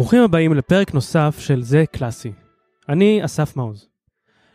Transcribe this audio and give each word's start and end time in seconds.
ברוכים 0.00 0.22
הבאים 0.22 0.54
לפרק 0.54 0.94
נוסף 0.94 1.36
של 1.38 1.62
זה 1.62 1.84
קלאסי. 1.92 2.32
אני 2.88 3.24
אסף 3.24 3.56
מעוז. 3.56 3.88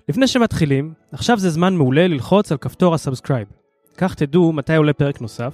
לפני 0.10 0.28
שמתחילים, 0.28 0.94
עכשיו 1.12 1.40
זה 1.40 1.50
זמן 1.50 1.76
מעולה 1.76 2.08
ללחוץ 2.08 2.52
על 2.52 2.58
כפתור 2.58 2.94
ה 2.94 2.98
subscribe. 2.98 3.48
כך 3.98 4.16
תדעו 4.16 4.54
מתי 4.54 4.76
עולה 4.76 4.94
פרק 4.94 5.22
נוסף, 5.22 5.54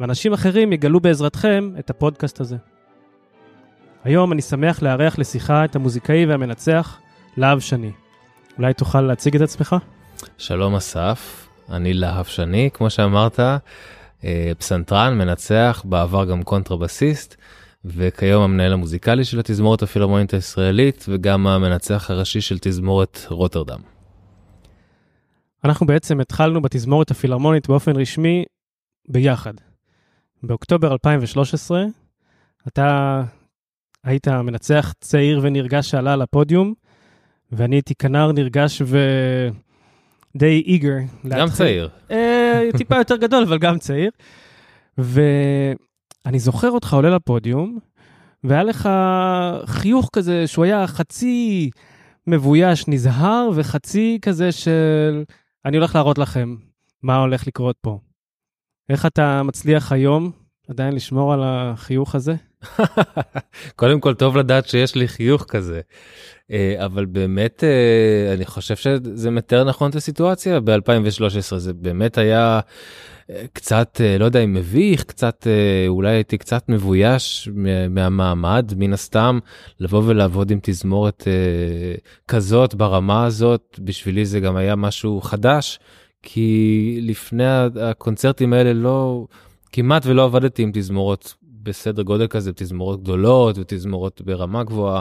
ואנשים 0.00 0.32
אחרים 0.32 0.72
יגלו 0.72 1.00
בעזרתכם 1.00 1.72
את 1.78 1.90
הפודקאסט 1.90 2.40
הזה. 2.40 2.56
היום 4.04 4.32
אני 4.32 4.42
שמח 4.42 4.82
לארח 4.82 5.18
לשיחה 5.18 5.64
את 5.64 5.76
המוזיקאי 5.76 6.26
והמנצח, 6.26 6.98
להב 7.36 7.58
שני. 7.58 7.90
אולי 8.58 8.74
תוכל 8.74 9.00
להציג 9.00 9.36
את 9.36 9.42
עצמך? 9.42 9.76
שלום 10.38 10.74
אסף, 10.74 11.48
אני 11.70 11.94
להב 11.94 12.24
שני, 12.24 12.70
כמו 12.74 12.90
שאמרת, 12.90 13.40
אה, 14.24 14.52
פסנתרן, 14.58 15.18
מנצח, 15.18 15.82
בעבר 15.84 16.24
גם 16.24 16.42
קונטרבסיסט, 16.42 17.36
וכיום 17.84 18.42
המנהל 18.42 18.72
המוזיקלי 18.72 19.24
של 19.24 19.40
התזמורת 19.40 19.82
הפילהרמונית 19.82 20.34
הישראלית, 20.34 21.06
וגם 21.08 21.46
המנצח 21.46 22.10
הראשי 22.10 22.40
של 22.40 22.58
תזמורת 22.60 23.26
רוטרדם. 23.28 23.78
אנחנו 25.64 25.86
בעצם 25.86 26.20
התחלנו 26.20 26.62
בתזמורת 26.62 27.10
הפילהרמונית 27.10 27.68
באופן 27.68 27.96
רשמי 27.96 28.44
ביחד. 29.08 29.54
באוקטובר 30.42 30.92
2013, 30.92 31.84
אתה 32.68 33.22
היית 34.04 34.28
מנצח 34.28 34.94
צעיר 35.00 35.40
ונרגש 35.42 35.90
שעלה 35.90 36.16
לפודיום, 36.16 36.74
ואני 37.52 37.76
הייתי 37.76 37.94
כנר 37.94 38.32
נרגש 38.32 38.82
ודי 40.34 40.62
איגר. 40.66 40.96
גם 41.28 41.48
צעיר. 41.48 41.88
אה, 42.10 42.60
טיפה 42.76 42.96
יותר 42.96 43.16
גדול, 43.16 43.42
אבל 43.42 43.58
גם 43.58 43.78
צעיר. 43.78 44.10
ואני 46.26 46.38
זוכר 46.38 46.70
אותך 46.70 46.94
עולה 46.94 47.10
לפודיום, 47.10 47.78
והיה 48.44 48.62
לך 48.62 48.88
חיוך 49.66 50.10
כזה 50.12 50.46
שהוא 50.46 50.64
היה 50.64 50.86
חצי 50.86 51.70
מבויש, 52.26 52.88
נזהר, 52.88 53.50
וחצי 53.54 54.18
כזה 54.22 54.52
של 54.52 55.24
אני 55.64 55.76
הולך 55.76 55.94
להראות 55.94 56.18
לכם 56.18 56.56
מה 57.02 57.16
הולך 57.16 57.46
לקרות 57.46 57.76
פה. 57.80 57.98
איך 58.88 59.06
אתה 59.06 59.42
מצליח 59.42 59.92
היום 59.92 60.30
עדיין 60.68 60.94
לשמור 60.94 61.32
על 61.32 61.40
החיוך 61.44 62.14
הזה? 62.14 62.34
קודם 63.76 64.00
כל 64.00 64.14
טוב 64.14 64.36
לדעת 64.36 64.68
שיש 64.68 64.94
לי 64.94 65.08
חיוך 65.08 65.44
כזה. 65.48 65.80
אה, 66.52 66.84
אבל 66.84 67.04
באמת 67.04 67.64
אה, 67.64 68.34
אני 68.34 68.46
חושב 68.46 68.76
שזה 68.76 69.30
מתאר 69.30 69.64
נכון 69.64 69.90
את 69.90 69.94
הסיטואציה. 69.94 70.60
ב-2013 70.60 71.56
זה 71.56 71.72
באמת 71.72 72.18
היה 72.18 72.60
אה, 73.30 73.44
קצת 73.52 74.00
לא 74.18 74.24
יודע 74.24 74.40
אם 74.40 74.52
מביך 74.52 75.04
קצת 75.04 75.46
אולי 75.88 76.10
הייתי 76.10 76.38
קצת 76.38 76.68
מבויש 76.68 77.48
מהמעמד 77.90 78.72
מן 78.76 78.92
הסתם 78.92 79.38
לבוא 79.80 80.02
ולעבוד 80.06 80.50
עם 80.50 80.58
תזמורת 80.62 81.24
כזאת 82.28 82.74
ברמה 82.74 83.24
הזאת 83.24 83.78
בשבילי 83.78 84.26
זה 84.26 84.40
גם 84.40 84.56
היה 84.56 84.76
משהו 84.76 85.20
חדש 85.20 85.78
כי 86.22 86.98
לפני 87.02 87.44
הקונצרטים 87.80 88.52
האלה 88.52 88.72
לא 88.72 89.26
כמעט 89.72 90.06
ולא 90.06 90.24
עבדתי 90.24 90.62
עם 90.62 90.70
תזמורות 90.74 91.34
בסדר 91.62 92.02
גודל 92.02 92.26
כזה 92.26 92.52
תזמורות 92.52 93.02
גדולות 93.02 93.58
ותזמורות 93.58 94.22
ברמה 94.24 94.64
גבוהה 94.64 95.00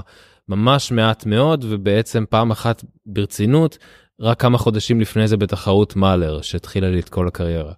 ממש 0.51 0.91
מעט 0.91 1.25
מאוד 1.25 1.65
ובעצם 1.69 2.23
פעם 2.29 2.51
אחת 2.51 2.83
ברצינות 3.05 3.77
רק 4.21 4.41
כמה 4.41 4.57
חודשים 4.57 5.01
לפני 5.01 5.27
זה 5.27 5.37
בתחרות 5.37 5.95
מאלר 5.95 6.41
שהתחילה 6.41 6.89
לי 6.89 6.99
את 6.99 7.09
כל 7.09 7.27
הקריירה. 7.27 7.73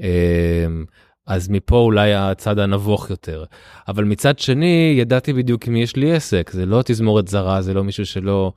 אמ, 0.00 0.84
אז 1.26 1.48
מפה 1.48 1.76
אולי 1.76 2.14
הצד 2.14 2.58
הנבוך 2.58 3.10
יותר 3.10 3.44
אבל 3.88 4.04
מצד 4.04 4.38
שני 4.38 4.94
ידעתי 4.98 5.32
בדיוק 5.32 5.68
מי 5.68 5.82
יש 5.82 5.96
לי 5.96 6.12
עסק 6.12 6.50
זה 6.52 6.66
לא 6.66 6.82
תזמורת 6.84 7.28
זרה 7.28 7.62
זה 7.62 7.74
לא 7.74 7.84
מישהו 7.84 8.06
שלא 8.06 8.52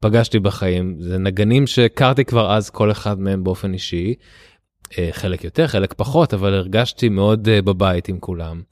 פגשתי 0.00 0.38
בחיים 0.38 0.96
זה 1.00 1.18
נגנים 1.18 1.66
שהכרתי 1.66 2.24
כבר 2.24 2.52
אז 2.52 2.70
כל 2.70 2.90
אחד 2.90 3.20
מהם 3.20 3.44
באופן 3.44 3.72
אישי. 3.72 4.14
אה, 4.98 5.08
חלק 5.12 5.44
יותר 5.44 5.66
חלק 5.66 5.92
פחות 5.92 6.34
אבל 6.34 6.54
הרגשתי 6.54 7.08
מאוד 7.08 7.48
אה, 7.48 7.62
בבית 7.62 8.08
עם 8.08 8.18
כולם. 8.18 8.62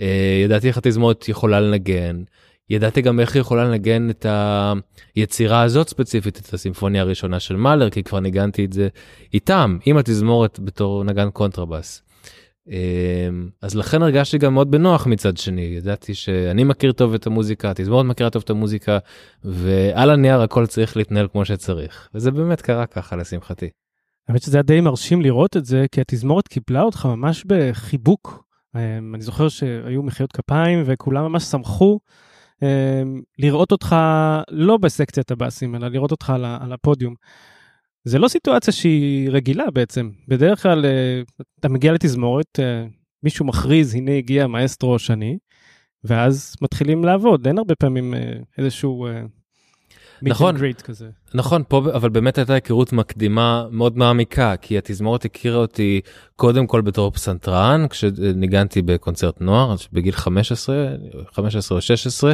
אה, 0.00 0.40
ידעתי 0.44 0.68
איך 0.68 0.78
התזמורת 0.78 1.28
יכולה 1.28 1.60
לנגן. 1.60 2.22
ידעתי 2.70 3.02
גם 3.02 3.20
איך 3.20 3.34
היא 3.34 3.40
יכולה 3.40 3.64
לנגן 3.64 4.10
את 4.10 4.26
היצירה 5.14 5.62
הזאת 5.62 5.88
ספציפית, 5.88 6.38
את 6.38 6.54
הסימפוניה 6.54 7.02
הראשונה 7.02 7.40
של 7.40 7.56
מאלר, 7.56 7.90
כי 7.90 8.02
כבר 8.02 8.20
ניגנתי 8.20 8.64
את 8.64 8.72
זה 8.72 8.88
איתם, 9.34 9.78
עם 9.86 9.96
התזמורת 9.96 10.60
בתור 10.60 11.04
נגן 11.04 11.30
קונטרבאס. 11.30 12.02
אה, 12.70 13.28
אז 13.62 13.74
לכן 13.74 14.02
הרגשתי 14.02 14.38
גם 14.38 14.54
מאוד 14.54 14.70
בנוח 14.70 15.06
מצד 15.06 15.36
שני, 15.36 15.60
ידעתי 15.60 16.14
שאני 16.14 16.64
מכיר 16.64 16.92
טוב 16.92 17.14
את 17.14 17.26
המוזיקה, 17.26 17.70
התזמורת 17.70 18.06
מכירה 18.06 18.30
טוב 18.30 18.42
את 18.42 18.50
המוזיקה, 18.50 18.98
ועל 19.44 20.10
הנייר 20.10 20.40
הכל 20.40 20.66
צריך 20.66 20.96
להתנהל 20.96 21.28
כמו 21.32 21.44
שצריך, 21.44 22.08
וזה 22.14 22.30
באמת 22.30 22.60
קרה 22.60 22.86
ככה 22.86 23.16
לשמחתי. 23.16 23.68
האמת 24.28 24.42
שזה 24.42 24.56
היה 24.56 24.62
די 24.62 24.80
מרשים 24.80 25.22
לראות 25.22 25.56
את 25.56 25.64
זה, 25.64 25.86
כי 25.92 26.00
התזמורת 26.00 26.48
קיבלה 26.48 26.82
אותך 26.82 27.06
ממש 27.06 27.44
בחיבוק 27.46 28.46
אמ, 28.76 29.14
אני 29.14 29.22
זוכר 29.22 29.48
שהיו 29.48 30.02
מחיאות 30.02 30.32
כפיים 30.32 30.82
וכולם 30.86 31.24
ממש 31.24 31.44
שמחו 31.44 31.92
אמ, 31.92 32.25
לראות 33.38 33.72
אותך 33.72 33.96
לא 34.50 34.76
בסקציית 34.76 35.30
הבאסים, 35.30 35.74
אלא 35.74 35.88
לראות 35.88 36.10
אותך 36.10 36.30
על 36.60 36.72
הפודיום. 36.72 37.14
זה 38.06 38.18
לא 38.18 38.28
סיטואציה 38.28 38.72
שהיא 38.72 39.30
רגילה 39.30 39.70
בעצם. 39.70 40.10
בדרך 40.28 40.62
כלל 40.62 40.84
אה, 40.84 41.22
אתה 41.60 41.68
מגיע 41.68 41.92
לתזמורת, 41.92 42.60
אה, 42.60 42.86
מישהו 43.22 43.46
מכריז, 43.46 43.94
הנה 43.94 44.16
הגיע 44.16 44.46
מאסטרו 44.46 44.98
שני, 44.98 45.38
ואז 46.04 46.54
מתחילים 46.62 47.04
לעבוד. 47.04 47.46
אין 47.46 47.58
הרבה 47.58 47.74
פעמים 47.74 48.14
אה, 48.14 48.32
איזשהו 48.58 49.06
נכון, 50.22 50.56
כזה. 50.84 51.08
נכון, 51.34 51.62
פה 51.68 51.82
אבל 51.94 52.08
באמת 52.08 52.38
הייתה 52.38 52.54
היכרות 52.54 52.92
מקדימה 52.92 53.66
מאוד 53.70 53.98
מעמיקה, 53.98 54.54
כי 54.56 54.78
התזמורת 54.78 55.24
הכירה 55.24 55.56
אותי 55.56 56.00
קודם 56.36 56.66
כל 56.66 56.80
בתור 56.80 57.10
פסנתרן, 57.10 57.86
כשניגנתי 57.90 58.82
בקונצרט 58.82 59.40
נוער, 59.40 59.74
בגיל 59.92 60.12
15, 60.12 60.86
15 61.32 61.76
או 61.76 61.82
16, 61.82 62.32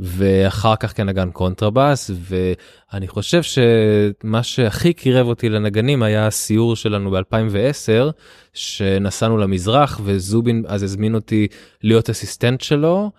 ואחר 0.00 0.76
כך 0.76 0.96
כנגן 0.96 1.30
קונטרבאס, 1.30 2.10
ואני 2.20 3.08
חושב 3.08 3.42
שמה 3.42 4.42
שהכי 4.42 4.92
קירב 4.92 5.26
אותי 5.26 5.48
לנגנים 5.48 6.02
היה 6.02 6.26
הסיור 6.26 6.76
שלנו 6.76 7.10
ב-2010, 7.10 8.10
שנסענו 8.54 9.38
למזרח, 9.38 10.00
וזובין 10.04 10.64
אז 10.68 10.82
הזמין 10.82 11.14
אותי 11.14 11.46
להיות 11.82 12.10
אסיסטנט 12.10 12.60
שלו. 12.60 13.10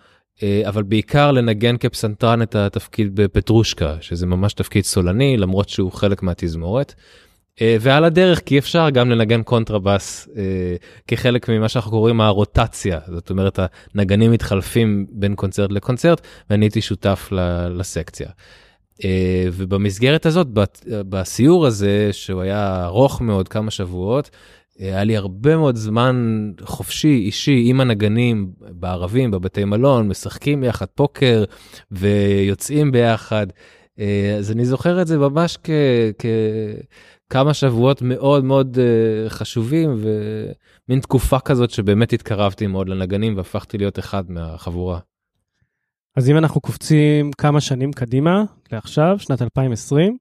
אה, 0.44 0.62
אבל 0.68 0.84
בעיקר 0.84 1.32
לנגן 1.32 1.78
כפסנתרן 1.78 2.42
את 2.42 2.56
התפקיד 2.56 3.16
בפטרושקה 3.16 3.98
שזה 4.02 4.26
ממש 4.26 4.54
תפקיד 4.54 4.84
סולני 4.84 5.38
למרות 5.38 5.70
שהוא 5.70 5.92
חלק 5.92 6.24
מהתזמורת. 6.24 6.94
אה, 7.62 7.78
ועל 7.82 8.06
הדרך 8.06 8.42
כי 8.46 8.58
אפשר 8.58 8.90
גם 8.90 9.10
לנגן 9.10 9.44
קונטרבאס 9.44 10.30
אה, 10.38 10.44
כחלק 11.08 11.50
ממה 11.50 11.70
שאנחנו 11.70 11.92
קוראים 11.92 12.22
הרוטציה 12.22 13.00
זאת 13.08 13.30
אומרת 13.30 13.60
הנגנים 13.94 14.32
מתחלפים 14.32 15.06
בין 15.10 15.36
קונצרט 15.36 15.72
לקונצרט 15.72 16.22
ואני 16.50 16.66
הייתי 16.66 16.82
שותף 16.82 17.30
לסקציה. 17.70 18.28
ובמסגרת 19.54 20.26
הזאת 20.26 20.48
בסיור 20.88 21.66
הזה 21.66 22.10
שהוא 22.12 22.42
היה 22.42 22.86
ארוך 22.86 23.22
מאוד 23.22 23.48
כמה 23.48 23.72
שבועות 23.72 24.30
היה 24.78 25.04
לי 25.04 25.18
הרבה 25.18 25.58
מאוד 25.58 25.76
זמן 25.76 26.52
חופשי 26.62 27.22
אישי 27.26 27.64
עם 27.66 27.82
הנגנים 27.82 28.52
בערבים 28.60 29.32
בבתי 29.32 29.66
מלון 29.66 30.08
משחקים 30.08 30.64
יחד 30.64 30.86
פוקר 30.86 31.44
ויוצאים 31.92 32.92
ביחד 32.92 33.48
אה, 34.00 34.36
אז 34.38 34.52
אני 34.52 34.66
זוכר 34.66 35.02
את 35.02 35.08
זה 35.08 35.18
ממש 35.18 35.58
ככמה 37.28 37.54
שבועות 37.54 38.02
מאוד 38.02 38.44
מאוד 38.44 38.80
אה, 38.80 39.30
חשובים 39.30 39.96
ומין 39.98 41.00
תקופה 41.00 41.40
כזאת 41.40 41.70
שבאמת 41.70 42.14
התקרבתי 42.14 42.68
מאוד 42.68 42.90
לנגנים 42.90 43.38
והפכתי 43.38 43.78
להיות 43.78 44.00
אחד 44.00 44.32
מהחבורה. 44.32 45.00
אז 46.16 46.30
אם 46.30 46.38
אנחנו 46.38 46.62
קופצים 46.62 47.32
כמה 47.32 47.62
שנים 47.62 47.94
קדימה 47.94 48.44
לעכשיו 48.72 49.16
שנת 49.20 49.42
2020 49.42 50.18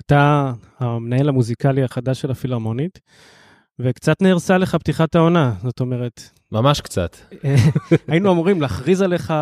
אתה 0.00 0.52
המנהל 0.78 1.28
המוזיקלי 1.28 1.82
החדש 1.82 2.20
של 2.20 2.30
הפילהרמונית. 2.30 3.00
וקצת 3.80 4.22
נהרסה 4.22 4.58
לך 4.58 4.74
פתיחת 4.74 5.14
העונה, 5.14 5.52
זאת 5.62 5.80
אומרת... 5.80 6.22
ממש 6.52 6.80
קצת. 6.80 7.16
היינו 8.08 8.32
אמורים 8.32 8.60
להכריז 8.60 9.02
עליך 9.02 9.32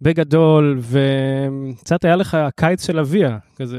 בגדול, 0.00 0.80
וקצת 0.80 2.04
היה 2.04 2.16
לך 2.16 2.34
הקיץ 2.34 2.86
של 2.86 2.98
אביה, 2.98 3.38
כזה, 3.56 3.78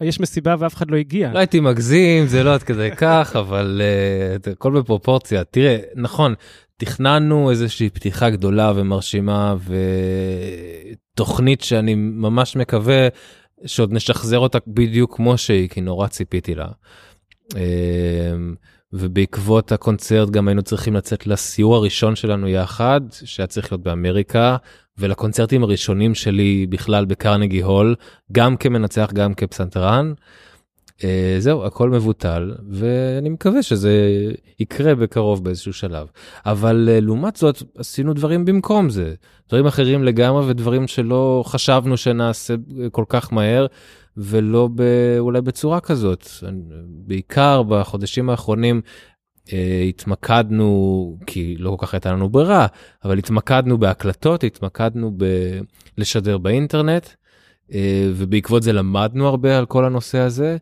יש 0.00 0.20
מסיבה 0.20 0.54
ואף 0.58 0.74
אחד 0.74 0.90
לא 0.90 0.96
הגיע. 0.96 1.32
לא 1.32 1.38
הייתי 1.38 1.60
מגזים, 1.60 2.26
זה 2.26 2.42
לא 2.42 2.54
עד 2.54 2.62
כדי 2.62 2.90
כך, 3.00 3.36
אבל 3.38 3.82
uh, 4.46 4.50
הכל 4.50 4.80
בפרופורציה. 4.80 5.44
תראה, 5.44 5.78
נכון, 5.96 6.34
תכננו 6.76 7.50
איזושהי 7.50 7.90
פתיחה 7.90 8.30
גדולה 8.30 8.72
ומרשימה, 8.76 9.54
ותוכנית 11.14 11.60
שאני 11.60 11.94
ממש 11.94 12.56
מקווה 12.56 13.08
שעוד 13.66 13.92
נשחזר 13.92 14.38
אותה 14.38 14.58
בדיוק 14.66 15.16
כמו 15.16 15.38
שהיא, 15.38 15.68
כי 15.68 15.80
נורא 15.80 16.06
ציפיתי 16.06 16.54
לה. 16.54 16.68
Uh, 17.48 17.56
ובעקבות 18.92 19.72
הקונצרט 19.72 20.30
גם 20.30 20.48
היינו 20.48 20.62
צריכים 20.62 20.94
לצאת 20.94 21.26
לסיור 21.26 21.76
הראשון 21.76 22.16
שלנו 22.16 22.48
יחד, 22.48 23.00
שהיה 23.24 23.46
צריך 23.46 23.72
להיות 23.72 23.82
באמריקה, 23.82 24.56
ולקונצרטים 24.98 25.62
הראשונים 25.62 26.14
שלי 26.14 26.66
בכלל 26.68 27.04
בקרנגי 27.04 27.62
הול, 27.62 27.94
גם 28.32 28.56
כמנצח, 28.56 29.10
גם 29.12 29.34
כפסנתרן. 29.34 30.12
אה, 31.04 31.36
זהו, 31.38 31.64
הכל 31.64 31.90
מבוטל, 31.90 32.54
ואני 32.70 33.28
מקווה 33.28 33.62
שזה 33.62 33.92
יקרה 34.60 34.94
בקרוב 34.94 35.44
באיזשהו 35.44 35.72
שלב. 35.72 36.06
אבל 36.46 36.88
אה, 36.92 37.00
לעומת 37.00 37.36
זאת, 37.36 37.62
עשינו 37.78 38.14
דברים 38.14 38.44
במקום 38.44 38.90
זה. 38.90 39.14
דברים 39.48 39.66
אחרים 39.66 40.04
לגמרי 40.04 40.46
ודברים 40.46 40.88
שלא 40.88 41.44
חשבנו 41.46 41.96
שנעשה 41.96 42.54
כל 42.92 43.04
כך 43.08 43.32
מהר. 43.32 43.66
ולא 44.16 44.68
ב, 44.74 44.82
אולי 45.18 45.40
בצורה 45.40 45.80
כזאת. 45.80 46.26
בעיקר 46.88 47.62
בחודשים 47.62 48.30
האחרונים 48.30 48.80
אה, 49.52 49.84
התמקדנו, 49.88 51.18
כי 51.26 51.56
לא 51.58 51.70
כל 51.70 51.86
כך 51.86 51.94
הייתה 51.94 52.12
לנו 52.12 52.28
ברירה, 52.28 52.66
אבל 53.04 53.18
התמקדנו 53.18 53.78
בהקלטות, 53.78 54.44
התמקדנו 54.44 55.12
בלשדר 55.96 56.38
באינטרנט, 56.38 57.08
אה, 57.72 58.10
ובעקבות 58.14 58.62
זה 58.62 58.72
למדנו 58.72 59.28
הרבה 59.28 59.58
על 59.58 59.66
כל 59.66 59.84
הנושא 59.84 60.18
הזה. 60.18 60.56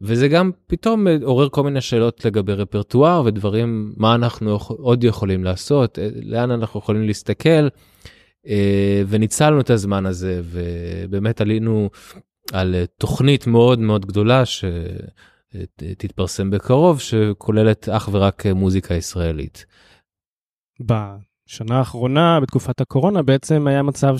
וזה 0.00 0.28
גם 0.28 0.50
פתאום 0.66 1.06
עורר 1.22 1.48
כל 1.48 1.62
מיני 1.62 1.80
שאלות 1.80 2.24
לגבי 2.24 2.52
רפרטואר 2.52 3.22
ודברים, 3.24 3.92
מה 3.96 4.14
אנחנו 4.14 4.58
עוד 4.68 5.04
יכולים 5.04 5.44
לעשות, 5.44 5.98
אה, 5.98 6.08
לאן 6.22 6.50
אנחנו 6.50 6.80
יכולים 6.80 7.06
להסתכל. 7.06 7.68
אה, 8.46 9.02
וניצלנו 9.08 9.60
את 9.60 9.70
הזמן 9.70 10.06
הזה 10.06 10.40
ובאמת 10.44 11.40
עלינו 11.40 11.90
על 12.52 12.74
אה, 12.74 12.84
תוכנית 12.86 13.46
מאוד 13.46 13.78
מאוד 13.78 14.06
גדולה 14.06 14.42
שתתפרסם 15.54 16.50
בקרוב, 16.50 17.00
שכוללת 17.00 17.88
אך 17.88 18.08
ורק 18.12 18.46
אה, 18.46 18.54
מוזיקה 18.54 18.94
ישראלית. 18.94 19.66
בשנה 20.80 21.78
האחרונה, 21.78 22.40
בתקופת 22.40 22.80
הקורונה, 22.80 23.22
בעצם 23.22 23.66
היה 23.66 23.82
מצב 23.82 24.16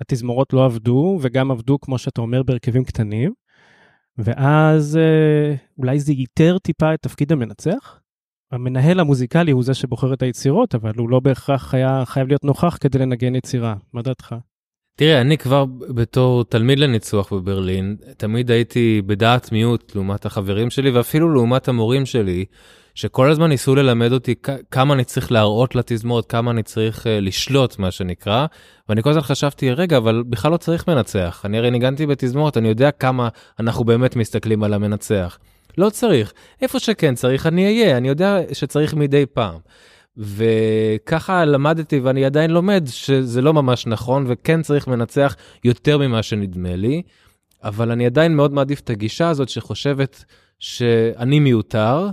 שהתזמורות 0.00 0.52
לא 0.52 0.64
עבדו, 0.64 1.18
וגם 1.22 1.50
עבדו, 1.50 1.80
כמו 1.80 1.98
שאתה 1.98 2.20
אומר, 2.20 2.42
בהרכבים 2.42 2.84
קטנים, 2.84 3.32
ואז 4.18 4.96
אה, 4.96 5.54
אולי 5.78 6.00
זה 6.00 6.12
ייתר 6.12 6.58
טיפה 6.58 6.94
את 6.94 7.02
תפקיד 7.02 7.32
המנצח? 7.32 8.00
המנהל 8.52 9.00
המוזיקלי 9.00 9.52
הוא 9.52 9.62
זה 9.62 9.74
שבוחר 9.74 10.14
את 10.14 10.22
היצירות, 10.22 10.74
אבל 10.74 10.92
הוא 10.96 11.10
לא 11.10 11.20
בהכרח 11.20 11.74
היה 11.74 12.02
חייב 12.04 12.28
להיות 12.28 12.44
נוכח 12.44 12.76
כדי 12.80 12.98
לנגן 12.98 13.34
יצירה. 13.34 13.74
מה 13.92 14.02
דעתך? 14.02 14.34
תראה, 14.98 15.20
אני 15.20 15.38
כבר 15.38 15.64
בתור 15.88 16.44
תלמיד 16.44 16.78
לניצוח 16.78 17.32
בברלין, 17.32 17.96
תמיד 18.16 18.50
הייתי 18.50 19.02
בדעת 19.06 19.52
מיעוט 19.52 19.92
לעומת 19.94 20.26
החברים 20.26 20.70
שלי, 20.70 20.90
ואפילו 20.90 21.32
לעומת 21.34 21.68
המורים 21.68 22.06
שלי, 22.06 22.44
שכל 22.94 23.30
הזמן 23.30 23.48
ניסו 23.48 23.74
ללמד 23.74 24.12
אותי 24.12 24.34
כמה 24.70 24.94
אני 24.94 25.04
צריך 25.04 25.32
להראות 25.32 25.74
לתזמורת, 25.74 26.26
כמה 26.26 26.50
אני 26.50 26.62
צריך 26.62 27.02
uh, 27.02 27.08
לשלוט, 27.20 27.78
מה 27.78 27.90
שנקרא, 27.90 28.46
ואני 28.88 29.02
כל 29.02 29.10
הזמן 29.10 29.22
חשבתי, 29.22 29.72
רגע, 29.72 29.96
אבל 29.96 30.22
בכלל 30.28 30.52
לא 30.52 30.56
צריך 30.56 30.88
מנצח. 30.88 31.42
אני 31.44 31.58
הרי 31.58 31.70
ניגנתי 31.70 32.06
בתזמורת, 32.06 32.56
אני 32.56 32.68
יודע 32.68 32.90
כמה 32.90 33.28
אנחנו 33.60 33.84
באמת 33.84 34.16
מסתכלים 34.16 34.62
על 34.62 34.74
המנצח. 34.74 35.38
לא 35.78 35.90
צריך. 35.90 36.32
איפה 36.62 36.80
שכן 36.80 37.14
צריך, 37.14 37.46
אני 37.46 37.66
אהיה, 37.66 37.96
אני 37.96 38.08
יודע 38.08 38.38
שצריך 38.52 38.94
מדי 38.94 39.26
פעם. 39.26 39.58
וככה 40.16 41.44
למדתי 41.44 42.00
ואני 42.00 42.24
עדיין 42.24 42.50
לומד 42.50 42.84
שזה 42.86 43.42
לא 43.42 43.54
ממש 43.54 43.86
נכון 43.86 44.24
וכן 44.28 44.62
צריך 44.62 44.88
מנצח 44.88 45.36
יותר 45.64 45.98
ממה 45.98 46.22
שנדמה 46.22 46.76
לי, 46.76 47.02
אבל 47.64 47.90
אני 47.90 48.06
עדיין 48.06 48.36
מאוד 48.36 48.52
מעדיף 48.52 48.80
את 48.80 48.90
הגישה 48.90 49.28
הזאת 49.28 49.48
שחושבת 49.48 50.24
שאני 50.58 51.40
מיותר, 51.40 52.08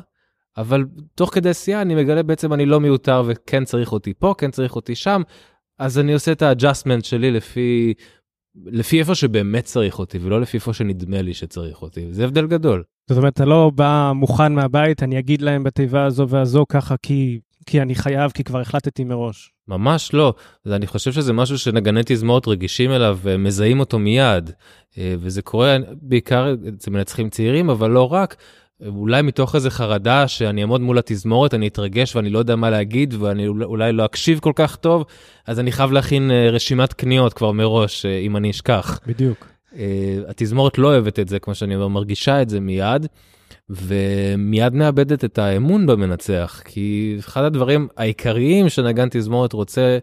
אבל 0.58 0.86
תוך 1.16 1.34
כדי 1.34 1.50
עשייה 1.50 1.82
אני 1.82 1.96
מגלה 1.96 2.24
בעצם 2.24 2.54
אני 2.54 2.66
לא 2.66 2.80
מיותר 2.80 3.24
וכן 3.26 3.66
צריך 3.66 3.92
אותי 3.92 4.14
פה, 4.14 4.34
כן 4.38 4.52
צריך 4.52 4.76
אותי 4.76 4.96
שם, 4.96 5.22
אז 5.80 6.00
אני 6.00 6.14
עושה 6.14 6.32
את 6.32 6.42
האג'אסמנט 6.42 7.06
שלי 7.06 7.32
לפי, 7.32 7.94
לפי 8.66 9.00
איפה 9.00 9.16
שבאמת 9.16 9.64
צריך 9.64 10.00
אותי 10.00 10.18
ולא 10.22 10.42
לפי 10.42 10.58
איפה 10.58 10.74
שנדמה 10.74 11.22
לי 11.22 11.34
שצריך 11.34 11.82
אותי, 11.82 12.14
זה 12.14 12.24
הבדל 12.24 12.48
גדול. 12.48 12.84
זאת 13.10 13.18
אומרת, 13.18 13.34
אתה 13.34 13.46
לא 13.46 13.72
בא 13.76 14.12
מוכן 14.16 14.54
מהבית, 14.54 15.04
אני 15.04 15.20
אגיד 15.20 15.42
להם 15.42 15.64
בתיבה 15.64 16.06
הזו 16.06 16.30
והזו 16.30 16.66
ככה 16.70 16.96
כי 17.02 17.40
כי 17.66 17.82
אני 17.82 17.96
חייב, 17.96 18.32
כי 18.32 18.44
כבר 18.44 18.60
החלטתי 18.60 19.04
מראש. 19.04 19.52
ממש 19.68 20.14
לא. 20.14 20.34
אני 20.68 20.88
חושב 20.88 21.12
שזה 21.12 21.34
משהו 21.34 21.58
שנגני 21.58 22.02
תזמורת 22.06 22.48
רגישים 22.48 22.92
אליו 22.92 23.20
ומזהים 23.22 23.80
אותו 23.80 24.00
מיד. 24.00 24.52
אה, 24.98 25.16
וזה 25.20 25.42
קורה 25.42 25.78
בעיקר 26.02 26.56
אצל 26.78 26.92
מנצחים 26.92 27.30
צעירים, 27.30 27.70
אבל 27.70 27.90
לא 27.90 28.14
רק. 28.14 28.36
אולי 28.88 29.22
מתוך 29.22 29.56
איזה 29.56 29.70
חרדה 29.70 30.28
שאני 30.28 30.62
אעמוד 30.62 30.82
מול 30.82 30.98
התזמורת, 30.98 31.54
אני 31.54 31.68
אתרגש 31.68 32.16
ואני 32.16 32.30
לא 32.30 32.40
יודע 32.40 32.56
מה 32.56 32.70
להגיד 32.70 33.14
ואני 33.14 33.48
אולי 33.48 33.94
לא 33.94 34.06
אקשיב 34.06 34.40
כל 34.40 34.52
כך 34.56 34.76
טוב, 34.76 35.06
אז 35.48 35.60
אני 35.60 35.72
חייב 35.72 35.92
להכין 35.92 36.32
אה, 36.32 36.50
רשימת 36.50 36.94
קניות 36.94 37.34
כבר 37.34 37.52
מראש, 37.52 38.06
אה, 38.06 38.18
אם 38.18 38.38
אני 38.38 38.52
אשכח. 38.52 39.00
בדיוק. 39.08 39.48
התזמורת 40.28 40.78
לא 40.78 40.88
אוהבת 40.88 41.20
את 41.20 41.30
זה, 41.30 41.40
כמו 41.40 41.56
שאני 41.56 41.76
אומר, 41.76 41.88
מרגישה 41.88 42.42
את 42.42 42.50
זה 42.50 42.60
מיד. 42.60 43.08
ומיד 43.70 44.74
מאבדת 44.74 45.26
את 45.26 45.38
האמון 45.38 45.86
במנצח, 45.86 46.62
כי 46.66 47.16
אחד 47.20 47.44
הדברים 47.44 47.88
העיקריים 47.98 48.70
שנגן 48.70 49.08
תזמורת 49.12 49.54
רוצה 49.54 49.98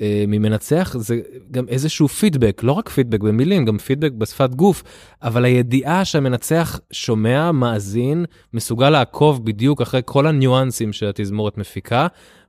אה, 0.00 0.24
ממנצח 0.28 0.96
זה 0.98 1.20
גם 1.50 1.68
איזשהו 1.68 2.08
פידבק, 2.08 2.62
לא 2.62 2.72
רק 2.72 2.88
פידבק 2.88 3.20
במילים, 3.20 3.64
גם 3.64 3.78
פידבק 3.78 4.12
בשפת 4.12 4.54
גוף, 4.54 4.82
אבל 5.22 5.44
הידיעה 5.44 6.04
שהמנצח 6.04 6.80
שומע, 6.92 7.52
מאזין, 7.52 8.24
מסוגל 8.54 8.90
לעקוב 8.90 9.44
בדיוק 9.44 9.80
אחרי 9.80 10.00
כל 10.04 10.26
הניואנסים 10.26 10.92
שהתזמורת 10.92 11.58
מפיקה. 11.58 12.06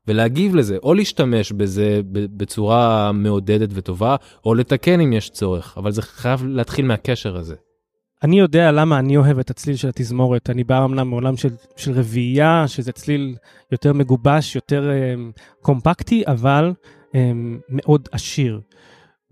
ולהגיב 0.07 0.55
לזה, 0.55 0.77
או 0.83 0.93
להשתמש 0.93 1.51
בזה 1.51 2.01
בצורה 2.11 3.11
מעודדת 3.11 3.69
וטובה, 3.73 4.15
או 4.45 4.53
לתקן 4.53 4.99
אם 4.99 5.13
יש 5.13 5.29
צורך, 5.29 5.73
אבל 5.77 5.91
זה 5.91 6.01
חייב 6.01 6.45
להתחיל 6.45 6.85
מהקשר 6.85 7.37
הזה. 7.37 7.55
אני 8.23 8.39
יודע 8.39 8.71
למה 8.71 8.99
אני 8.99 9.17
אוהב 9.17 9.39
את 9.39 9.49
הצליל 9.49 9.75
של 9.75 9.89
התזמורת. 9.89 10.49
אני 10.49 10.63
בא 10.63 10.85
אמנם 10.85 11.09
מעולם 11.09 11.37
של, 11.37 11.49
של 11.75 11.91
רביעייה, 11.91 12.67
שזה 12.67 12.91
צליל 12.91 13.35
יותר 13.71 13.93
מגובש, 13.93 14.55
יותר 14.55 14.89
um, 14.91 15.41
קומפקטי, 15.61 16.23
אבל 16.27 16.73
um, 17.07 17.15
מאוד 17.69 18.09
עשיר. 18.11 18.61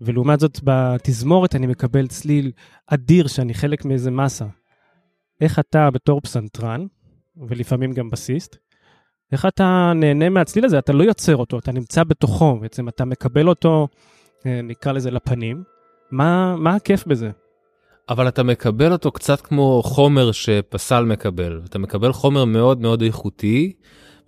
ולעומת 0.00 0.40
זאת, 0.40 0.60
בתזמורת 0.64 1.54
אני 1.54 1.66
מקבל 1.66 2.06
צליל 2.06 2.52
אדיר, 2.86 3.26
שאני 3.26 3.54
חלק 3.54 3.84
מאיזה 3.84 4.10
מסה. 4.10 4.46
איך 5.40 5.58
אתה 5.58 5.90
בתור 5.90 6.20
פסנתרן, 6.20 6.86
ולפעמים 7.48 7.92
גם 7.92 8.10
בסיסט, 8.10 8.56
איך 9.32 9.46
אתה 9.46 9.92
נהנה 9.94 10.28
מהצליל 10.28 10.64
הזה? 10.64 10.78
אתה 10.78 10.92
לא 10.92 11.04
יוצר 11.04 11.36
אותו, 11.36 11.58
אתה 11.58 11.72
נמצא 11.72 12.04
בתוכו, 12.04 12.58
בעצם 12.60 12.88
אתה 12.88 13.04
מקבל 13.04 13.48
אותו, 13.48 13.88
אה, 14.46 14.60
נקרא 14.62 14.92
לזה 14.92 15.10
לפנים. 15.10 15.62
מה, 16.10 16.56
מה 16.56 16.74
הכיף 16.74 17.06
בזה? 17.06 17.30
אבל 18.10 18.28
אתה 18.28 18.42
מקבל 18.42 18.92
אותו 18.92 19.12
קצת 19.12 19.40
כמו 19.40 19.82
חומר 19.84 20.32
שפסל 20.32 21.04
מקבל. 21.04 21.60
אתה 21.64 21.78
מקבל 21.78 22.12
חומר 22.12 22.44
מאוד 22.44 22.80
מאוד 22.80 23.02
איכותי, 23.02 23.72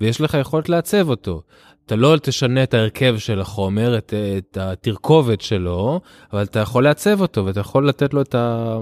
ויש 0.00 0.20
לך 0.20 0.36
יכולת 0.40 0.68
לעצב 0.68 1.08
אותו. 1.08 1.42
אתה 1.86 1.96
לא 1.96 2.16
תשנה 2.22 2.62
את 2.62 2.74
ההרכב 2.74 3.14
של 3.18 3.40
החומר, 3.40 3.98
את, 3.98 4.14
את 4.38 4.56
התרכובת 4.60 5.40
שלו, 5.40 6.00
אבל 6.32 6.42
אתה 6.42 6.58
יכול 6.58 6.84
לעצב 6.84 7.20
אותו, 7.20 7.46
ואתה 7.46 7.60
יכול 7.60 7.88
לתת 7.88 8.14
לו 8.14 8.22
את, 8.22 8.34
ה, 8.34 8.78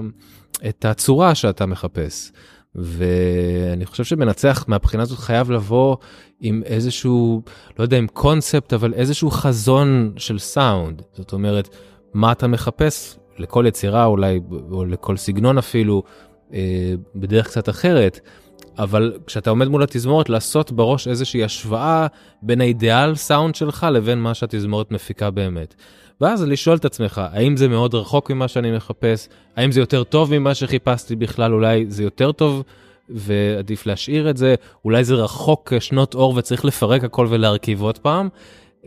את 0.69 0.85
הצורה 0.85 1.35
שאתה 1.35 1.65
מחפש. 1.65 2.31
ואני 2.75 3.85
חושב 3.85 4.03
שמנצח 4.03 4.65
מהבחינה 4.67 5.03
הזאת 5.03 5.19
חייב 5.19 5.51
לבוא 5.51 5.97
עם 6.39 6.61
איזשהו, 6.65 7.41
לא 7.79 7.83
יודע 7.83 7.99
אם 7.99 8.07
קונספט, 8.07 8.73
אבל 8.73 8.93
איזשהו 8.93 9.31
חזון 9.31 10.13
של 10.17 10.39
סאונד. 10.39 11.01
זאת 11.13 11.33
אומרת, 11.33 11.75
מה 12.13 12.31
אתה 12.31 12.47
מחפש 12.47 13.17
לכל 13.41 13.65
יצירה 13.67 14.05
אולי, 14.05 14.39
או 14.71 14.85
לכל 14.85 15.17
סגנון 15.17 15.57
אפילו, 15.57 16.03
אה, 16.53 16.93
בדרך 17.15 17.47
קצת 17.47 17.69
אחרת, 17.69 18.19
אבל 18.77 19.13
כשאתה 19.27 19.49
עומד 19.49 19.67
מול 19.67 19.83
התזמורת, 19.83 20.29
לעשות 20.29 20.71
בראש 20.71 21.07
איזושהי 21.07 21.43
השוואה 21.43 22.07
בין 22.41 22.61
האידיאל 22.61 23.15
סאונד 23.15 23.55
שלך 23.55 23.87
לבין 23.91 24.19
מה 24.19 24.33
שהתזמורת 24.33 24.91
מפיקה 24.91 25.29
באמת. 25.29 25.75
ואז 26.21 26.43
לשאול 26.43 26.77
את 26.77 26.85
עצמך, 26.85 27.21
האם 27.33 27.57
זה 27.57 27.67
מאוד 27.67 27.95
רחוק 27.95 28.31
ממה 28.31 28.47
שאני 28.47 28.71
מחפש? 28.71 29.27
האם 29.55 29.71
זה 29.71 29.79
יותר 29.79 30.03
טוב 30.03 30.37
ממה 30.39 30.55
שחיפשתי 30.55 31.15
בכלל? 31.15 31.53
אולי 31.53 31.85
זה 31.87 32.03
יותר 32.03 32.31
טוב 32.31 32.63
ועדיף 33.09 33.85
להשאיר 33.85 34.29
את 34.29 34.37
זה? 34.37 34.55
אולי 34.85 35.03
זה 35.03 35.13
רחוק 35.15 35.73
שנות 35.79 36.15
אור 36.15 36.33
וצריך 36.37 36.65
לפרק 36.65 37.03
הכל 37.03 37.27
ולהרכיב 37.29 37.81
עוד 37.81 37.97
פעם? 37.97 38.29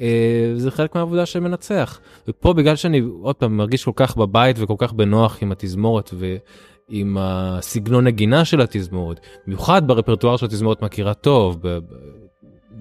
אה, 0.01 0.53
זה 0.57 0.71
חלק 0.71 0.95
מהעבודה 0.95 1.27
של 1.27 1.41
מנצח. 1.41 2.01
ופה 2.29 2.53
בגלל 2.53 2.77
שאני 2.77 3.03
עוד 3.23 3.37
פעם 3.37 3.57
מרגיש 3.57 3.85
כל 3.85 3.93
כך 3.97 4.17
בבית 4.17 4.57
וכל 4.59 4.75
כך 4.79 4.93
בנוח 4.93 5.39
עם 5.43 5.53
התזמורת 5.53 6.11
ועם 6.15 7.17
הסגנון 7.21 8.05
נגינה 8.05 8.45
של 8.45 8.61
התזמורת, 8.61 9.21
במיוחד 9.47 9.87
ברפרטואר 9.87 10.37
של 10.37 10.47
התזמורת 10.47 10.83
מכירה 10.83 11.15
טוב, 11.15 11.59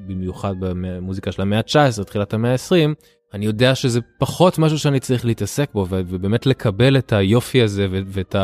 במיוחד 0.08 0.54
במוזיקה 0.60 1.32
של 1.32 1.42
המאה 1.42 1.60
ה-19, 1.60 2.04
תחילת 2.04 2.34
המאה 2.34 2.52
ה-20, 2.52 2.94
אני 3.34 3.46
יודע 3.46 3.76
שזה 3.76 4.00
פחות 4.18 4.60
משהו 4.60 4.80
שאני 4.80 5.00
צריך 5.00 5.26
להתעסק 5.26 5.70
בו 5.74 5.86
ובאמת 5.90 6.46
לקבל 6.46 6.98
את 6.98 7.14
היופי 7.14 7.62
הזה 7.62 7.88
ואת 7.92 8.36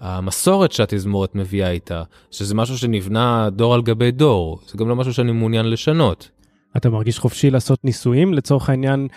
המסורת 0.00 0.72
שהתזמורת 0.72 1.34
מביאה 1.34 1.70
איתה, 1.70 2.02
שזה 2.30 2.54
משהו 2.54 2.78
שנבנה 2.78 3.48
דור 3.50 3.74
על 3.74 3.82
גבי 3.82 4.10
דור, 4.10 4.58
זה 4.66 4.78
גם 4.78 4.88
לא 4.88 4.96
משהו 4.96 5.14
שאני 5.14 5.32
מעוניין 5.32 5.70
לשנות. 5.70 6.37
אתה 6.76 6.90
מרגיש 6.90 7.18
חופשי 7.18 7.50
לעשות 7.50 7.84
ניסויים? 7.84 8.34
לצורך 8.34 8.70
העניין, 8.70 9.08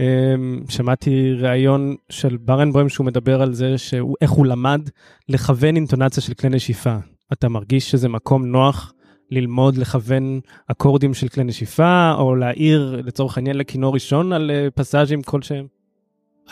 אמ, 0.00 0.60
שמעתי 0.68 1.32
ראיון 1.32 1.94
של 2.10 2.36
ברנבוים 2.36 2.88
שהוא 2.88 3.06
מדבר 3.06 3.42
על 3.42 3.54
זה, 3.54 3.78
שהוא, 3.78 4.16
איך 4.20 4.30
הוא 4.30 4.46
למד 4.46 4.88
לכוון 5.28 5.76
אינטונציה 5.76 6.22
של 6.22 6.34
כלי 6.34 6.50
נשיפה. 6.50 6.96
אתה 7.32 7.48
מרגיש 7.48 7.90
שזה 7.90 8.08
מקום 8.08 8.46
נוח 8.46 8.92
ללמוד 9.30 9.76
לכוון 9.76 10.40
אקורדים 10.66 11.14
של 11.14 11.28
כלי 11.28 11.44
נשיפה, 11.44 12.14
או 12.18 12.34
להעיר 12.34 13.00
לצורך 13.04 13.36
העניין 13.36 13.56
לכינור 13.58 13.94
ראשון 13.94 14.32
על 14.32 14.50
אה, 14.50 14.68
פסאז'ים 14.74 15.22
כלשהם? 15.22 15.66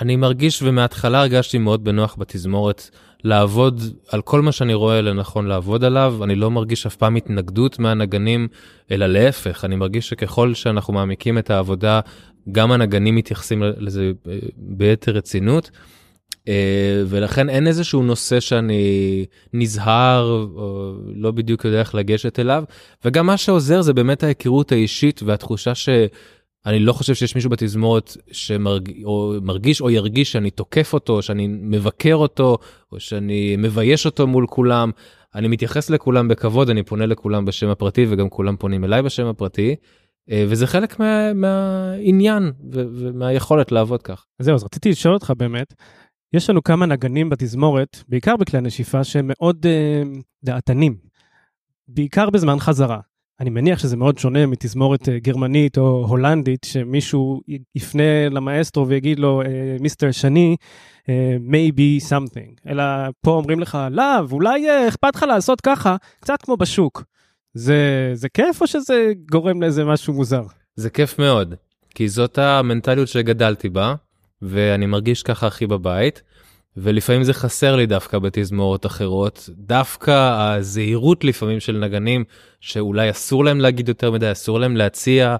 אני 0.00 0.16
מרגיש 0.16 0.62
ומההתחלה 0.62 1.20
הרגשתי 1.20 1.58
מאוד 1.58 1.84
בנוח 1.84 2.16
בתזמורת 2.18 2.90
לעבוד 3.24 3.82
על 4.08 4.22
כל 4.22 4.42
מה 4.42 4.52
שאני 4.52 4.74
רואה 4.74 5.00
לנכון 5.00 5.46
לעבוד 5.46 5.84
עליו. 5.84 6.24
אני 6.24 6.34
לא 6.34 6.50
מרגיש 6.50 6.86
אף 6.86 6.96
פעם 6.96 7.16
התנגדות 7.16 7.78
מהנגנים, 7.78 8.48
אלא 8.90 9.06
להפך, 9.06 9.64
אני 9.64 9.76
מרגיש 9.76 10.08
שככל 10.08 10.54
שאנחנו 10.54 10.94
מעמיקים 10.94 11.38
את 11.38 11.50
העבודה, 11.50 12.00
גם 12.52 12.72
הנגנים 12.72 13.14
מתייחסים 13.14 13.62
לזה 13.62 14.12
אה, 14.28 14.38
ביתר 14.56 15.12
רצינות. 15.12 15.70
אה, 16.48 17.02
ולכן 17.06 17.48
אין 17.48 17.66
איזשהו 17.66 18.02
נושא 18.02 18.40
שאני 18.40 19.26
נזהר 19.52 20.48
או 20.56 20.94
לא 21.14 21.30
בדיוק 21.30 21.64
יודע 21.64 21.80
איך 21.80 21.94
לגשת 21.94 22.38
אליו 22.38 22.64
וגם 23.04 23.26
מה 23.26 23.36
שעוזר 23.36 23.82
זה 23.82 23.92
באמת 23.92 24.22
ההיכרות 24.22 24.72
האישית 24.72 25.22
והתחושה 25.22 25.74
שאני 26.64 26.78
לא 26.78 26.92
חושב 26.92 27.14
שיש 27.14 27.34
מישהו 27.34 27.50
בתזמורת 27.50 28.16
שמרגיש 28.32 29.80
או, 29.80 29.86
או 29.86 29.90
ירגיש 29.90 30.32
שאני 30.32 30.50
תוקף 30.50 30.92
אותו 30.92 31.22
שאני 31.22 31.46
מבקר 31.46 32.14
אותו 32.14 32.58
או 32.92 33.00
שאני 33.00 33.56
מבייש 33.58 34.06
אותו 34.06 34.26
מול 34.26 34.46
כולם. 34.46 34.90
אני 35.34 35.48
מתייחס 35.48 35.90
לכולם 35.90 36.28
בכבוד 36.28 36.70
אני 36.70 36.82
פונה 36.82 37.06
לכולם 37.06 37.44
בשם 37.44 37.68
הפרטי 37.68 38.06
וגם 38.08 38.28
כולם 38.28 38.56
פונים 38.56 38.84
אליי 38.84 39.02
בשם 39.02 39.26
הפרטי. 39.26 39.76
אה, 40.30 40.44
וזה 40.48 40.66
חלק 40.66 41.00
מה, 41.00 41.32
מהעניין 41.32 42.52
ומהיכולת 42.72 43.72
לעבוד 43.72 44.02
כך. 44.02 44.26
זהו 44.38 44.54
אז 44.54 44.64
רציתי 44.64 44.90
לשאול 44.90 45.14
אותך 45.14 45.32
באמת 45.36 45.74
יש 46.32 46.50
לנו 46.50 46.62
כמה 46.62 46.86
נגנים 46.86 47.30
בתזמורת, 47.30 48.04
בעיקר 48.08 48.36
בכלי 48.36 48.58
הנשיפה, 48.58 49.04
שהם 49.04 49.24
מאוד 49.28 49.66
uh, 49.66 50.20
דעתנים, 50.44 50.96
בעיקר 51.88 52.30
בזמן 52.30 52.58
חזרה. 52.58 53.00
אני 53.42 53.50
מניח 53.50 53.78
שזה 53.78 53.96
מאוד 53.96 54.18
שונה 54.18 54.46
מתזמורת 54.46 55.02
uh, 55.02 55.10
גרמנית 55.22 55.78
או 55.78 56.04
הולנדית, 56.08 56.64
שמישהו 56.64 57.40
יפנה 57.74 58.28
למאסטרו 58.30 58.88
ויגיד 58.88 59.18
לו, 59.18 59.42
מיסטר 59.80 60.08
uh, 60.08 60.12
שני, 60.12 60.56
uh, 61.00 61.06
maybe 61.50 62.08
something. 62.10 62.70
אלא 62.70 62.84
פה 63.20 63.30
אומרים 63.30 63.60
לך, 63.60 63.78
לאו, 63.90 64.04
אולי 64.32 64.70
uh, 64.70 64.88
אכפת 64.88 65.16
לך 65.16 65.22
לעשות 65.22 65.60
ככה, 65.60 65.96
קצת 66.20 66.42
כמו 66.42 66.56
בשוק. 66.56 67.04
זה, 67.54 68.10
זה 68.14 68.28
כיף 68.28 68.60
או 68.60 68.66
שזה 68.66 69.12
גורם 69.30 69.62
לאיזה 69.62 69.84
משהו 69.84 70.14
מוזר? 70.14 70.42
זה 70.76 70.90
כיף 70.90 71.18
מאוד, 71.18 71.54
כי 71.94 72.08
זאת 72.08 72.38
המנטליות 72.38 73.08
שגדלתי 73.08 73.68
בה. 73.68 73.94
ואני 74.42 74.86
מרגיש 74.86 75.22
ככה 75.22 75.46
הכי 75.46 75.66
בבית. 75.66 76.22
ולפעמים 76.76 77.24
זה 77.24 77.34
חסר 77.34 77.76
לי 77.76 77.86
דווקא 77.86 78.18
בתזמורות 78.18 78.86
אחרות, 78.86 79.48
דווקא 79.58 80.34
הזהירות 80.38 81.24
לפעמים 81.24 81.60
של 81.60 81.78
נגנים 81.78 82.24
שאולי 82.60 83.10
אסור 83.10 83.44
להם 83.44 83.60
להגיד 83.60 83.88
יותר 83.88 84.10
מדי, 84.10 84.32
אסור 84.32 84.60
להם 84.60 84.76
להציע, 84.76 85.36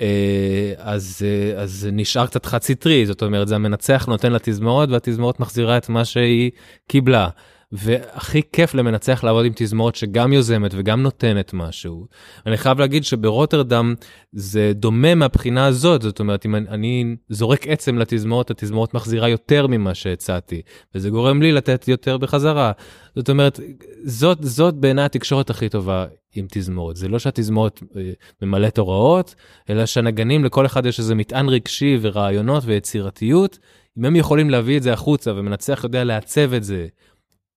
אה, 0.00 0.72
אז, 0.78 1.22
אה, 1.24 1.62
אז 1.62 1.88
נשאר 1.92 2.26
קצת 2.26 2.46
חד 2.46 2.62
סטרי, 2.62 3.06
זאת 3.06 3.22
אומרת 3.22 3.48
זה 3.48 3.54
המנצח 3.54 4.06
נותן 4.06 4.32
לתזמורת 4.32 4.88
והתזמורת 4.88 5.40
מחזירה 5.40 5.76
את 5.76 5.88
מה 5.88 6.04
שהיא 6.04 6.50
קיבלה. 6.88 7.28
והכי 7.72 8.42
כיף 8.52 8.74
למנצח 8.74 9.24
לעבוד 9.24 9.46
עם 9.46 9.52
תזמורת 9.56 9.94
שגם 9.94 10.32
יוזמת 10.32 10.70
וגם 10.74 11.02
נותנת 11.02 11.54
משהו. 11.54 12.06
אני 12.46 12.56
חייב 12.56 12.78
להגיד 12.78 13.04
שברוטרדם 13.04 13.94
זה 14.32 14.72
דומה 14.74 15.14
מהבחינה 15.14 15.66
הזאת, 15.66 16.02
זאת 16.02 16.20
אומרת, 16.20 16.46
אם 16.46 16.54
אני, 16.54 16.68
אני 16.68 17.16
זורק 17.28 17.66
עצם 17.66 17.98
לתזמורת, 17.98 18.50
התזמורת 18.50 18.94
מחזירה 18.94 19.28
יותר 19.28 19.66
ממה 19.66 19.94
שהצעתי, 19.94 20.62
וזה 20.94 21.10
גורם 21.10 21.42
לי 21.42 21.52
לתת 21.52 21.88
יותר 21.88 22.18
בחזרה. 22.18 22.72
זאת 23.16 23.30
אומרת, 23.30 23.60
זאת, 24.04 24.38
זאת 24.40 24.74
בעיניי 24.74 25.04
התקשורת 25.04 25.50
הכי 25.50 25.68
טובה 25.68 26.06
עם 26.34 26.46
תזמורת. 26.50 26.96
זה 26.96 27.08
לא 27.08 27.18
שהתזמורת 27.18 27.80
אה, 27.96 28.12
ממלאת 28.42 28.78
הוראות, 28.78 29.34
אלא 29.70 29.86
שהנגנים, 29.86 30.44
לכל 30.44 30.66
אחד 30.66 30.86
יש 30.86 30.98
איזה 30.98 31.14
מטען 31.14 31.48
רגשי 31.48 31.98
ורעיונות 32.00 32.62
ויצירתיות. 32.66 33.58
אם 33.98 34.04
הם 34.04 34.16
יכולים 34.16 34.50
להביא 34.50 34.76
את 34.76 34.82
זה 34.82 34.92
החוצה 34.92 35.32
ומנצח 35.36 35.84
יודע 35.84 36.04
לעצב 36.04 36.52
את 36.54 36.64
זה, 36.64 36.86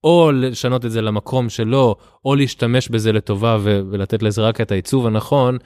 או 0.03 0.31
לשנות 0.31 0.85
את 0.85 0.91
זה 0.91 1.01
למקום 1.01 1.49
שלו, 1.49 1.95
או 2.25 2.35
להשתמש 2.35 2.89
בזה 2.89 3.11
לטובה 3.11 3.57
ו- 3.59 3.81
ולתת 3.91 4.23
לזה 4.23 4.41
רק 4.41 4.61
את 4.61 4.71
העיצוב 4.71 5.07
הנכון, 5.07 5.57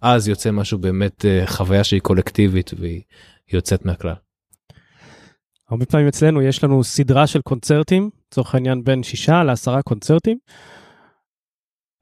אז 0.00 0.28
יוצא 0.28 0.50
משהו 0.50 0.78
באמת 0.78 1.24
uh, 1.24 1.50
חוויה 1.50 1.84
שהיא 1.84 2.00
קולקטיבית 2.00 2.70
והיא 2.78 3.02
יוצאת 3.52 3.84
מהכלל. 3.84 4.14
הרבה 5.70 5.86
פעמים 5.86 6.08
אצלנו 6.08 6.42
יש 6.42 6.64
לנו 6.64 6.84
סדרה 6.84 7.26
של 7.26 7.40
קונצרטים, 7.40 8.10
לצורך 8.26 8.54
העניין 8.54 8.84
בין 8.84 9.02
שישה 9.02 9.42
לעשרה 9.42 9.82
קונצרטים. 9.82 10.38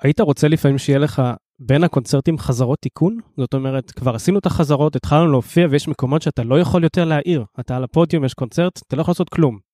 היית 0.02 0.20
רוצה 0.20 0.49
לפעמים 0.49 0.78
שיהיה 0.78 0.99
לך 0.99 1.23
בין 1.59 1.85
הקונצרטים 1.85 2.38
חזרות 2.38 2.78
תיקון? 2.78 3.18
זאת 3.37 3.54
אומרת, 3.54 3.90
כבר 3.90 4.14
עשינו 4.14 4.38
את 4.38 4.47
החזרות, 4.47 4.97
התחלנו 4.97 5.30
להופיע 5.30 5.66
ויש 5.70 5.88
מקומות 5.88 6.23
שאתה 6.23 6.44
לא 6.44 6.61
יכול 6.61 6.82
יותר 6.82 7.04
להעיר. 7.04 7.44
אתה 7.61 7.76
על 7.76 7.85
הפודיום, 7.85 8.25
יש 8.25 8.35
קונצרט, 8.35 8.80
אתה 8.87 8.97
לא 8.97 9.00
יכול 9.00 9.12
לעשות 9.12 9.28
כלום. 9.28 9.69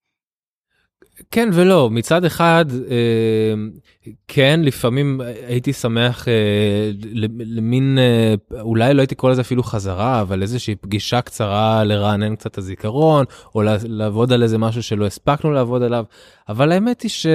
כן 1.31 1.49
ולא 1.53 1.89
מצד 1.89 2.25
אחד 2.25 2.65
אה, 2.89 3.53
כן 4.27 4.59
לפעמים 4.63 5.21
הייתי 5.47 5.73
שמח 5.73 6.27
אה, 6.27 6.91
למין 7.39 7.97
אה, 7.99 8.61
אולי 8.61 8.93
לא 8.93 9.01
הייתי 9.01 9.15
קורא 9.15 9.31
לזה 9.31 9.41
אפילו 9.41 9.63
חזרה 9.63 10.21
אבל 10.21 10.41
איזושהי 10.41 10.75
פגישה 10.75 11.21
קצרה 11.21 11.83
לרענן 11.83 12.35
קצת 12.35 12.51
את 12.51 12.57
הזיכרון 12.57 13.25
או 13.55 13.61
לעבוד 13.83 14.33
על 14.33 14.43
איזה 14.43 14.57
משהו 14.57 14.83
שלא 14.83 15.05
הספקנו 15.05 15.51
לעבוד 15.51 15.83
עליו 15.83 16.03
אבל 16.49 16.71
האמת 16.71 17.01
היא 17.01 17.09
ש... 17.09 17.27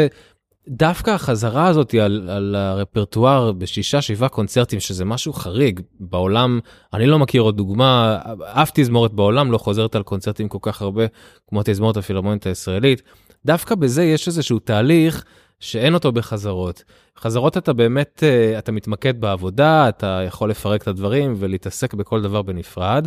דווקא 0.68 1.10
החזרה 1.10 1.66
הזאת 1.66 1.94
על, 1.94 2.30
על 2.30 2.54
הרפרטואר 2.54 3.52
בשישה 3.52 4.02
שבעה 4.02 4.28
קונצרטים 4.28 4.80
שזה 4.80 5.04
משהו 5.04 5.32
חריג 5.32 5.80
בעולם 6.00 6.60
אני 6.94 7.06
לא 7.06 7.18
מכיר 7.18 7.42
עוד 7.42 7.56
דוגמה 7.56 8.18
אף 8.42 8.70
תזמורת 8.74 9.12
בעולם 9.12 9.52
לא 9.52 9.58
חוזרת 9.58 9.94
על 9.94 10.02
קונצרטים 10.02 10.48
כל 10.48 10.58
כך 10.62 10.82
הרבה 10.82 11.02
כמו 11.48 11.60
תזמורת 11.64 11.96
הפילהרמונית 11.96 12.46
הישראלית 12.46 13.02
דווקא 13.46 13.74
בזה 13.74 14.04
יש 14.04 14.28
איזשהו 14.28 14.58
תהליך 14.58 15.24
שאין 15.60 15.94
אותו 15.94 16.12
בחזרות. 16.12 16.84
חזרות 17.18 17.56
אתה 17.56 17.72
באמת, 17.72 18.22
אה, 18.26 18.58
אתה 18.58 18.72
מתמקד 18.72 19.20
בעבודה, 19.20 19.88
אתה 19.88 20.20
יכול 20.26 20.50
לפרק 20.50 20.82
את 20.82 20.88
הדברים 20.88 21.34
ולהתעסק 21.38 21.94
בכל 21.94 22.22
דבר 22.22 22.42
בנפרד, 22.42 23.06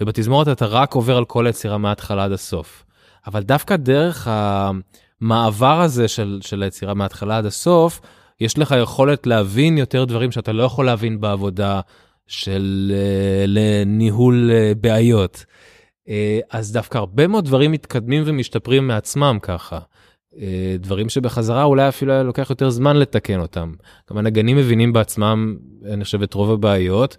ובתזמורת 0.00 0.48
אתה 0.48 0.66
רק 0.66 0.94
עובר 0.94 1.16
על 1.16 1.24
כל 1.24 1.46
היצירה 1.46 1.78
מההתחלה 1.78 2.24
עד 2.24 2.32
הסוף. 2.32 2.84
אבל 3.26 3.42
דווקא 3.42 3.76
דרך 3.76 4.28
המעבר 4.30 5.80
הזה 5.80 6.08
של, 6.08 6.38
של 6.42 6.62
היצירה 6.62 6.94
מההתחלה 6.94 7.38
עד 7.38 7.46
הסוף, 7.46 8.00
יש 8.40 8.58
לך 8.58 8.74
יכולת 8.82 9.26
להבין 9.26 9.78
יותר 9.78 10.04
דברים 10.04 10.32
שאתה 10.32 10.52
לא 10.52 10.62
יכול 10.62 10.86
להבין 10.86 11.20
בעבודה 11.20 11.80
של 12.26 12.92
אה, 12.94 13.44
לניהול 13.46 14.50
אה, 14.52 14.72
בעיות. 14.80 15.44
אה, 16.08 16.40
אז 16.50 16.72
דווקא 16.72 16.98
הרבה 16.98 17.26
מאוד 17.26 17.44
דברים 17.44 17.72
מתקדמים 17.72 18.22
ומשתפרים 18.26 18.86
מעצמם 18.86 19.38
ככה. 19.42 19.78
אה, 20.38 20.76
דברים 20.78 21.08
שבחזרה 21.08 21.62
אולי 21.62 21.88
אפילו 21.88 22.12
היה 22.12 22.22
לוקח 22.22 22.50
יותר 22.50 22.70
זמן 22.70 22.96
לתקן 22.96 23.40
אותם. 23.40 23.72
גם 24.10 24.18
הנגנים 24.18 24.56
מבינים 24.56 24.92
בעצמם, 24.92 25.56
אני 25.84 26.04
חושב, 26.04 26.22
את 26.22 26.34
רוב 26.34 26.50
הבעיות, 26.50 27.16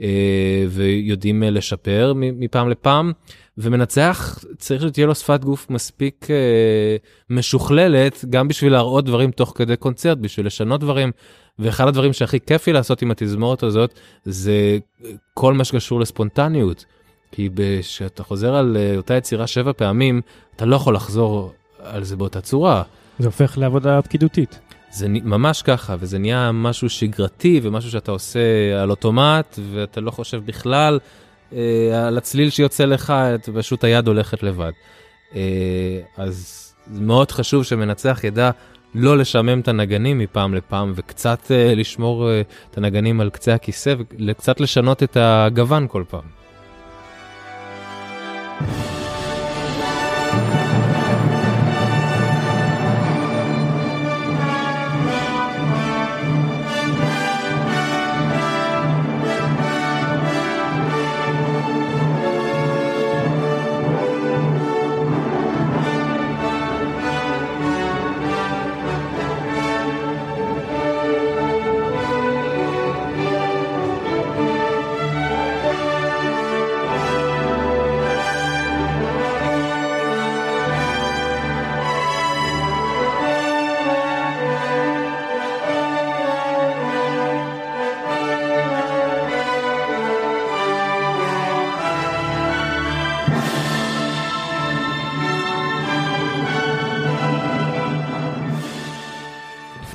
אה, 0.00 0.64
ויודעים 0.68 1.42
לשפר 1.42 2.12
מפעם 2.16 2.68
לפעם, 2.70 3.12
ומנצח 3.58 4.38
צריך 4.58 4.82
שתהיה 4.82 5.06
לו 5.06 5.14
שפת 5.14 5.44
גוף 5.44 5.70
מספיק 5.70 6.26
משוכללת, 7.30 8.24
גם 8.30 8.48
בשביל 8.48 8.72
להראות 8.72 9.04
דברים 9.04 9.30
תוך 9.30 9.52
כדי 9.56 9.76
קונצרט, 9.76 10.18
בשביל 10.18 10.46
לשנות 10.46 10.80
דברים. 10.80 11.10
ואחד 11.58 11.88
הדברים 11.88 12.12
שהכי 12.12 12.40
כיף 12.40 12.66
לי 12.66 12.72
לעשות 12.72 13.02
עם 13.02 13.10
התזמורת 13.10 13.62
הזאת, 13.62 14.00
זה 14.24 14.78
כל 15.34 15.54
מה 15.54 15.64
שקשור 15.64 16.00
לספונטניות. 16.00 16.84
כי 17.36 17.48
כשאתה 17.80 18.22
חוזר 18.22 18.54
על 18.54 18.76
אה, 18.80 18.96
אותה 18.96 19.14
יצירה 19.14 19.46
שבע 19.46 19.72
פעמים, 19.72 20.20
אתה 20.56 20.64
לא 20.64 20.76
יכול 20.76 20.94
לחזור 20.94 21.52
על 21.78 22.04
זה 22.04 22.16
באותה 22.16 22.40
צורה. 22.40 22.82
זה 23.18 23.26
הופך 23.26 23.58
לעבודה 23.58 24.02
פקידותית. 24.02 24.60
זה 24.90 25.08
ממש 25.08 25.62
ככה, 25.62 25.96
וזה 26.00 26.18
נהיה 26.18 26.52
משהו 26.52 26.88
שגרתי 26.88 27.60
ומשהו 27.62 27.90
שאתה 27.90 28.10
עושה 28.10 28.40
על 28.82 28.90
אוטומט, 28.90 29.58
ואתה 29.72 30.00
לא 30.00 30.10
חושב 30.10 30.42
בכלל 30.46 30.98
אה, 31.52 32.06
על 32.06 32.18
הצליל 32.18 32.50
שיוצא 32.50 32.84
לך, 32.84 33.12
פשוט 33.54 33.84
היד 33.84 34.08
הולכת 34.08 34.42
לבד. 34.42 34.72
אה, 35.34 36.00
אז 36.16 36.66
מאוד 36.88 37.30
חשוב 37.30 37.64
שמנצח 37.64 38.20
ידע 38.24 38.50
לא 38.94 39.18
לשעמם 39.18 39.60
את 39.60 39.68
הנגנים 39.68 40.18
מפעם 40.18 40.54
לפעם, 40.54 40.92
וקצת 40.96 41.50
אה, 41.50 41.74
לשמור 41.74 42.30
אה, 42.30 42.42
את 42.70 42.78
הנגנים 42.78 43.20
על 43.20 43.30
קצה 43.30 43.54
הכיסא, 43.54 43.94
וקצת 43.98 44.60
לשנות 44.60 45.02
את 45.02 45.16
הגוון 45.20 45.86
כל 45.90 46.04
פעם. 46.08 46.35
Bye. 48.58 48.95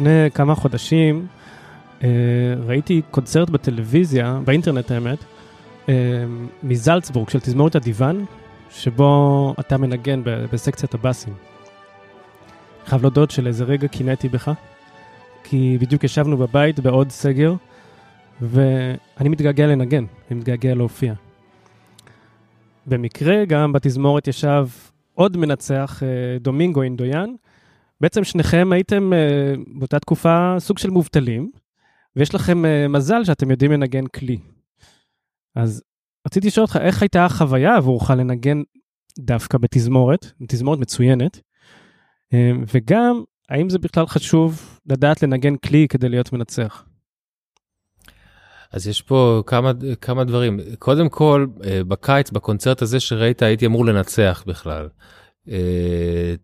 לפני 0.02 0.32
כמה 0.34 0.56
חודשים 0.56 1.28
אה, 2.04 2.10
ראיתי 2.66 3.02
קונצרט 3.12 3.50
בטלוויזיה, 3.50 4.40
באינטרנט 4.46 4.92
האמת, 4.92 5.18
אה, 5.90 5.94
מזלצבורג 6.64 7.30
של 7.30 7.40
תזמורת 7.40 7.76
הדיוון, 7.76 8.26
שבו 8.72 9.54
אתה 9.60 9.78
מנגן 9.78 10.22
בסקציית 10.24 10.94
הבאסים. 10.94 11.34
חייב 12.86 13.02
להודות 13.02 13.32
שלאיזה 13.32 13.64
רגע 13.64 13.88
קינאתי 13.88 14.30
בך, 14.30 14.52
כי 15.44 15.78
בדיוק 15.82 16.04
ישבנו 16.04 16.38
בבית 16.38 16.80
בעוד 16.80 17.10
סגר, 17.10 17.54
ואני 18.42 19.30
מתגעגע 19.30 19.68
לנגן, 19.68 20.06
אני 20.32 20.40
מתגעגע 20.40 20.76
להופיע. 20.76 21.14
במקרה 22.88 23.46
גם 23.46 23.74
בתזמורת 23.74 24.28
ישב 24.28 24.68
עוד 25.14 25.38
מנצח, 25.38 26.04
אה, 26.04 26.08
דומינגו 26.40 26.82
אינדויאן. 26.82 27.30
בעצם 28.02 28.24
שניכם 28.24 28.70
הייתם 28.72 29.14
אה, 29.14 29.54
באותה 29.80 30.00
תקופה 30.00 30.56
סוג 30.60 30.78
של 30.78 30.90
מובטלים, 30.90 31.52
ויש 32.16 32.36
לכם 32.36 32.66
אה, 32.66 32.88
מזל 32.88 33.24
שאתם 33.24 33.52
יודעים 33.52 33.72
לנגן 33.72 34.08
כלי. 34.08 34.38
אז 35.56 35.84
רציתי 36.28 36.48
לשאול 36.48 36.64
אותך, 36.64 36.78
איך 36.82 37.02
הייתה 37.02 37.26
החוויה 37.26 37.76
עבורך 37.76 38.10
לנגן 38.10 38.62
דווקא 39.20 39.58
בתזמורת, 39.58 40.32
תזמורת 40.48 40.80
מצוינת, 40.80 41.40
וגם, 42.74 43.24
האם 43.50 43.70
זה 43.70 43.80
בכלל 43.80 44.06
חשוב 44.06 44.80
לדעת 44.86 45.24
לנגן 45.24 45.56
כלי 45.56 45.88
כדי 45.90 46.10
להיות 46.10 46.34
מנצח? 46.34 46.86
אז 48.72 48.88
יש 48.88 49.02
פה 49.02 49.44
כמה 49.46 49.72
כמה 50.02 50.24
דברים 50.24 50.60
קודם 50.80 51.10
כל 51.10 51.48
בקיץ 51.88 52.32
בקונצרט 52.32 52.82
הזה 52.82 53.00
שראית 53.00 53.42
הייתי 53.42 53.66
אמור 53.66 53.86
לנצח 53.86 54.44
בכלל. 54.48 54.90
אה, 55.50 55.56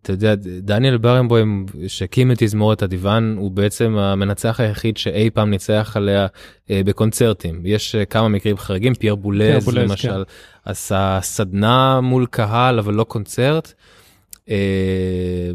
אתה 0.02 0.14
יודע 0.14 0.36
דניאל 0.62 0.98
ברנבוים 0.98 1.66
שהקים 1.88 2.32
את 2.32 2.38
תזמורת 2.40 2.84
הדיוון 2.84 3.36
הוא 3.38 3.52
בעצם 3.52 3.98
המנצח 3.98 4.60
היחיד 4.60 4.98
שאי 4.98 5.30
פעם 5.30 5.50
ניצח 5.50 5.92
עליה 5.96 6.28
אה, 6.70 6.82
בקונצרטים 6.86 7.62
יש 7.66 7.96
כמה 8.10 8.28
מקרים 8.28 8.58
חריגים 8.58 8.94
פייר 8.94 9.16
בולז, 9.16 9.68
למשל 9.70 10.24
כן. 10.26 10.72
עשה 10.72 11.20
סדנה 11.22 12.02
מול 12.02 12.26
קהל 12.26 12.80
אבל 12.80 12.94
לא 12.94 13.04
קונצרט 13.04 13.74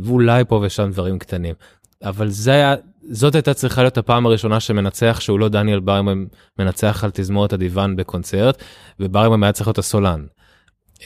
ואולי 0.03 0.45
פה 0.45 0.63
ושם 0.65 0.91
דברים 0.91 1.19
קטנים 1.19 1.55
אבל 2.05 2.29
זה 2.29 2.53
היה 2.53 2.75
זאת 3.11 3.35
הייתה 3.35 3.55
צריכה 3.55 3.83
להיות 3.83 3.99
הפעם 3.99 4.27
הראשונה 4.27 4.61
שמנצח 4.61 5.21
שהוא 5.21 5.41
לא 5.41 5.49
דניאל 5.49 5.81
ברמן 5.81 6.25
מנצח 6.59 7.05
על 7.05 7.11
תזמורת 7.15 7.53
הדיוון 7.53 7.97
בקונצרט 7.97 8.63
וברמן 9.01 9.43
היה 9.43 9.53
צריך 9.53 9.69
להיות 9.69 9.79
הסולן. 9.79 10.25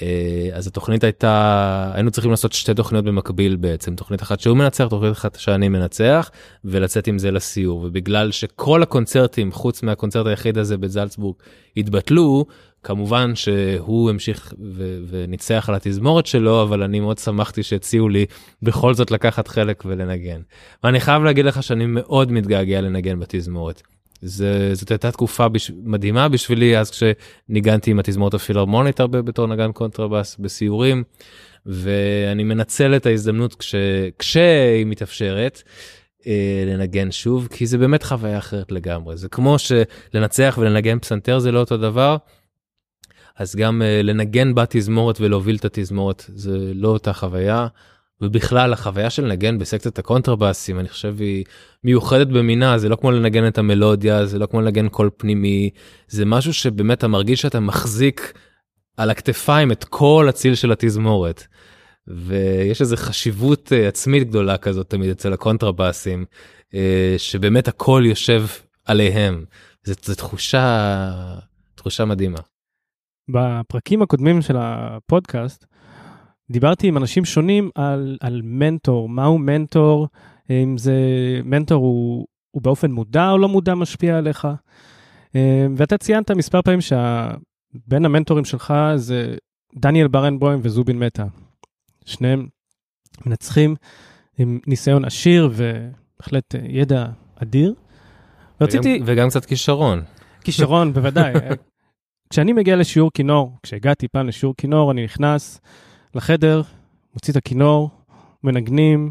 אה, 0.02 0.48
אז 0.52 0.66
התוכנית 0.66 1.04
הייתה 1.04 1.90
היינו 1.94 2.10
צריכים 2.10 2.30
לעשות 2.30 2.52
שתי 2.52 2.74
תוכניות 2.74 3.04
במקביל 3.04 3.56
בעצם 3.56 3.94
תוכנית 3.94 4.22
אחת 4.22 4.40
שהוא 4.40 4.56
מנצח 4.56 4.86
תוכנית 4.90 5.12
אחת 5.12 5.34
שאני 5.34 5.68
מנצח 5.68 6.30
ולצאת 6.64 7.06
עם 7.06 7.18
זה 7.18 7.30
לסיור 7.30 7.82
ובגלל 7.86 8.30
שכל 8.30 8.82
הקונצרטים 8.82 9.52
חוץ 9.52 9.82
מהקונצרט 9.82 10.26
היחיד 10.26 10.58
הזה 10.58 10.76
בזלצבורג 10.76 11.36
התבטלו 11.76 12.46
כמובן 12.82 13.32
שהוא 13.34 14.10
המשיך 14.10 14.54
ו- 14.74 14.98
וניצח 15.08 15.68
על 15.68 15.74
התזמורת 15.74 16.26
שלו 16.26 16.62
אבל 16.62 16.82
אני 16.82 17.00
מאוד 17.00 17.18
שמחתי 17.18 17.62
שהציעו 17.62 18.08
לי 18.08 18.26
בכל 18.62 18.94
זאת 18.94 19.10
לקחת 19.10 19.48
חלק 19.48 19.82
ולנגן. 19.86 20.40
ואני 20.84 21.00
חייב 21.00 21.22
להגיד 21.22 21.44
לך 21.44 21.62
שאני 21.62 21.86
מאוד 21.86 22.32
מתגעגע 22.32 22.80
לנגן 22.80 23.20
בתזמורת. 23.20 23.82
זה, 24.22 24.74
זאת 24.74 24.90
הייתה 24.90 25.10
תקופה 25.10 25.48
בש... 25.48 25.70
מדהימה 25.82 26.28
בשבילי 26.28 26.78
אז 26.78 26.90
כשניגנתי 26.90 27.90
עם 27.90 27.98
התזמורת 27.98 28.34
הפילהרמונית 28.34 29.00
הרבה 29.00 29.22
בתור 29.22 29.46
נגן 29.46 29.72
קונטרבאס 29.72 30.36
בסיורים 30.36 31.04
ואני 31.66 32.44
מנצל 32.44 32.96
את 32.96 33.06
ההזדמנות 33.06 33.54
כש... 33.54 33.74
כשהיא 34.18 34.86
מתאפשרת. 34.86 35.62
אה, 36.26 36.64
לנגן 36.66 37.12
שוב 37.12 37.48
כי 37.50 37.66
זה 37.66 37.78
באמת 37.78 38.02
חוויה 38.02 38.38
אחרת 38.38 38.72
לגמרי 38.72 39.16
זה 39.16 39.28
כמו 39.28 39.56
שלנצח 39.58 40.58
ולנגן 40.60 40.98
פסנתר 40.98 41.38
זה 41.38 41.52
לא 41.52 41.58
אותו 41.58 41.76
דבר 41.76 42.16
אז 43.36 43.56
גם 43.56 43.82
uh, 43.82 44.02
לנגן 44.02 44.54
בתזמורת 44.54 45.20
ולהוביל 45.20 45.56
את 45.56 45.64
התזמורת 45.64 46.24
זה 46.28 46.72
לא 46.74 46.88
אותה 46.88 47.12
חוויה. 47.12 47.66
ובכלל 48.20 48.72
החוויה 48.72 49.10
של 49.10 49.24
לנגן 49.24 49.58
בסקציית 49.58 49.98
הקונטרבאסים 49.98 50.80
אני 50.80 50.88
חושב 50.88 51.14
היא 51.18 51.44
מיוחדת 51.84 52.26
במינה 52.26 52.78
זה 52.78 52.88
לא 52.88 52.96
כמו 52.96 53.10
לנגן 53.10 53.46
את 53.46 53.58
המלודיה 53.58 54.26
זה 54.26 54.38
לא 54.38 54.46
כמו 54.46 54.60
לנגן 54.60 54.88
קול 54.88 55.10
פנימי 55.16 55.70
זה 56.08 56.24
משהו 56.24 56.52
שבאמת 56.52 56.98
אתה 56.98 57.08
מרגיש 57.08 57.40
שאתה 57.40 57.60
מחזיק 57.60 58.32
על 58.96 59.10
הכתפיים 59.10 59.72
את 59.72 59.84
כל 59.84 60.26
הצליל 60.28 60.54
של 60.54 60.72
התזמורת. 60.72 61.46
ויש 62.08 62.80
איזה 62.80 62.96
חשיבות 62.96 63.72
uh, 63.72 63.88
עצמית 63.88 64.28
גדולה 64.28 64.58
כזאת 64.58 64.90
תמיד 64.90 65.10
אצל 65.10 65.32
הקונטרבאסים 65.32 66.24
uh, 66.70 66.74
שבאמת 67.18 67.68
הכל 67.68 68.02
יושב 68.06 68.44
עליהם 68.84 69.44
זו 69.84 70.14
תחושה 70.14 71.04
תחושה 71.74 72.04
מדהימה. 72.04 72.38
בפרקים 73.28 74.02
הקודמים 74.02 74.42
של 74.42 74.56
הפודקאסט 74.58 75.66
דיברתי 76.50 76.88
עם 76.88 76.96
אנשים 76.96 77.24
שונים 77.24 77.70
על, 77.74 78.18
על 78.20 78.40
מנטור, 78.44 79.08
מהו 79.08 79.38
מנטור, 79.38 80.08
אם 80.50 80.78
זה 80.78 80.94
מנטור 81.44 81.84
הוא, 81.84 82.26
הוא 82.50 82.62
באופן 82.62 82.90
מודע 82.90 83.30
או 83.30 83.38
לא 83.38 83.48
מודע 83.48 83.74
משפיע 83.74 84.18
עליך. 84.18 84.48
אה, 85.36 85.66
ואתה 85.76 85.98
ציינת 85.98 86.30
מספר 86.30 86.62
פעמים 86.62 86.80
שבין 86.80 88.04
המנטורים 88.04 88.44
שלך 88.44 88.74
זה 88.96 89.36
דניאל 89.76 90.08
ברנבוים 90.08 90.60
וזובין 90.62 90.98
מטה. 90.98 91.24
שניהם 92.04 92.46
מנצחים 93.26 93.76
עם 94.38 94.58
ניסיון 94.66 95.04
עשיר 95.04 95.50
ובהחלט 95.52 96.54
ידע 96.68 97.06
אדיר. 97.42 97.74
ורציתי... 98.60 98.94
וגם, 98.96 99.04
וגם 99.06 99.28
קצת 99.28 99.44
כישרון. 99.44 100.02
כישרון, 100.40 100.92
בוודאי. 100.92 101.32
כשאני 102.30 102.52
מגיע 102.52 102.76
לשיעור 102.76 103.10
כינור, 103.14 103.56
כשהגעתי 103.62 104.08
פעם 104.08 104.26
לשיעור 104.26 104.54
כינור, 104.58 104.90
אני 104.90 105.04
נכנס 105.04 105.60
לחדר, 106.16 106.62
מוציא 107.14 107.32
את 107.32 107.36
הכינור, 107.36 107.90
מנגנים, 108.44 109.10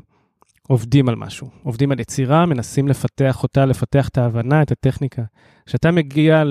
עובדים 0.67 1.09
על 1.09 1.15
משהו. 1.15 1.49
עובדים 1.63 1.91
על 1.91 1.99
יצירה, 1.99 2.45
מנסים 2.45 2.87
לפתח 2.87 3.43
אותה, 3.43 3.65
לפתח 3.65 4.07
את 4.07 4.17
ההבנה, 4.17 4.61
את 4.61 4.71
הטכניקה. 4.71 5.21
כשאתה 5.65 5.91
מגיע 5.91 6.43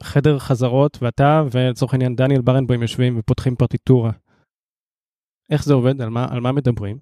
לחדר 0.00 0.38
חזרות, 0.38 0.98
ואתה 1.02 1.42
ולצורך 1.50 1.92
העניין 1.92 2.16
דניאל 2.16 2.40
ברנבוים 2.40 2.82
יושבים 2.82 3.18
ופותחים 3.18 3.56
פרטיטורה. 3.56 4.10
איך 5.50 5.64
זה 5.64 5.74
עובד? 5.74 6.02
על 6.02 6.08
מה, 6.08 6.26
על 6.30 6.40
מה 6.40 6.52
מדברים? 6.52 6.98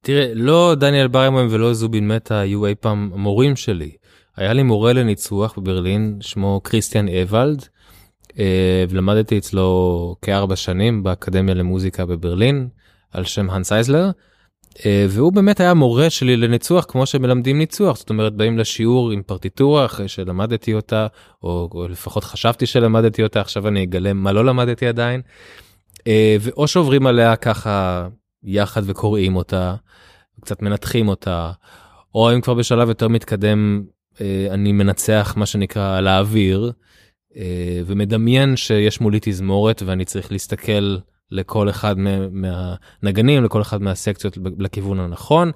תראה, 0.00 0.32
לא 0.34 0.74
דניאל 0.80 1.08
ברנבוים 1.08 1.46
ולא 1.50 1.74
זובין 1.74 2.08
מטה 2.08 2.38
היו 2.38 2.66
אי 2.66 2.74
פעם 2.74 3.10
מורים 3.14 3.56
שלי. 3.56 3.96
היה 4.36 4.52
לי 4.52 4.62
מורה 4.62 4.92
לניצוח 4.92 5.58
בברלין 5.58 6.18
שמו 6.20 6.60
כריסטיאן 6.64 7.08
אבלד 7.08 7.64
ולמדתי 8.88 9.38
אצלו 9.38 10.16
כארבע 10.22 10.56
שנים 10.56 11.02
באקדמיה 11.02 11.54
למוזיקה 11.54 12.06
בברלין 12.06 12.68
על 13.12 13.24
שם 13.24 13.50
הנס 13.50 13.72
אייזלר. 13.72 14.10
אה, 14.86 15.06
והוא 15.08 15.32
באמת 15.32 15.60
היה 15.60 15.74
מורה 15.74 16.10
שלי 16.10 16.36
לניצוח 16.36 16.84
כמו 16.88 17.06
שמלמדים 17.06 17.58
ניצוח 17.58 17.96
זאת 17.96 18.10
אומרת 18.10 18.32
באים 18.32 18.58
לשיעור 18.58 19.10
עם 19.10 19.22
פרטיטורה 19.22 19.84
אחרי 19.84 20.08
שלמדתי 20.08 20.74
אותה 20.74 21.06
או, 21.42 21.68
או 21.74 21.88
לפחות 21.88 22.24
חשבתי 22.24 22.66
שלמדתי 22.66 23.22
אותה 23.22 23.40
עכשיו 23.40 23.68
אני 23.68 23.82
אגלם 23.82 24.16
מה 24.16 24.32
לא 24.32 24.44
למדתי 24.44 24.86
עדיין. 24.86 25.20
אה, 26.06 26.36
ואו 26.40 26.68
שעוברים 26.68 27.06
עליה 27.06 27.36
ככה 27.36 28.08
יחד 28.44 28.82
וקוראים 28.84 29.36
אותה 29.36 29.74
קצת 30.40 30.62
מנתחים 30.62 31.08
אותה 31.08 31.50
או 32.14 32.34
אם 32.34 32.40
כבר 32.40 32.54
בשלב 32.54 32.88
יותר 32.88 33.08
מתקדם 33.08 33.82
אה, 34.20 34.46
אני 34.50 34.72
מנצח 34.72 35.34
מה 35.36 35.46
שנקרא 35.46 35.96
על 35.96 36.06
האוויר 36.06 36.64
אה, 36.64 36.85
ומדמיין 37.86 38.56
שיש 38.56 39.00
מולי 39.00 39.18
תזמורת 39.22 39.82
ואני 39.86 40.04
צריך 40.04 40.32
להסתכל 40.32 40.96
לכל 41.30 41.70
אחד 41.70 41.94
מהנגנים 42.30 43.44
לכל 43.44 43.62
אחד 43.62 43.82
מהסקציות 43.82 44.38
לכיוון 44.58 45.00
הנכון 45.00 45.50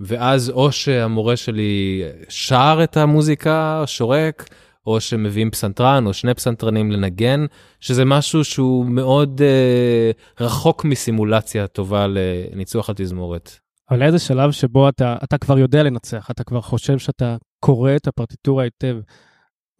ואז 0.00 0.50
או 0.50 0.72
שהמורה 0.72 1.36
שלי 1.36 2.02
שר 2.28 2.80
את 2.84 2.96
המוזיקה 2.96 3.82
שורק 3.86 4.48
או 4.86 5.00
שמביאים 5.00 5.50
פסנתרן 5.50 6.06
או 6.06 6.12
שני 6.12 6.34
פסנתרנים 6.34 6.92
לנגן 6.92 7.46
שזה 7.80 8.04
משהו 8.04 8.44
שהוא 8.44 8.86
מאוד 8.86 9.40
אה, 9.42 10.10
רחוק 10.46 10.84
מסימולציה 10.84 11.66
טובה 11.66 12.06
לניצוח 12.06 12.90
התזמורת. 12.90 13.50
אבל 13.90 14.02
איזה 14.02 14.18
שלב 14.18 14.50
שבו 14.50 14.88
אתה, 14.88 15.16
אתה 15.24 15.38
כבר 15.38 15.58
יודע 15.58 15.82
לנצח, 15.82 16.30
אתה 16.30 16.44
כבר 16.44 16.60
חושב 16.60 16.98
שאתה 16.98 17.36
קורא 17.60 17.96
את 17.96 18.06
הפרטיטורה 18.06 18.64
היטב, 18.64 18.96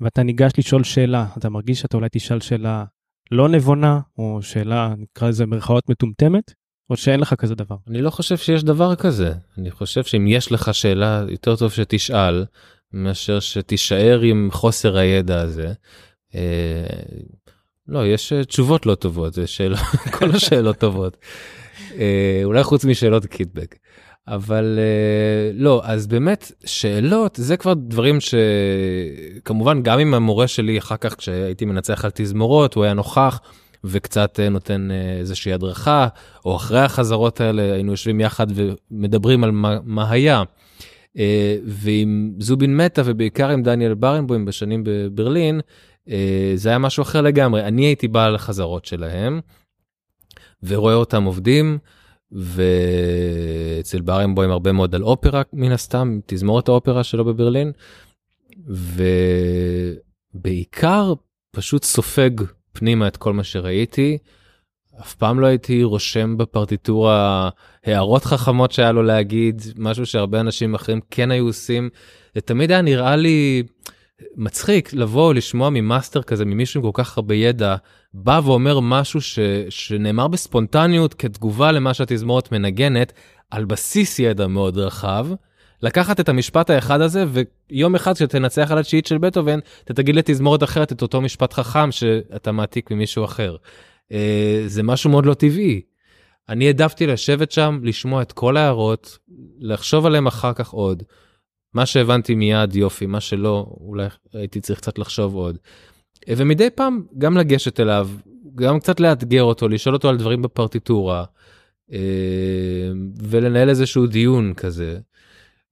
ואתה 0.01 0.23
ניגש 0.23 0.53
לשאול 0.59 0.85
שאלה, 0.85 1.27
אתה 1.39 1.49
מרגיש 1.49 1.81
שאתה 1.81 1.97
אולי 1.97 2.09
תשאל 2.13 2.41
שאלה 2.41 2.85
לא 3.31 3.49
נבונה, 3.49 4.01
או 4.19 4.39
שאלה, 4.43 4.95
נקרא 4.99 5.29
לזה 5.29 5.47
מרכאות 5.47 5.89
מטומטמת, 5.89 6.53
או 6.91 6.97
שאין 6.97 7.21
לך 7.21 7.35
כזה 7.35 7.55
דבר? 7.55 7.77
אני 7.89 8.03
לא 8.03 8.11
חושב 8.11 8.37
שיש 8.37 8.65
דבר 8.65 8.95
כזה. 8.95 9.33
אני 9.59 9.71
חושב 9.71 10.05
שאם 10.05 10.27
יש 10.27 10.53
לך 10.53 10.75
שאלה, 10.75 11.25
יותר 11.29 11.57
טוב 11.57 11.73
שתשאל, 11.73 12.45
מאשר 12.93 13.41
שתישאר 13.41 14.21
עם 14.21 14.49
חוסר 14.53 14.97
הידע 14.97 15.41
הזה. 15.41 15.73
אה, 16.35 16.87
לא, 17.89 18.07
יש 18.07 18.33
אה, 18.33 18.45
תשובות 18.45 18.87
לא 18.87 18.95
טובות, 18.95 19.35
זה 19.35 19.47
שאלה, 19.47 19.79
כל 20.19 20.31
השאלות 20.31 20.79
טובות. 20.79 21.17
אה, 21.99 22.41
אולי 22.45 22.65
חוץ 22.65 22.85
משאלות 22.85 23.27
קיטבק. 23.27 23.77
אבל 24.29 24.79
uh, 24.79 25.57
לא, 25.63 25.81
אז 25.85 26.07
באמת 26.07 26.53
שאלות 26.65 27.39
זה 27.43 27.57
כבר 27.57 27.75
דברים 27.75 28.19
שכמובן 28.21 29.83
גם 29.83 29.99
עם 29.99 30.15
המורה 30.15 30.49
שלי 30.49 30.79
אחר 30.79 30.97
כך 30.97 31.17
כשהייתי 31.17 31.65
מנצח 31.65 32.05
על 32.05 32.11
תזמורות 32.15 32.75
הוא 32.75 32.85
היה 32.85 32.95
נוכח 32.95 33.41
וקצת 33.85 34.41
uh, 34.47 34.51
נותן 34.51 34.89
uh, 34.91 35.21
איזושהי 35.21 35.53
הדרכה, 35.53 36.09
או 36.45 36.57
אחרי 36.57 36.81
החזרות 36.81 37.41
האלה 37.41 37.63
היינו 37.73 37.91
יושבים 37.91 38.21
יחד 38.21 38.47
ומדברים 38.55 39.45
על 39.45 39.51
מה, 39.51 39.79
מה 39.85 40.11
היה. 40.11 40.43
ועם 41.65 42.33
זובין 42.39 42.77
מטה 42.77 43.03
ובעיקר 43.05 43.51
עם 43.51 43.63
דניאל 43.63 43.95
ברנבוים 43.95 44.45
בשנים 44.45 44.83
בברלין, 44.85 45.61
זה 46.55 46.69
היה 46.69 46.79
משהו 46.79 47.03
אחר 47.03 47.21
לגמרי. 47.21 47.65
אני 47.65 47.85
הייתי 47.85 48.09
בעל 48.09 48.35
החזרות 48.35 48.85
שלהם, 48.85 49.41
ורואה 50.63 50.95
אותם 50.95 51.25
עובדים. 51.25 51.79
ואצל 52.33 54.01
ברנבוים 54.01 54.51
הרבה 54.51 54.73
מאוד 54.73 54.95
על 54.95 55.03
אופרה 55.03 55.43
מן 55.53 55.73
הסתם, 55.73 56.19
תזמורת 56.27 56.69
האופרה 56.69 57.05
שלו 57.05 57.25
בברלין, 57.25 57.73
ובעיקר 60.35 61.13
פשוט 61.57 61.85
סופג 61.85 62.31
פנימה 62.73 63.09
את 63.09 63.17
כל 63.17 63.33
מה 63.33 63.45
שראיתי. 63.45 64.19
אף 65.01 65.15
פעם 65.15 65.41
לא 65.41 65.47
הייתי 65.47 65.83
רושם 65.83 66.37
בפרטיטורה 66.37 67.49
הערות 67.85 68.25
חכמות 68.25 68.73
שהיה 68.73 68.93
לו 68.93 69.03
להגיד, 69.03 69.63
משהו 69.77 70.07
שהרבה 70.07 70.41
אנשים 70.41 70.75
אחרים 70.75 71.01
כן 71.11 71.31
היו 71.31 71.47
עושים. 71.47 71.91
זה 72.35 72.41
תמיד 72.41 72.71
היה 72.71 72.83
נראה 72.83 73.17
לי 73.17 73.63
מצחיק 74.37 74.93
לבוא 74.93 75.35
לשמוע 75.35 75.71
ממאסטר 75.71 76.23
כזה, 76.23 76.45
ממישהו 76.45 76.81
עם 76.81 76.93
כל 76.93 77.03
כך 77.03 77.17
הרבה 77.17 77.35
ידע, 77.35 77.77
בא 78.15 78.41
ואומר 78.45 78.81
משהו 78.81 79.21
ש, 79.21 79.39
שנאמר 79.69 80.29
בספונטניות 80.29 81.15
כתגובה 81.15 81.73
למה 81.73 81.95
שהתזמורת 81.95 82.53
מנגנת, 82.53 83.13
על 83.51 83.65
בסיס 83.65 84.19
ידע 84.19 84.47
מאוד 84.47 84.79
רחב. 84.79 85.27
לקחת 85.83 86.21
את 86.21 86.29
המשפט 86.29 86.71
האחד 86.71 87.01
הזה 87.01 87.25
ויום 87.29 87.95
אחד 87.95 88.17
שתנצח 88.17 88.71
על 88.71 88.79
התשיעית 88.79 89.07
של 89.07 89.19
בטהובן 89.19 89.59
אתה 89.85 89.95
תגיד 89.95 90.17
לתזמורת 90.17 90.63
אחרת 90.63 90.93
את 90.93 91.03
אותו 91.03 91.21
משפט 91.21 91.53
חכם 91.53 91.93
שאתה 91.93 92.53
מעתיק 92.53 92.91
ממישהו 92.91 93.25
אחר. 93.25 93.57
אה, 94.13 94.63
זה 94.67 94.83
משהו 94.83 95.11
מאוד 95.11 95.27
לא 95.27 95.35
טבעי. 95.35 95.81
אני 96.49 96.67
העדפתי 96.67 97.07
לשבת 97.07 97.53
שם 97.53 97.81
לשמוע 97.83 98.23
את 98.23 98.33
כל 98.33 98.57
ההערות 98.57 99.19
לחשוב 99.59 100.07
עליהם 100.07 100.27
אחר 100.27 100.53
כך 100.53 100.71
עוד. 100.71 101.03
מה 101.77 101.87
שהבנתי 101.87 102.35
מיד 102.35 102.77
יופי 102.77 103.07
מה 103.07 103.21
שלא 103.21 103.67
אולי 103.81 104.07
הייתי 104.33 104.61
צריך 104.61 104.79
קצת 104.79 104.99
לחשוב 104.99 105.35
עוד. 105.35 105.59
ומדי 106.29 106.71
פעם 106.71 107.03
גם 107.19 107.37
לגשת 107.37 107.81
אליו 107.81 108.09
גם 108.55 108.81
קצת 108.81 109.01
לאתגר 109.01 109.43
אותו 109.43 109.69
לשאול 109.69 109.95
אותו 109.95 110.09
על 110.09 110.17
דברים 110.17 110.43
בפרטיטורה 110.43 111.25
אה, 111.93 111.99
ולנהל 113.23 113.69
איזשהו 113.69 114.07
דיון 114.07 114.55
כזה. 114.55 114.99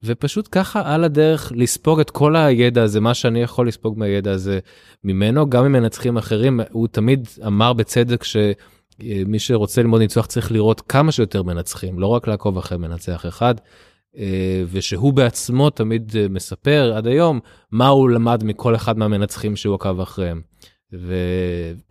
ופשוט 0.05 0.49
ככה 0.53 0.95
על 0.95 1.05
הדרך 1.05 1.53
לספוג 1.55 2.01
את 2.01 2.11
כל 2.11 2.37
הידע 2.37 2.83
הזה 2.83 3.01
מה 3.01 3.15
שאני 3.15 3.43
יכול 3.43 3.69
לספוג 3.69 3.99
מהידע 3.99 4.33
הזה 4.33 4.59
ממנו 5.05 5.51
גם 5.51 5.65
ממנצחים 5.65 6.17
אחרים 6.17 6.61
הוא 6.71 6.89
תמיד 6.89 7.29
אמר 7.47 7.73
בצדק 7.73 8.25
שמי 8.25 9.39
שרוצה 9.39 9.83
ללמוד 9.83 10.01
ניצוח 10.01 10.27
צריך 10.27 10.53
לראות 10.53 10.81
כמה 10.81 11.13
שיותר 11.13 11.43
מנצחים 11.43 11.99
לא 11.99 12.07
רק 12.07 12.29
לעקוב 12.29 12.59
אחרי 12.59 12.79
מנצח 12.79 13.27
אחד. 13.27 13.55
אה, 14.17 14.63
ושהוא 14.71 15.13
בעצמו 15.13 15.71
תמיד 15.71 16.13
אה, 16.17 16.27
מספר 16.31 16.93
עד 16.97 17.07
היום 17.07 17.41
מה 17.71 17.89
הוא 17.89 18.11
למד 18.11 18.45
מכל 18.45 18.75
אחד 18.75 18.99
מהמנצחים 18.99 19.57
שהוא 19.57 19.75
עקב 19.75 20.01
אחריהם. 20.01 20.43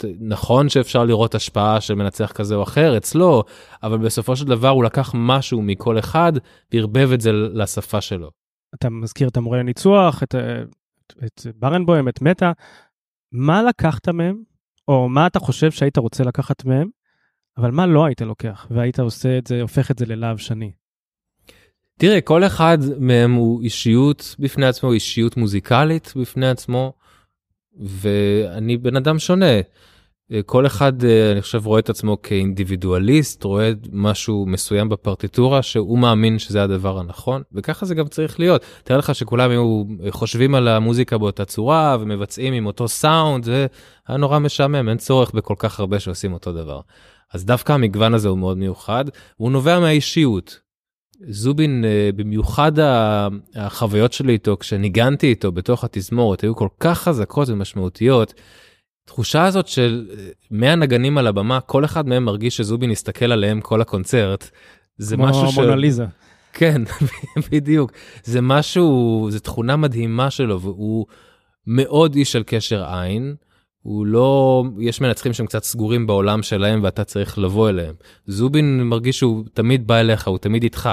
ונכון 0.02 0.70
שאפשר 0.70 1.04
לראות 1.04 1.36
השפעה 1.36 1.82
של 1.82 1.96
מנצח 1.96 2.32
כזה 2.32 2.56
או 2.56 2.64
אחר 2.64 2.98
אצלו, 2.98 3.44
אבל 3.84 3.98
בסופו 3.98 4.36
של 4.36 4.46
דבר 4.46 4.70
הוא 4.70 4.84
לקח 4.84 5.12
משהו 5.14 5.62
מכל 5.62 6.00
אחד 6.00 6.34
וערבב 6.74 7.12
את 7.14 7.22
זה 7.22 7.32
לשפה 7.32 8.02
שלו. 8.02 8.32
אתה 8.76 8.90
מזכיר 8.90 9.28
את 9.28 9.38
המורה 9.38 9.58
לניצוח, 9.60 10.24
את, 10.24 10.36
את, 10.36 11.26
את 11.26 11.48
ברנבוים, 11.56 12.10
את 12.10 12.22
מטה, 12.22 12.52
מה 13.32 13.64
לקחת 13.64 14.10
מהם, 14.10 14.44
או 14.88 15.10
מה 15.10 15.28
אתה 15.28 15.40
חושב 15.40 15.72
שהיית 15.72 15.98
רוצה 15.98 16.24
לקחת 16.24 16.66
מהם, 16.66 16.90
אבל 17.58 17.72
מה 17.72 17.86
לא 17.86 18.06
היית 18.06 18.22
לוקח, 18.22 18.68
והיית 18.72 19.00
עושה 19.00 19.38
את 19.38 19.48
זה, 19.48 19.62
הופך 19.62 19.92
את 19.92 20.00
זה 20.00 20.06
ללאו 20.06 20.38
שני? 20.38 20.72
תראה, 22.00 22.22
כל 22.22 22.44
אחד 22.44 22.78
מהם 23.00 23.34
הוא 23.34 23.62
אישיות 23.62 24.36
בפני 24.40 24.66
עצמו, 24.66 24.94
אישיות 24.94 25.38
מוזיקלית 25.38 26.14
בפני 26.16 26.50
עצמו. 26.50 26.94
ואני 27.80 28.78
בן 28.78 28.96
אדם 28.96 29.20
שונה. 29.20 29.62
כל 30.46 30.66
אחד 30.66 31.04
אה, 31.04 31.32
אני 31.32 31.42
חושב 31.42 31.66
רואה 31.66 31.80
את 31.80 31.90
עצמו 31.90 32.22
כאינדיבידואליסט 32.22 33.44
רואה 33.44 33.72
משהו 33.92 34.46
מסוים 34.46 34.90
בפרטיטורה 34.90 35.62
שהוא 35.62 36.00
מאמין 36.00 36.40
שזה 36.40 36.64
הדבר 36.64 37.00
הנכון 37.00 37.42
וככה 37.54 37.86
זה 37.86 37.96
גם 37.96 38.08
צריך 38.08 38.40
להיות. 38.40 38.66
תאר 38.84 38.98
לך 38.98 39.16
שכולם 39.16 39.50
היו 39.50 39.84
חושבים 40.10 40.56
על 40.56 40.68
המוזיקה 40.68 41.18
באותה 41.18 41.46
צורה 41.46 41.98
ומבצעים 42.00 42.54
עם 42.54 42.66
אותו 42.66 42.88
סאונד 42.88 43.44
זה 43.44 43.68
היה 44.08 44.18
נורא 44.18 44.40
משעמם 44.40 44.90
אין 44.90 44.98
צורך 44.98 45.32
בכל 45.32 45.56
כך 45.58 45.80
הרבה 45.80 46.00
שעושים 46.00 46.34
אותו 46.34 46.54
דבר. 46.54 46.80
אז 47.34 47.46
דווקא 47.46 47.74
המגוון 47.74 48.14
הזה 48.14 48.28
הוא 48.28 48.38
מאוד 48.38 48.58
מיוחד 48.58 49.06
הוא 49.36 49.52
נובע 49.52 49.80
מהאישיות 49.80 50.60
זובין 51.30 51.86
אה, 51.86 52.10
במיוחד 52.16 52.72
החוויות 53.56 54.14
שלי 54.14 54.34
איתו 54.34 54.58
כשניגנתי 54.60 55.28
איתו 55.28 55.52
בתוך 55.52 55.84
התזמורת 55.84 56.42
היו 56.42 56.56
כל 56.56 56.68
כך 56.80 57.00
חזקות 57.02 57.50
ומשמעותיות. 57.50 58.34
תחושה 59.06 59.46
הזאת 59.46 59.68
של 59.68 60.08
100 60.52 60.70
אה, 60.70 60.76
נגנים 60.76 61.18
על 61.18 61.28
הבמה 61.28 61.60
כל 61.60 61.86
אחד 61.86 62.08
מהם 62.08 62.26
מרגיש 62.26 62.58
שזובין 62.58 62.92
הסתכל 62.92 63.32
עליהם 63.32 63.62
כל 63.62 63.82
הקונצרט. 63.82 64.50
זה 64.98 65.18
משהו 65.18 65.52
ש... 65.52 65.56
כמו 65.56 65.64
מונליזה. 65.64 66.06
כן 66.54 66.82
בדיוק 67.52 67.92
זה 68.24 68.42
משהו 68.42 69.28
זה 69.32 69.40
תכונה 69.40 69.76
מדהימה 69.76 70.30
שלו 70.30 70.62
והוא 70.62 71.06
מאוד 71.68 72.16
איש 72.16 72.32
של 72.32 72.44
קשר 72.46 72.86
עין. 72.86 73.36
הוא 73.84 74.06
לא, 74.06 74.64
יש 74.80 75.02
מנצחים 75.02 75.34
שהם 75.34 75.46
קצת 75.46 75.64
סגורים 75.64 76.08
בעולם 76.08 76.44
שלהם 76.44 76.84
ואתה 76.84 77.04
צריך 77.04 77.40
לבוא 77.40 77.70
אליהם. 77.70 77.96
זובין 78.28 78.84
מרגיש 78.84 79.20
שהוא 79.20 79.44
תמיד 79.54 79.88
בא 79.88 80.00
אליך, 80.00 80.28
הוא 80.28 80.38
תמיד 80.38 80.64
איתך. 80.64 80.90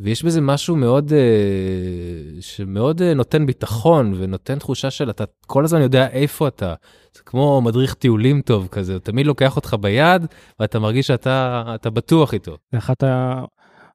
ויש 0.00 0.22
בזה 0.22 0.40
משהו 0.40 0.76
מאוד, 0.76 1.12
אה, 1.12 2.40
שמאוד 2.40 3.02
אה, 3.02 3.14
נותן 3.14 3.46
ביטחון 3.46 4.14
ונותן 4.16 4.58
תחושה 4.58 4.90
של 4.90 5.10
אתה 5.10 5.24
כל 5.46 5.64
הזמן 5.64 5.82
יודע 5.82 6.08
איפה 6.08 6.48
אתה. 6.48 6.74
זה 7.14 7.22
כמו 7.26 7.60
מדריך 7.60 7.94
טיולים 7.94 8.42
טוב 8.42 8.68
כזה, 8.70 8.92
הוא 8.92 9.00
תמיד 9.00 9.26
לוקח 9.26 9.56
אותך 9.56 9.76
ביד 9.80 10.26
ואתה 10.60 10.78
מרגיש 10.78 11.06
שאתה 11.06 11.90
בטוח 11.92 12.34
איתו. 12.34 12.56
אחת 12.78 13.04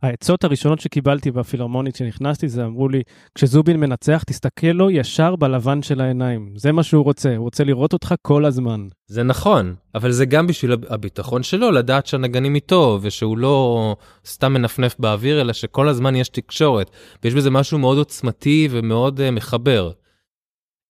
העצות 0.03 0.43
הראשונות 0.43 0.79
שקיבלתי 0.79 1.31
בפילהרמונית 1.31 1.95
כשנכנסתי 1.95 2.47
זה 2.47 2.65
אמרו 2.65 2.89
לי 2.89 3.01
כשזובין 3.35 3.79
מנצח 3.79 4.23
תסתכל 4.23 4.67
לו 4.67 4.91
ישר 4.91 5.35
בלבן 5.35 5.81
של 5.81 6.01
העיניים 6.01 6.53
זה 6.55 6.71
מה 6.71 6.83
שהוא 6.83 7.03
רוצה 7.03 7.35
הוא 7.35 7.43
רוצה 7.43 7.63
לראות 7.63 7.93
אותך 7.93 8.15
כל 8.21 8.45
הזמן. 8.45 8.87
זה 9.07 9.23
נכון 9.23 9.75
אבל 9.95 10.11
זה 10.11 10.25
גם 10.25 10.47
בשביל 10.47 10.75
הביטחון 10.89 11.43
שלו 11.43 11.71
לדעת 11.71 12.05
שהנגנים 12.05 12.55
איתו 12.55 12.99
ושהוא 13.01 13.37
לא 13.37 13.95
סתם 14.25 14.53
מנפנף 14.53 14.95
באוויר 14.99 15.41
אלא 15.41 15.53
שכל 15.53 15.89
הזמן 15.89 16.15
יש 16.15 16.29
תקשורת 16.29 16.91
ויש 17.23 17.33
בזה 17.33 17.49
משהו 17.49 17.79
מאוד 17.79 17.97
עוצמתי 17.97 18.67
ומאוד 18.71 19.19
uh, 19.19 19.31
מחבר. 19.31 19.91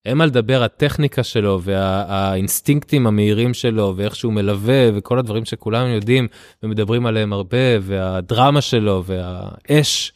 אין 0.05 0.17
מה 0.17 0.25
לדבר 0.25 0.63
הטכניקה 0.63 1.23
שלו 1.23 1.61
והאינסטינקטים 1.61 3.07
המהירים 3.07 3.53
שלו 3.53 3.93
ואיך 3.97 4.15
שהוא 4.15 4.33
מלווה 4.33 4.89
וכל 4.93 5.19
הדברים 5.19 5.45
שכולם 5.45 5.87
יודעים 5.87 6.27
ומדברים 6.63 7.05
עליהם 7.05 7.33
הרבה 7.33 7.57
והדרמה 7.81 8.61
שלו 8.61 9.03
והאש 9.05 10.13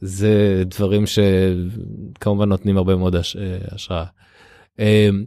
זה 0.00 0.62
דברים 0.66 1.04
שכמובן 1.06 2.48
נותנים 2.48 2.76
הרבה 2.76 2.96
מאוד 2.96 3.16
הש... 3.16 3.36
השראה. 3.72 4.04
אמ, 4.78 5.24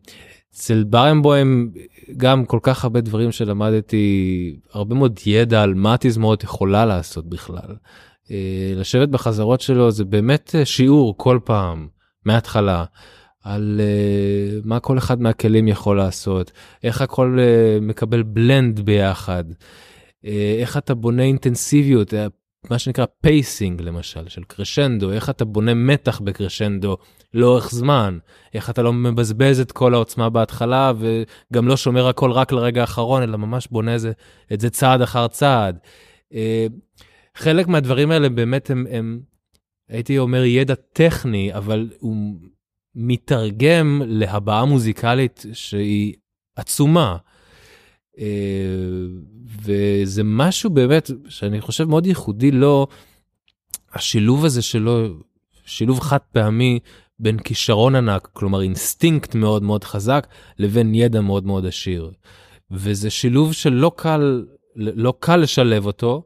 אצל 0.54 0.84
ברנבוים 0.84 1.72
גם 2.18 2.46
כל 2.46 2.60
כך 2.62 2.84
הרבה 2.84 3.02
דברים 3.02 3.32
שלמדתי 3.32 4.56
הרבה 4.74 4.96
מאוד 4.96 5.20
ידע 5.26 5.64
על 5.64 5.74
מה 5.74 5.96
תזמורת 6.00 6.44
יכולה 6.44 6.86
לעשות 6.86 7.30
בכלל. 7.30 7.76
אה, 8.32 8.74
לשבת 8.76 9.10
בחזרות 9.10 9.62
שלו 9.62 9.92
זה 9.92 10.06
באמת 10.06 10.56
שיעור 10.64 11.18
כל 11.18 11.40
פעם 11.44 11.88
מההתחלה. 12.26 12.86
על 13.44 13.82
uh, 13.82 14.68
מה 14.68 14.80
כל 14.80 14.98
אחד 14.98 15.22
מהכלים 15.22 15.68
יכול 15.68 15.98
לעשות, 15.98 16.52
איך 16.84 17.02
הכל 17.02 17.38
uh, 17.40 17.84
מקבל 17.84 18.24
blend 18.24 18.80
ביחד, 18.80 19.44
uh, 19.52 20.28
איך 20.60 20.78
אתה 20.78 20.96
בונה 20.96 21.24
אינטנסיביות, 21.24 22.14
מה 22.70 22.80
שנקרא 22.80 23.06
pacing 23.22 23.82
למשל, 23.82 24.28
של 24.28 24.44
קרשנדו, 24.44 25.12
איך 25.12 25.30
אתה 25.30 25.46
בונה 25.46 25.74
מתח 25.74 26.20
בקרשנדו 26.20 26.98
לאורך 27.34 27.72
זמן, 27.72 28.18
איך 28.54 28.70
אתה 28.70 28.82
לא 28.82 28.94
מבזבז 28.94 29.60
את 29.60 29.72
כל 29.72 29.94
העוצמה 29.94 30.30
בהתחלה 30.30 30.94
וגם 31.00 31.68
לא 31.68 31.78
שומר 31.78 32.08
הכל 32.08 32.32
רק 32.32 32.52
לרגע 32.52 32.82
האחרון, 32.82 33.24
אלא 33.24 33.38
ממש 33.38 33.68
בונה 33.72 33.98
זה, 33.98 34.12
את 34.54 34.60
זה 34.60 34.70
צעד 34.70 35.02
אחר 35.02 35.28
צעד. 35.28 35.80
Uh, 36.32 36.36
חלק 37.36 37.68
מהדברים 37.68 38.12
האלה 38.12 38.30
באמת 38.30 38.70
הם, 38.70 38.86
הם, 38.90 39.20
הייתי 39.90 40.18
אומר, 40.18 40.44
ידע 40.44 40.74
טכני, 40.94 41.54
אבל 41.54 41.90
הוא 42.00 42.36
מתרגם 42.96 44.02
להבעה 44.06 44.66
מוזיקלית 44.66 45.46
שהיא 45.54 46.14
עצומה. 46.56 47.18
אה, 48.20 48.26
וזה 49.62 50.22
משהו 50.24 50.70
באמת 50.70 51.12
שאני 51.30 51.62
חושב 51.62 51.84
מאוד 51.84 52.06
ייחודי 52.06 52.52
לו, 52.52 52.88
השילוב 53.94 54.46
הזה 54.46 54.62
שלו, 54.62 55.08
שילוב 55.66 56.00
חד 56.00 56.18
פעמי 56.32 56.80
בין 57.20 57.40
כישרון 57.40 57.96
ענק, 57.96 58.30
כלומר 58.34 58.62
אינסטינקט 58.62 59.36
מאוד 59.36 59.64
מאוד 59.64 59.84
חזק, 59.84 60.28
לבין 60.60 60.96
ידע 60.96 61.22
מאוד 61.22 61.46
מאוד 61.46 61.66
עשיר. 61.66 62.12
וזה 62.72 63.10
שילוב 63.10 63.54
שלא 63.54 63.92
קל, 63.96 64.46
לא 64.76 65.14
קל 65.20 65.38
לשלב 65.38 65.86
אותו, 65.86 66.24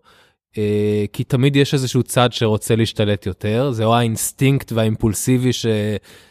כי 1.13 1.24
תמיד 1.24 1.56
יש 1.56 1.74
איזשהו 1.74 2.04
צד 2.04 2.34
שרוצה 2.34 2.76
להשתלט 2.76 3.26
יותר, 3.26 3.72
זה 3.72 3.86
או 3.86 3.96
האינסטינקט 3.96 4.72
והאימפולסיבי 4.72 5.54
ש, 5.54 5.66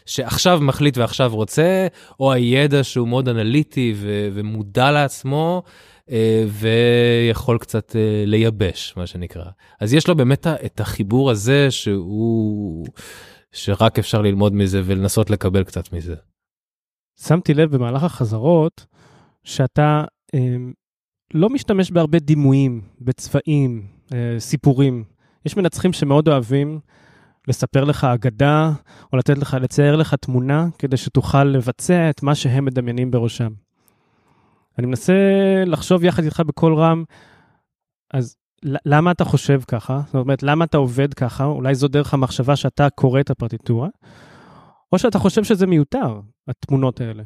שעכשיו 0.06 0.60
מחליט 0.62 0.98
ועכשיו 0.98 1.34
רוצה, 1.34 1.86
או 2.20 2.32
הידע 2.32 2.84
שהוא 2.84 3.08
מאוד 3.08 3.28
אנליטי 3.28 3.94
ו, 3.96 4.28
ומודע 4.32 4.90
לעצמו, 4.90 5.62
אה, 6.10 6.44
ויכול 6.48 7.58
קצת 7.58 7.96
אה, 7.96 8.24
לייבש, 8.26 8.94
מה 8.96 9.06
שנקרא. 9.06 9.44
אז 9.80 9.94
יש 9.94 10.08
לו 10.08 10.16
באמת 10.16 10.46
את 10.46 10.80
החיבור 10.80 11.30
הזה 11.30 11.70
שהוא, 11.70 12.86
שרק 13.52 13.98
אפשר 13.98 14.22
ללמוד 14.22 14.54
מזה 14.54 14.82
ולנסות 14.84 15.30
לקבל 15.30 15.64
קצת 15.64 15.92
מזה. 15.92 16.14
שמתי 17.20 17.54
לב 17.54 17.76
במהלך 17.76 18.02
החזרות 18.04 18.86
שאתה 19.44 20.04
אה, 20.34 20.56
לא 21.34 21.50
משתמש 21.50 21.90
בהרבה 21.90 22.18
דימויים, 22.18 22.80
בצבעים, 23.00 23.82
אה, 23.82 24.01
סיפורים. 24.38 25.04
יש 25.46 25.56
מנצחים 25.56 25.92
שמאוד 25.92 26.28
אוהבים 26.28 26.80
לספר 27.48 27.84
לך 27.84 28.04
אגדה, 28.04 28.72
או 29.12 29.18
לתת 29.18 29.38
לך, 29.38 29.56
לצייר 29.60 29.96
לך 29.96 30.14
תמונה, 30.14 30.66
כדי 30.78 30.96
שתוכל 30.96 31.44
לבצע 31.44 32.10
את 32.10 32.22
מה 32.22 32.34
שהם 32.34 32.64
מדמיינים 32.64 33.10
בראשם. 33.10 33.52
אני 34.78 34.86
מנסה 34.86 35.12
לחשוב 35.66 36.04
יחד 36.04 36.24
איתך 36.24 36.42
בקול 36.46 36.74
רם, 36.74 37.04
אז 38.14 38.36
למה 38.64 39.10
אתה 39.10 39.24
חושב 39.24 39.60
ככה? 39.68 40.00
זאת 40.06 40.14
אומרת, 40.14 40.42
למה 40.42 40.64
אתה 40.64 40.76
עובד 40.76 41.14
ככה? 41.14 41.44
אולי 41.44 41.74
זו 41.74 41.88
דרך 41.88 42.14
המחשבה 42.14 42.56
שאתה 42.56 42.90
קורא 42.90 43.20
את 43.20 43.30
הפרטיטורה, 43.30 43.88
או 44.92 44.98
שאתה 44.98 45.18
חושב 45.18 45.44
שזה 45.44 45.66
מיותר, 45.66 46.20
התמונות 46.48 47.00
האלה. 47.00 47.22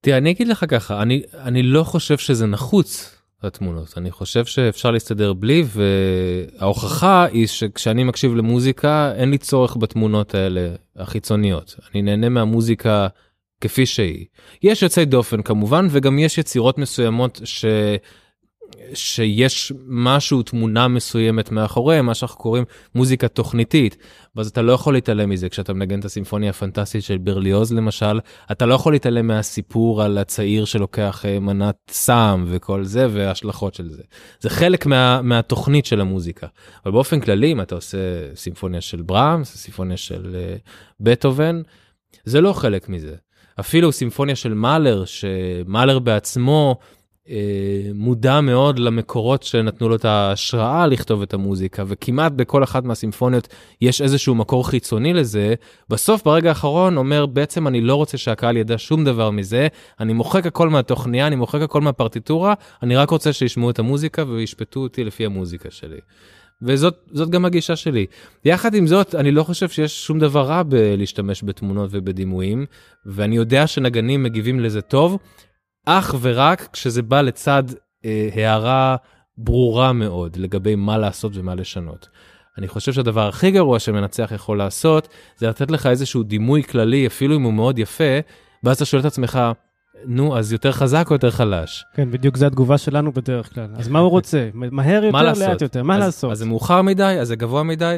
תראה, 0.00 0.18
אני 0.18 0.30
אגיד 0.30 0.48
לך 0.48 0.64
ככה, 0.68 1.02
אני, 1.02 1.22
אני 1.34 1.62
לא 1.62 1.84
חושב 1.84 2.18
שזה 2.18 2.46
נחוץ, 2.46 3.17
התמונות. 3.42 3.94
אני 3.98 4.10
חושב 4.10 4.44
שאפשר 4.44 4.90
להסתדר 4.90 5.32
בלי, 5.32 5.64
וההוכחה 5.66 7.24
היא 7.24 7.46
שכשאני 7.46 8.04
מקשיב 8.04 8.34
למוזיקה, 8.34 9.12
אין 9.16 9.30
לי 9.30 9.38
צורך 9.38 9.76
בתמונות 9.76 10.34
האלה 10.34 10.68
החיצוניות. 10.96 11.74
אני 11.92 12.02
נהנה 12.02 12.28
מהמוזיקה 12.28 13.08
כפי 13.60 13.86
שהיא. 13.86 14.26
יש 14.62 14.82
יוצאי 14.82 15.04
דופן 15.04 15.42
כמובן, 15.42 15.86
וגם 15.90 16.18
יש 16.18 16.38
יצירות 16.38 16.78
מסוימות 16.78 17.40
ש... 17.44 17.64
שיש 18.94 19.72
משהו, 19.86 20.42
תמונה 20.42 20.88
מסוימת 20.88 21.50
מאחורי 21.50 22.00
מה 22.00 22.14
שאנחנו 22.14 22.38
קוראים 22.38 22.64
מוזיקה 22.94 23.28
תוכניתית, 23.28 23.96
ואז 24.36 24.48
אתה 24.48 24.62
לא 24.62 24.72
יכול 24.72 24.94
להתעלם 24.94 25.30
מזה. 25.30 25.48
כשאתה 25.48 25.72
מנגן 25.72 26.00
את 26.00 26.04
הסימפוניה 26.04 26.50
הפנטסטית 26.50 27.02
של 27.02 27.18
ברליוז 27.18 27.72
למשל, 27.72 28.20
אתה 28.52 28.66
לא 28.66 28.74
יכול 28.74 28.92
להתעלם 28.92 29.26
מהסיפור 29.26 30.02
על 30.02 30.18
הצעיר 30.18 30.64
שלוקח 30.64 31.24
אה, 31.24 31.40
מנת 31.40 31.76
סם 31.90 32.44
וכל 32.48 32.84
זה, 32.84 33.06
וההשלכות 33.10 33.74
של 33.74 33.88
זה. 33.90 34.02
זה 34.40 34.50
חלק 34.50 34.86
מה, 34.86 35.22
מהתוכנית 35.22 35.86
של 35.86 36.00
המוזיקה. 36.00 36.46
אבל 36.84 36.92
באופן 36.92 37.20
כללי, 37.20 37.52
אם 37.52 37.60
אתה 37.60 37.74
עושה 37.74 37.98
סימפוניה 38.34 38.80
של 38.80 39.02
בראמס, 39.02 39.56
סימפוניה 39.56 39.96
של 39.96 40.36
uh, 40.36 40.70
בטהובן, 41.00 41.62
זה 42.24 42.40
לא 42.40 42.52
חלק 42.52 42.88
מזה. 42.88 43.14
אפילו 43.60 43.92
סימפוניה 43.92 44.36
של 44.36 44.54
מאלר, 44.54 45.04
שמאלר 45.04 45.98
בעצמו, 45.98 46.76
אה, 46.80 46.97
מודע 47.94 48.40
מאוד 48.40 48.78
למקורות 48.78 49.42
שנתנו 49.42 49.88
לו 49.88 49.94
את 49.94 50.04
ההשראה 50.04 50.86
לכתוב 50.86 51.22
את 51.22 51.34
המוזיקה, 51.34 51.84
וכמעט 51.86 52.32
בכל 52.32 52.64
אחת 52.64 52.84
מהסימפוניות 52.84 53.48
יש 53.80 54.02
איזשהו 54.02 54.34
מקור 54.34 54.68
חיצוני 54.68 55.12
לזה, 55.12 55.54
בסוף 55.88 56.22
ברגע 56.24 56.48
האחרון 56.48 56.96
אומר 56.96 57.26
בעצם 57.26 57.66
אני 57.66 57.80
לא 57.80 57.94
רוצה 57.94 58.18
שהקהל 58.18 58.56
ידע 58.56 58.74
שום 58.78 59.04
דבר 59.04 59.30
מזה, 59.30 59.68
אני 60.00 60.12
מוחק 60.12 60.46
הכל 60.46 60.68
מהתוכניה, 60.68 61.26
אני 61.26 61.36
מוחק 61.36 61.60
הכל 61.60 61.80
מהפרטיטורה, 61.80 62.54
אני 62.82 62.96
רק 62.96 63.10
רוצה 63.10 63.32
שישמעו 63.32 63.70
את 63.70 63.78
המוזיקה 63.78 64.24
וישפטו 64.28 64.80
אותי 64.80 65.04
לפי 65.04 65.26
המוזיקה 65.26 65.70
שלי. 65.70 65.98
וזאת 66.62 67.30
גם 67.30 67.44
הגישה 67.44 67.76
שלי. 67.76 68.06
יחד 68.44 68.74
עם 68.74 68.86
זאת, 68.86 69.14
אני 69.14 69.30
לא 69.30 69.42
חושב 69.42 69.68
שיש 69.68 70.06
שום 70.06 70.18
דבר 70.18 70.42
רע 70.42 70.62
בלהשתמש 70.62 71.44
בתמונות 71.44 71.90
ובדימויים, 71.92 72.66
ואני 73.06 73.36
יודע 73.36 73.66
שנגנים 73.66 74.22
מגיבים 74.22 74.60
לזה 74.60 74.80
טוב, 74.80 75.18
אך 75.90 76.14
ורק 76.20 76.68
כשזה 76.72 77.02
בא 77.02 77.20
לצד 77.20 77.62
אה, 78.04 78.28
הערה 78.34 78.96
ברורה 79.38 79.92
מאוד 79.92 80.36
לגבי 80.36 80.74
מה 80.74 80.98
לעשות 80.98 81.32
ומה 81.34 81.54
לשנות. 81.54 82.08
אני 82.58 82.68
חושב 82.68 82.92
שהדבר 82.92 83.28
הכי 83.28 83.50
גרוע 83.50 83.78
שמנצח 83.78 84.32
יכול 84.34 84.58
לעשות, 84.58 85.08
זה 85.36 85.48
לתת 85.48 85.70
לך 85.70 85.86
איזשהו 85.86 86.22
דימוי 86.22 86.62
כללי, 86.62 87.06
אפילו 87.06 87.36
אם 87.36 87.42
הוא 87.42 87.52
מאוד 87.52 87.78
יפה, 87.78 88.18
ואז 88.64 88.76
אתה 88.76 88.84
שואל 88.84 89.00
את 89.00 89.06
עצמך, 89.06 89.40
נו, 90.04 90.38
אז 90.38 90.52
יותר 90.52 90.72
חזק 90.72 91.06
או 91.10 91.14
יותר 91.14 91.30
חלש? 91.30 91.84
כן, 91.94 92.10
בדיוק 92.10 92.36
זו 92.36 92.46
התגובה 92.46 92.78
שלנו 92.78 93.12
בדרך 93.12 93.54
כלל. 93.54 93.68
אז 93.74 93.88
מה 93.88 93.98
הוא 93.98 94.10
רוצה? 94.10 94.48
מהר 94.54 95.04
יותר, 95.04 95.32
לאט 95.38 95.62
יותר, 95.62 95.82
מה 95.82 95.96
אז, 95.96 96.00
לעשות? 96.00 96.32
אז 96.32 96.38
זה 96.38 96.46
מאוחר 96.46 96.82
מדי, 96.82 97.16
אז 97.20 97.28
זה 97.28 97.36
גבוה 97.36 97.62
מדי. 97.62 97.96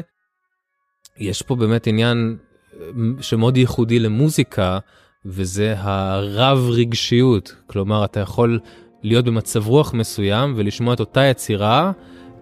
יש 1.17 1.41
פה 1.41 1.55
באמת 1.55 1.87
עניין 1.87 2.37
אה, 2.81 2.87
שמאוד 3.21 3.57
ייחודי 3.57 3.99
למוזיקה, 3.99 4.79
וזה 5.25 5.73
הרב 5.77 6.69
רגשיות. 6.69 7.55
כלומר, 7.67 8.05
אתה 8.05 8.19
יכול 8.19 8.59
להיות 9.03 9.25
במצב 9.25 9.67
רוח 9.67 9.93
מסוים 9.93 10.53
ולשמוע 10.57 10.93
את 10.93 10.99
אותה 10.99 11.21
יצירה, 11.21 11.91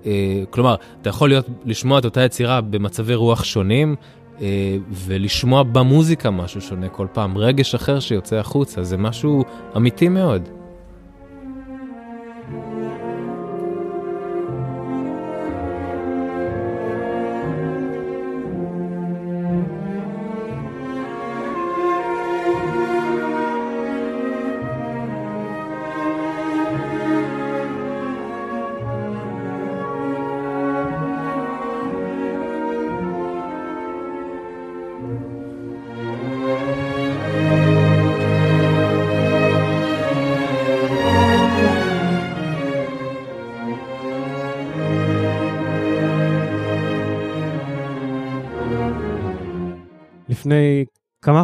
אה, 0.06 0.44
כלומר, 0.50 0.76
אתה 1.02 1.10
יכול 1.10 1.30
להיות, 1.30 1.46
לשמוע 1.66 2.00
את 2.00 2.06
אותה 2.06 2.22
יצירה 2.22 2.62
במצבי 2.62 3.16
רוח 3.16 3.44
שונים, 3.44 3.96
אה, 4.42 4.78
ולשמוע 4.92 5.64
במוזיקה 5.64 6.32
משהו 6.32 6.62
שונה 6.62 6.90
כל 6.90 7.08
פעם, 7.14 7.38
רגש 7.38 7.76
אחר 7.76 8.00
שיוצא 8.00 8.36
החוצה, 8.36 8.84
זה 8.84 8.98
משהו 8.98 9.44
אמיתי 9.78 10.10
מאוד. 10.10 10.59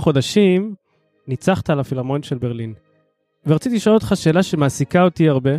חודשים 0.05 0.75
ניצחת 1.27 1.69
על 1.69 1.79
הפילהרמונית 1.79 2.23
של 2.23 2.37
ברלין. 2.37 2.73
ורציתי 3.45 3.75
לשאול 3.75 3.95
אותך 3.95 4.11
שאלה 4.15 4.43
שמעסיקה 4.43 5.03
אותי 5.03 5.29
הרבה. 5.29 5.51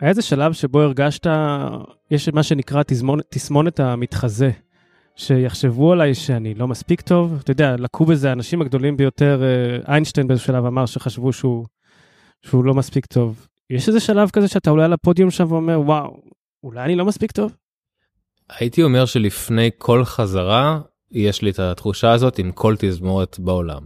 היה 0.00 0.10
איזה 0.10 0.22
שלב 0.22 0.52
שבו 0.52 0.80
הרגשת, 0.80 1.26
יש 2.10 2.28
מה 2.28 2.42
שנקרא 2.42 2.82
תסמונת, 2.82 3.24
תסמונת 3.28 3.80
המתחזה, 3.80 4.50
שיחשבו 5.16 5.92
עליי 5.92 6.14
שאני 6.14 6.54
לא 6.54 6.68
מספיק 6.68 7.00
טוב. 7.00 7.38
אתה 7.40 7.50
יודע, 7.50 7.76
לקחו 7.78 8.04
בזה 8.04 8.30
האנשים 8.30 8.62
הגדולים 8.62 8.96
ביותר, 8.96 9.42
אה, 9.42 9.92
איינשטיין 9.92 10.28
באיזה 10.28 10.42
שלב 10.42 10.64
אמר 10.64 10.86
שחשבו 10.86 11.32
שהוא, 11.32 11.66
שהוא 12.42 12.64
לא 12.64 12.74
מספיק 12.74 13.06
טוב. 13.06 13.46
יש 13.70 13.88
איזה 13.88 14.00
שלב 14.00 14.30
כזה 14.30 14.48
שאתה 14.48 14.70
עולה 14.70 14.84
על 14.84 14.92
הפודיום 14.92 15.30
שם 15.30 15.52
ואומר, 15.52 15.80
וואו, 15.80 16.16
אולי 16.64 16.84
אני 16.84 16.96
לא 16.96 17.04
מספיק 17.04 17.32
טוב? 17.32 17.56
הייתי 18.58 18.82
אומר 18.82 19.06
שלפני 19.06 19.70
כל 19.78 20.04
חזרה 20.04 20.80
יש 21.12 21.42
לי 21.42 21.50
את 21.50 21.58
התחושה 21.58 22.12
הזאת 22.12 22.38
עם 22.38 22.52
כל 22.52 22.74
תזמורת 22.78 23.38
בעולם. 23.38 23.82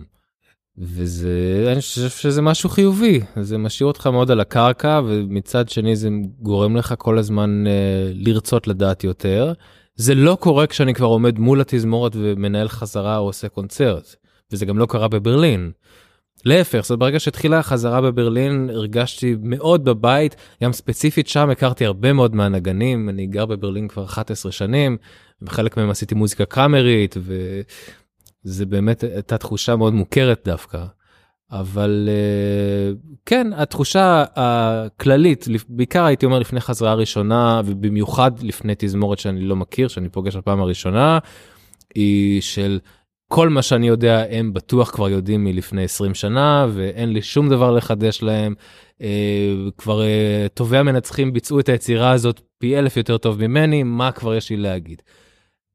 וזה, 0.79 1.69
אני 1.73 1.81
חושב 1.81 2.09
שזה 2.09 2.43
משהו 2.43 2.69
חיובי, 2.69 3.21
זה 3.41 3.59
משאיר 3.59 3.87
אותך 3.87 4.07
מאוד 4.07 4.31
על 4.31 4.41
הקרקע, 4.41 5.01
ומצד 5.07 5.69
שני 5.69 5.97
זה 5.97 6.09
גורם 6.39 6.77
לך 6.77 6.95
כל 6.99 7.19
הזמן 7.19 7.67
אה, 7.67 7.73
לרצות 8.15 8.67
לדעת 8.67 9.05
יותר. 9.05 9.53
זה 9.95 10.15
לא 10.15 10.37
קורה 10.41 10.67
כשאני 10.67 10.95
כבר 10.95 11.07
עומד 11.07 11.39
מול 11.39 11.61
התזמורת 11.61 12.13
ומנהל 12.15 12.69
חזרה 12.69 13.19
או 13.19 13.25
עושה 13.25 13.49
קונצרט, 13.49 14.17
וזה 14.53 14.67
גם 14.67 14.79
לא 14.79 14.87
קרה 14.87 15.09
בברלין. 15.09 15.71
להפך, 16.45 16.81
זאת 16.81 16.99
ברגע 16.99 17.21
שהתחילה 17.21 17.59
החזרה 17.59 18.01
בברלין 18.01 18.71
הרגשתי 18.71 19.37
מאוד 19.43 19.85
בבית, 19.85 20.37
גם 20.63 20.73
ספציפית 20.73 21.29
שם 21.29 21.51
הכרתי 21.51 21.87
הרבה 21.87 22.13
מאוד 22.13 22.35
מהנגנים, 22.35 23.09
אני 23.09 23.27
גר 23.27 23.47
בברלין 23.47 23.89
כבר 23.89 24.05
11 24.05 24.53
שנים, 24.53 24.97
וחלק 25.47 25.77
מהם 25.77 25.91
עשיתי 25.91 26.15
מוזיקה 26.15 26.45
קאמרית, 26.45 27.17
וזה 28.45 28.67
באמת 28.67 29.03
הייתה 29.03 29.39
תחושה 29.39 29.77
מאוד 29.77 29.95
מוכרת 29.95 30.43
דווקא. 30.45 30.85
אבל 31.51 32.09
כן, 33.27 33.47
התחושה 33.57 34.25
הכללית, 34.37 35.47
בעיקר 35.69 36.05
הייתי 36.05 36.27
אומר 36.27 36.39
לפני 36.39 36.61
חזרה 36.61 36.95
ראשונה, 36.95 37.63
ובמיוחד 37.65 38.43
לפני 38.43 38.73
תזמורת 38.79 39.19
שאני 39.19 39.41
לא 39.41 39.57
מכיר, 39.57 39.89
שאני 39.89 40.09
פוגש 40.09 40.37
בפעם 40.37 40.61
הראשונה, 40.61 41.19
היא 41.95 42.41
של 42.41 42.79
כל 43.29 43.49
מה 43.49 43.63
שאני 43.63 43.89
יודע 43.89 44.25
הם 44.31 44.53
בטוח 44.53 44.91
כבר 44.91 45.09
יודעים 45.09 45.45
מלפני 45.45 45.85
20 45.85 46.15
שנה 46.15 46.67
ואין 46.71 47.13
לי 47.13 47.23
שום 47.23 47.49
דבר 47.49 47.71
לחדש 47.71 48.23
להם. 48.23 48.55
אה, 49.03 49.55
כבר 49.79 50.03
אה, 50.03 50.47
טובי 50.55 50.79
המנצחים 50.79 51.33
ביצעו 51.33 51.61
את 51.61 51.69
היצירה 51.69 52.11
הזאת 52.11 52.41
פי 52.59 52.79
אלף 52.79 52.97
יותר 52.97 53.19
טוב 53.19 53.47
ממני, 53.47 53.83
מה 53.83 54.13
כבר 54.13 54.35
יש 54.35 54.51
לי 54.51 54.57
להגיד. 54.57 55.03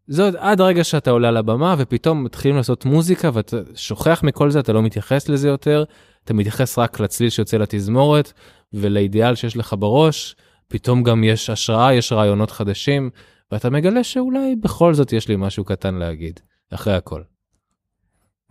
זאת 0.08 0.36
עד 0.38 0.62
הרגע 0.62 0.84
שאתה 0.84 1.12
עולה 1.12 1.28
על 1.28 1.38
הבמה 1.38 1.76
ופתאום 1.78 2.24
מתחילים 2.24 2.58
לעשות 2.58 2.86
מוזיקה 2.86 3.30
ואתה 3.34 3.58
שוכח 3.76 4.22
מכל 4.24 4.50
זה, 4.50 4.60
אתה 4.60 4.74
לא 4.74 4.84
מתייחס 4.84 5.30
לזה 5.30 5.48
יותר, 5.48 5.84
אתה 6.24 6.34
מתייחס 6.34 6.80
רק 6.80 7.00
לצליל 7.00 7.30
שיוצא 7.30 7.58
לתזמורת 7.58 8.34
ולאידיאל 8.74 9.36
שיש 9.36 9.58
לך 9.58 9.76
בראש, 9.80 10.36
פתאום 10.68 11.04
גם 11.04 11.24
יש 11.24 11.50
השראה, 11.50 11.94
יש 11.94 12.12
רעיונות 12.12 12.52
חדשים, 12.52 13.10
ואתה 13.52 13.70
מגלה 13.70 14.04
שאולי 14.04 14.56
בכל 14.56 14.94
זאת 14.94 15.14
יש 15.14 15.28
לי 15.28 15.36
משהו 15.38 15.64
קטן 15.64 15.96
להגיד, 15.96 16.40
אחרי 16.74 16.94
הכל. 16.94 17.22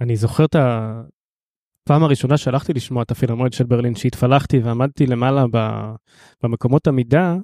אני 0.00 0.16
זוכר 0.16 0.44
את 0.44 0.56
הפעם 0.58 2.02
הראשונה 2.02 2.36
שהלכתי 2.36 2.72
לשמוע 2.72 3.02
את 3.02 3.10
הפילהרמונית 3.10 3.52
של 3.52 3.64
ברלין, 3.64 3.94
שהתפלחתי 3.94 4.58
ועמדתי 4.58 5.06
למעלה 5.06 5.44
במקומות 6.42 6.88
עמידה, 6.88 7.36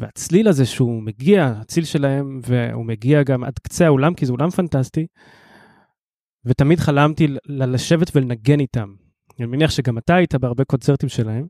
והצליל 0.00 0.48
הזה 0.48 0.66
שהוא 0.66 1.02
מגיע, 1.02 1.46
הצליל 1.46 1.84
שלהם, 1.84 2.40
והוא 2.46 2.86
מגיע 2.86 3.22
גם 3.22 3.44
עד 3.44 3.58
קצה 3.58 3.86
האולם, 3.86 4.14
כי 4.14 4.26
זה 4.26 4.32
אולם 4.32 4.50
פנטסטי, 4.50 5.06
ותמיד 6.44 6.80
חלמתי 6.80 7.26
לשבת 7.46 8.10
ולנגן 8.16 8.60
איתם. 8.60 8.94
אני 9.38 9.46
מניח 9.46 9.70
שגם 9.70 9.98
אתה 9.98 10.14
היית 10.14 10.34
בהרבה 10.34 10.64
קונצרטים 10.64 11.08
שלהם. 11.08 11.46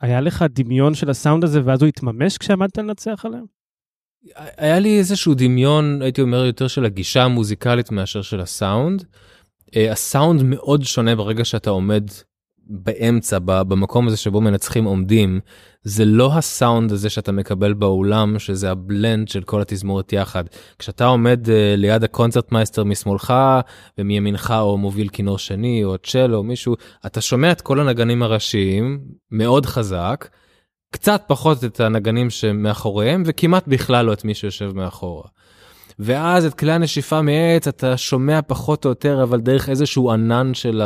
היה 0.00 0.20
לך 0.20 0.44
דמיון 0.50 0.94
של 0.94 1.10
הסאונד 1.10 1.44
הזה 1.44 1.60
ואז 1.64 1.82
הוא 1.82 1.88
התממש 1.88 2.38
כשעמדת 2.38 2.78
לנצח 2.78 3.24
עליהם? 3.24 3.44
היה 4.56 4.78
לי 4.78 4.98
איזשהו 4.98 5.34
דמיון, 5.34 6.02
הייתי 6.02 6.20
אומר, 6.20 6.44
יותר 6.44 6.68
של 6.68 6.84
הגישה 6.84 7.22
המוזיקלית 7.22 7.90
מאשר 7.90 8.22
של 8.22 8.40
הסאונד. 8.40 9.04
אה, 9.76 9.92
הסאונד 9.92 10.42
מאוד 10.42 10.82
שונה 10.82 11.16
ברגע 11.16 11.44
שאתה 11.44 11.70
עומד 11.70 12.04
באמצע, 12.66 13.38
במקום 13.38 14.06
הזה 14.06 14.16
שבו 14.16 14.40
מנצחים 14.40 14.84
עומדים. 14.84 15.40
זה 15.82 16.04
לא 16.04 16.32
הסאונד 16.34 16.92
הזה 16.92 17.10
שאתה 17.10 17.32
מקבל 17.32 17.72
באולם, 17.72 18.38
שזה 18.38 18.70
הבלנד 18.70 19.28
של 19.28 19.42
כל 19.42 19.60
התזמורת 19.60 20.12
יחד. 20.12 20.44
כשאתה 20.78 21.06
עומד 21.06 21.50
אה, 21.50 21.74
ליד 21.76 22.04
הקונצרט 22.04 22.52
מייסטר 22.52 22.84
משמאלך 22.84 23.34
ומימינך 23.98 24.54
או 24.60 24.78
מוביל 24.78 25.08
כינור 25.08 25.38
שני 25.38 25.84
או 25.84 25.98
צ'לו 25.98 26.36
או 26.36 26.42
מישהו, 26.42 26.74
אתה 27.06 27.20
שומע 27.20 27.52
את 27.52 27.60
כל 27.60 27.80
הנגנים 27.80 28.22
הראשיים 28.22 29.00
מאוד 29.30 29.66
חזק. 29.66 30.28
קצת 30.90 31.22
פחות 31.26 31.64
את 31.64 31.80
הנגנים 31.80 32.30
שמאחוריהם 32.30 33.22
וכמעט 33.26 33.68
בכלל 33.68 34.06
לא 34.06 34.12
את 34.12 34.24
מי 34.24 34.34
שיושב 34.34 34.72
מאחורה. 34.74 35.28
ואז 35.98 36.46
את 36.46 36.54
כלי 36.54 36.72
הנשיפה 36.72 37.22
מעץ 37.22 37.68
אתה 37.68 37.96
שומע 37.96 38.40
פחות 38.46 38.84
או 38.84 38.90
יותר 38.90 39.22
אבל 39.22 39.40
דרך 39.40 39.68
איזשהו 39.68 40.10
ענן 40.10 40.54
של 40.54 40.82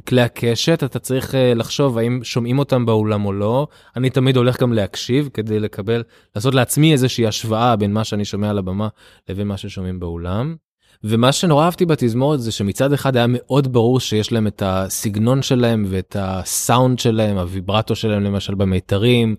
כלי 0.00 0.22
הקשת 0.22 0.84
אתה 0.84 0.98
צריך 0.98 1.34
אה, 1.34 1.54
לחשוב 1.54 1.98
האם 1.98 2.20
שומעים 2.22 2.58
אותם 2.58 2.86
באולם 2.86 3.24
או 3.24 3.32
לא 3.32 3.66
אני 3.96 4.10
תמיד 4.10 4.36
הולך 4.36 4.60
גם 4.60 4.72
להקשיב 4.72 5.28
כדי 5.34 5.60
לקבל 5.60 6.02
לעשות 6.36 6.54
לעצמי 6.54 6.92
איזושהי 6.92 7.26
השוואה 7.26 7.76
בין 7.76 7.92
מה 7.92 8.04
שאני 8.04 8.24
שומע 8.24 8.50
על 8.50 8.58
הבמה 8.58 8.88
לבין 9.28 9.46
מה 9.48 9.56
ששומעים 9.56 10.00
באולם. 10.00 10.56
ומה 11.04 11.32
שנורא 11.32 11.64
אהבתי 11.64 11.86
בתזמורת 11.86 12.40
זה 12.40 12.52
שמצד 12.52 12.92
אחד 12.92 13.16
היה 13.16 13.26
מאוד 13.28 13.72
ברור 13.72 14.00
שיש 14.00 14.32
להם 14.32 14.46
את 14.46 14.62
הסגנון 14.66 15.42
שלהם 15.42 15.84
ואת 15.88 16.16
הסאונד 16.18 16.98
שלהם, 16.98 17.38
הוויברטו 17.38 17.96
שלהם 17.96 18.22
למשל 18.22 18.54
במיתרים, 18.54 19.36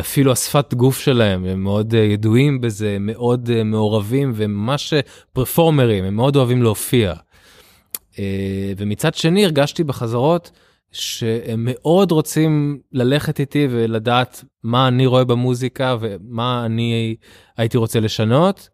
אפילו 0.00 0.32
השפת 0.32 0.74
גוף 0.74 0.98
שלהם, 0.98 1.44
הם 1.44 1.62
מאוד 1.62 1.94
אה, 1.94 2.00
ידועים 2.00 2.60
בזה, 2.60 2.96
מאוד 3.00 3.50
אה, 3.54 3.64
מעורבים 3.64 4.32
וממש 4.34 4.94
פרפורמרים, 5.32 6.04
הם 6.04 6.16
מאוד 6.16 6.36
אוהבים 6.36 6.62
להופיע. 6.62 7.14
ומצד 8.76 9.14
שני 9.14 9.44
הרגשתי 9.44 9.84
בחזרות 9.84 10.50
שהם 10.92 11.68
מאוד 11.70 12.10
רוצים 12.10 12.78
ללכת 12.92 13.40
איתי 13.40 13.68
ולדעת 13.70 14.44
מה 14.62 14.88
אני 14.88 15.06
רואה 15.06 15.24
במוזיקה 15.24 15.96
ומה 16.00 16.62
אני 16.66 17.16
הייתי 17.56 17.76
רוצה 17.76 18.00
לשנות. 18.00 18.68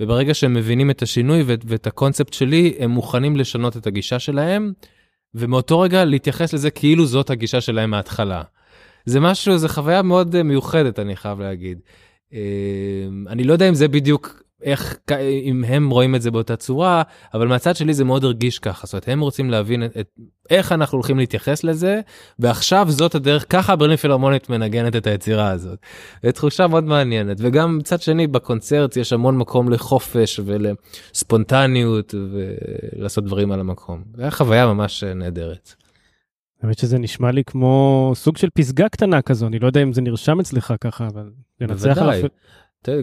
וברגע 0.00 0.34
שהם 0.34 0.54
מבינים 0.54 0.90
את 0.90 1.02
השינוי 1.02 1.42
ואת 1.46 1.86
הקונספט 1.86 2.32
שלי, 2.32 2.74
הם 2.78 2.90
מוכנים 2.90 3.36
לשנות 3.36 3.76
את 3.76 3.86
הגישה 3.86 4.18
שלהם, 4.18 4.72
ומאותו 5.34 5.80
רגע 5.80 6.04
להתייחס 6.04 6.52
לזה 6.52 6.70
כאילו 6.70 7.06
זאת 7.06 7.30
הגישה 7.30 7.60
שלהם 7.60 7.90
מההתחלה. 7.90 8.42
זה 9.06 9.20
משהו, 9.20 9.58
זה 9.58 9.68
חוויה 9.68 10.02
מאוד 10.02 10.36
אה, 10.36 10.42
מיוחדת, 10.42 10.98
אני 10.98 11.16
חייב 11.16 11.40
להגיד. 11.40 11.78
אה, 12.32 12.38
אני 13.28 13.44
לא 13.44 13.52
יודע 13.52 13.68
אם 13.68 13.74
זה 13.74 13.88
בדיוק 13.88 14.42
איך, 14.62 14.98
אם 15.42 15.64
הם 15.64 15.90
רואים 15.90 16.14
את 16.14 16.22
זה 16.22 16.30
באותה 16.30 16.56
צורה, 16.56 17.02
אבל 17.34 17.46
מהצד 17.46 17.76
שלי 17.76 17.94
זה 17.94 18.04
מאוד 18.04 18.24
הרגיש 18.24 18.58
ככה, 18.58 18.86
זאת 18.86 18.92
אומרת, 18.92 19.08
הם 19.08 19.20
רוצים 19.20 19.50
להבין 19.50 19.84
את, 19.84 19.96
את, 19.96 20.06
איך 20.50 20.72
אנחנו 20.72 20.96
הולכים 20.96 21.18
להתייחס 21.18 21.64
לזה, 21.64 22.00
ועכשיו 22.38 22.86
זאת 22.90 23.14
הדרך, 23.14 23.46
ככה 23.48 23.76
ברלין 23.76 23.96
פילהרמונית 23.96 24.50
מנגנת 24.50 24.96
את 24.96 25.06
היצירה 25.06 25.50
הזאת. 25.50 25.78
זו 26.22 26.32
תחושה 26.32 26.66
מאוד 26.66 26.84
מעניינת, 26.84 27.36
וגם 27.40 27.78
מצד 27.78 28.00
שני 28.00 28.26
בקונצרט 28.26 28.96
יש 28.96 29.12
המון 29.12 29.38
מקום 29.38 29.70
לחופש 29.70 30.40
ולספונטניות 30.44 32.14
ולעשות 32.94 33.24
דברים 33.24 33.52
על 33.52 33.60
המקום. 33.60 34.02
זו 34.16 34.30
חוויה 34.30 34.66
ממש 34.66 35.04
נהדרת. 35.04 35.74
האמת 36.62 36.78
שזה 36.78 36.98
נשמע 36.98 37.30
לי 37.30 37.44
כמו 37.44 38.12
סוג 38.14 38.36
של 38.36 38.48
פסגה 38.54 38.88
קטנה 38.88 39.22
כזו, 39.22 39.46
אני 39.46 39.58
לא 39.58 39.66
יודע 39.66 39.82
אם 39.82 39.92
זה 39.92 40.00
נרשם 40.00 40.40
אצלך 40.40 40.74
ככה, 40.80 41.06
אבל 41.06 41.30
לנצח 41.60 41.98
על... 41.98 42.10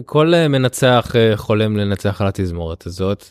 כל 0.06 0.34
אה, 0.34 0.48
מנצח 0.48 1.12
אה, 1.16 1.36
חולם 1.36 1.76
לנצח 1.76 2.20
על 2.20 2.26
התזמורת 2.26 2.86
הזאת. 2.86 3.24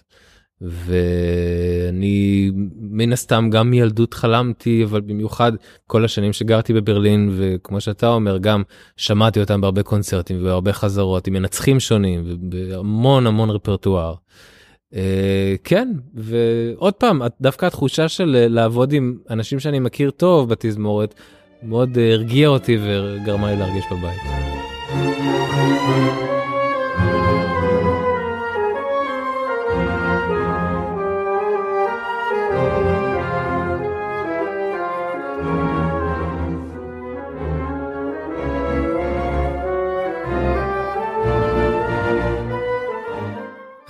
ואני 0.62 2.52
מן 2.76 3.14
הסתם 3.14 3.50
גם 3.52 3.70
מילדות 3.70 4.14
חלמתי 4.14 4.84
אבל 4.84 5.02
במיוחד 5.02 5.52
כל 5.88 6.06
השנים 6.06 6.34
שגרתי 6.34 6.74
בברלין 6.74 7.30
וכמו 7.38 7.82
שאתה 7.82 8.08
אומר 8.08 8.38
גם 8.38 8.64
שמעתי 8.98 9.40
אותם 9.40 9.62
בהרבה 9.62 9.84
קונצרטים 9.84 10.46
והרבה 10.46 10.74
חזרות 10.74 11.28
עם 11.28 11.34
מנצחים 11.34 11.80
שונים 11.80 12.38
והמון 12.52 13.28
המון 13.28 13.50
רפרטואר. 13.50 14.14
Uh, 14.94 14.98
כן 15.64 15.90
ועוד 16.14 16.94
פעם 16.94 17.22
דווקא 17.42 17.66
התחושה 17.66 18.08
של 18.08 18.46
לעבוד 18.50 18.94
עם 18.94 19.18
אנשים 19.30 19.60
שאני 19.60 19.80
מכיר 19.80 20.12
טוב 20.12 20.50
בתזמורת 20.50 21.14
מאוד 21.64 21.96
uh, 21.96 22.00
הרגיעה 22.00 22.50
אותי 22.50 22.78
וגרמה 22.82 23.52
לי 23.52 23.60
להרגיש 23.60 23.86
בבית. 23.92 24.22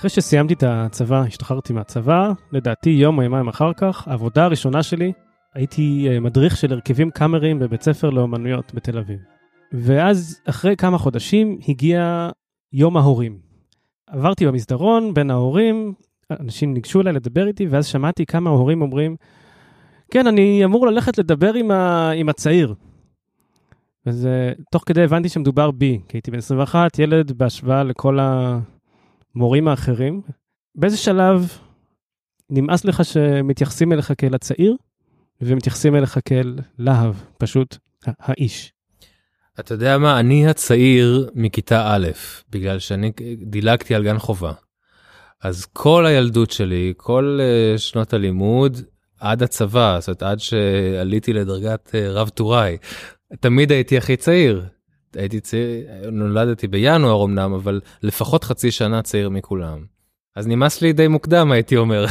אחרי 0.08 0.22
שסיימתי 0.22 0.54
את 0.54 0.62
הצבא, 0.66 1.20
השתחררתי 1.20 1.72
מהצבא, 1.72 2.32
לדעתי 2.52 2.90
יום 2.90 3.18
או 3.18 3.22
יומיים 3.22 3.48
אחר 3.48 3.72
כך, 3.72 4.08
העבודה 4.08 4.44
הראשונה 4.44 4.82
שלי, 4.82 5.12
הייתי 5.54 6.08
אה, 6.10 6.20
מדריך 6.20 6.56
של 6.56 6.72
הרכבים 6.72 7.10
קאמריים 7.10 7.58
בבית 7.58 7.82
ספר 7.82 8.10
לאומנויות 8.10 8.74
בתל 8.74 8.98
אביב. 8.98 9.18
ואז 9.72 10.40
אחרי 10.44 10.76
כמה 10.76 10.98
חודשים 10.98 11.58
הגיע 11.68 12.30
יום 12.72 12.96
ההורים. 12.96 13.38
עברתי 14.06 14.46
במסדרון 14.46 15.14
בין 15.14 15.30
ההורים, 15.30 15.94
אנשים 16.40 16.74
ניגשו 16.74 17.00
אליי 17.00 17.12
לדבר 17.12 17.46
איתי, 17.46 17.66
ואז 17.66 17.86
שמעתי 17.86 18.26
כמה 18.26 18.50
הורים 18.50 18.82
אומרים, 18.82 19.16
כן, 20.10 20.26
אני 20.26 20.64
אמור 20.64 20.86
ללכת 20.86 21.18
לדבר 21.18 21.54
עם, 21.54 21.70
ה... 21.70 22.10
עם 22.10 22.28
הצעיר. 22.28 22.74
וזה, 24.06 24.52
תוך 24.70 24.82
כדי 24.86 25.02
הבנתי 25.02 25.28
שמדובר 25.28 25.70
בי, 25.70 26.00
כי 26.08 26.16
הייתי 26.16 26.30
בן 26.30 26.38
21, 26.38 26.98
ילד 26.98 27.32
בהשוואה 27.32 27.84
לכל 27.84 28.18
המורים 29.34 29.68
האחרים. 29.68 30.22
באיזה 30.74 30.96
שלב 30.96 31.48
נמאס 32.50 32.84
לך 32.84 33.04
שמתייחסים 33.04 33.92
אליך 33.92 34.12
כאל 34.18 34.34
הצעיר, 34.34 34.76
ומתייחסים 35.40 35.96
אליך 35.96 36.18
כאל 36.24 36.58
להב, 36.78 37.14
פשוט 37.38 37.76
האיש. 38.06 38.72
אתה 39.60 39.74
יודע 39.74 39.98
מה, 39.98 40.20
אני 40.20 40.48
הצעיר 40.48 41.30
מכיתה 41.34 41.94
א', 41.94 42.08
בגלל 42.50 42.78
שאני 42.78 43.12
דילגתי 43.42 43.94
על 43.94 44.04
גן 44.04 44.18
חובה. 44.18 44.52
אז 45.42 45.66
כל 45.66 46.06
הילדות 46.06 46.50
שלי, 46.50 46.94
כל 46.96 47.38
uh, 47.40 47.78
שנות 47.78 48.12
הלימוד, 48.12 48.80
עד 49.20 49.42
הצבא, 49.42 49.96
זאת 50.00 50.08
אומרת 50.08 50.22
עד 50.22 50.38
שעליתי 50.40 51.32
לדרגת 51.32 51.88
uh, 51.88 52.10
רב 52.10 52.28
טוראי, 52.28 52.76
תמיד 53.40 53.72
הייתי 53.72 53.98
הכי 53.98 54.16
צעיר. 54.16 54.64
הייתי 55.16 55.40
צעיר, 55.40 55.86
נולדתי 56.12 56.68
בינואר 56.68 57.24
אמנם, 57.24 57.52
אבל 57.52 57.80
לפחות 58.02 58.44
חצי 58.44 58.70
שנה 58.70 59.02
צעיר 59.02 59.28
מכולם. 59.28 59.84
אז 60.36 60.46
נמאס 60.46 60.82
לי 60.82 60.92
די 60.92 61.08
מוקדם 61.08 61.52
הייתי 61.52 61.76
אומר. 61.76 62.06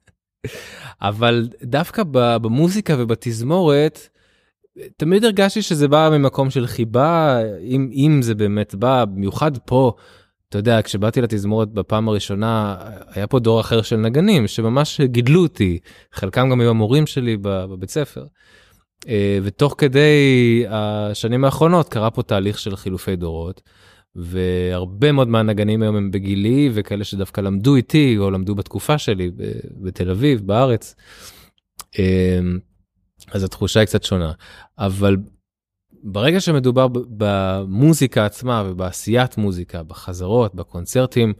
אבל 1.02 1.48
דווקא 1.62 2.02
במוזיקה 2.12 2.94
ובתזמורת, 2.98 4.08
תמיד 4.96 5.24
הרגשתי 5.24 5.62
שזה 5.62 5.88
בא 5.88 6.08
ממקום 6.12 6.50
של 6.50 6.66
חיבה, 6.66 7.38
אם, 7.62 7.90
אם 7.92 8.18
זה 8.22 8.34
באמת 8.34 8.74
בא, 8.74 9.04
במיוחד 9.04 9.58
פה, 9.58 9.92
אתה 10.48 10.58
יודע, 10.58 10.82
כשבאתי 10.84 11.20
לתזמורת 11.20 11.68
בפעם 11.68 12.08
הראשונה, 12.08 12.76
היה 13.14 13.26
פה 13.26 13.38
דור 13.38 13.60
אחר 13.60 13.82
של 13.82 13.96
נגנים 13.96 14.46
שממש 14.46 15.00
גידלו 15.00 15.42
אותי, 15.42 15.78
חלקם 16.12 16.50
גם 16.50 16.60
היו 16.60 16.70
המורים 16.70 17.06
שלי 17.06 17.36
בבית 17.40 17.90
ספר. 17.90 18.24
אה, 19.08 19.38
ותוך 19.42 19.74
כדי 19.78 20.64
השנים 20.68 21.44
האחרונות 21.44 21.88
קרה 21.88 22.10
פה 22.10 22.22
תהליך 22.22 22.58
של 22.58 22.76
חילופי 22.76 23.16
דורות. 23.16 23.62
והרבה 24.14 25.12
מאוד 25.12 25.28
מהנגנים 25.28 25.82
היום 25.82 25.96
הם 25.96 26.10
בגילי 26.10 26.70
וכאלה 26.74 27.04
שדווקא 27.04 27.40
למדו 27.40 27.76
איתי 27.76 28.18
או 28.18 28.30
למדו 28.30 28.54
בתקופה 28.54 28.98
שלי 28.98 29.30
בתל 29.80 30.10
אביב 30.10 30.46
בארץ. 30.46 30.94
אמ, 31.98 32.58
אז 33.32 33.44
התחושה 33.44 33.80
היא 33.80 33.86
קצת 33.86 34.02
שונה 34.02 34.32
אבל 34.78 35.16
ברגע 36.02 36.40
שמדובר 36.40 36.86
במוזיקה 37.08 38.26
עצמה 38.26 38.64
ובעשיית 38.66 39.38
מוזיקה 39.38 39.82
בחזרות 39.82 40.54
בקונצרטים 40.54 41.32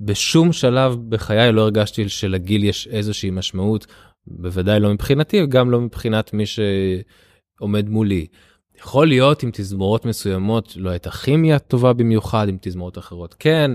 בשום 0.00 0.52
שלב 0.52 0.96
בחיי 1.08 1.52
לא 1.52 1.62
הרגשתי 1.62 2.08
שלגיל 2.08 2.64
יש 2.64 2.88
איזושהי 2.88 3.30
משמעות 3.30 3.86
בוודאי 4.26 4.80
לא 4.80 4.92
מבחינתי 4.92 5.42
וגם 5.42 5.70
לא 5.70 5.80
מבחינת 5.80 6.32
מי 6.34 6.44
שעומד 6.46 7.88
מולי. 7.88 8.26
יכול 8.78 9.06
להיות 9.06 9.42
עם 9.42 9.50
תזמורות 9.52 10.04
מסוימות 10.04 10.72
לא 10.76 10.90
הייתה 10.90 11.10
כימיה 11.10 11.58
טובה 11.58 11.92
במיוחד, 11.92 12.48
עם 12.48 12.56
תזמורות 12.60 12.98
אחרות 12.98 13.34
כן. 13.38 13.70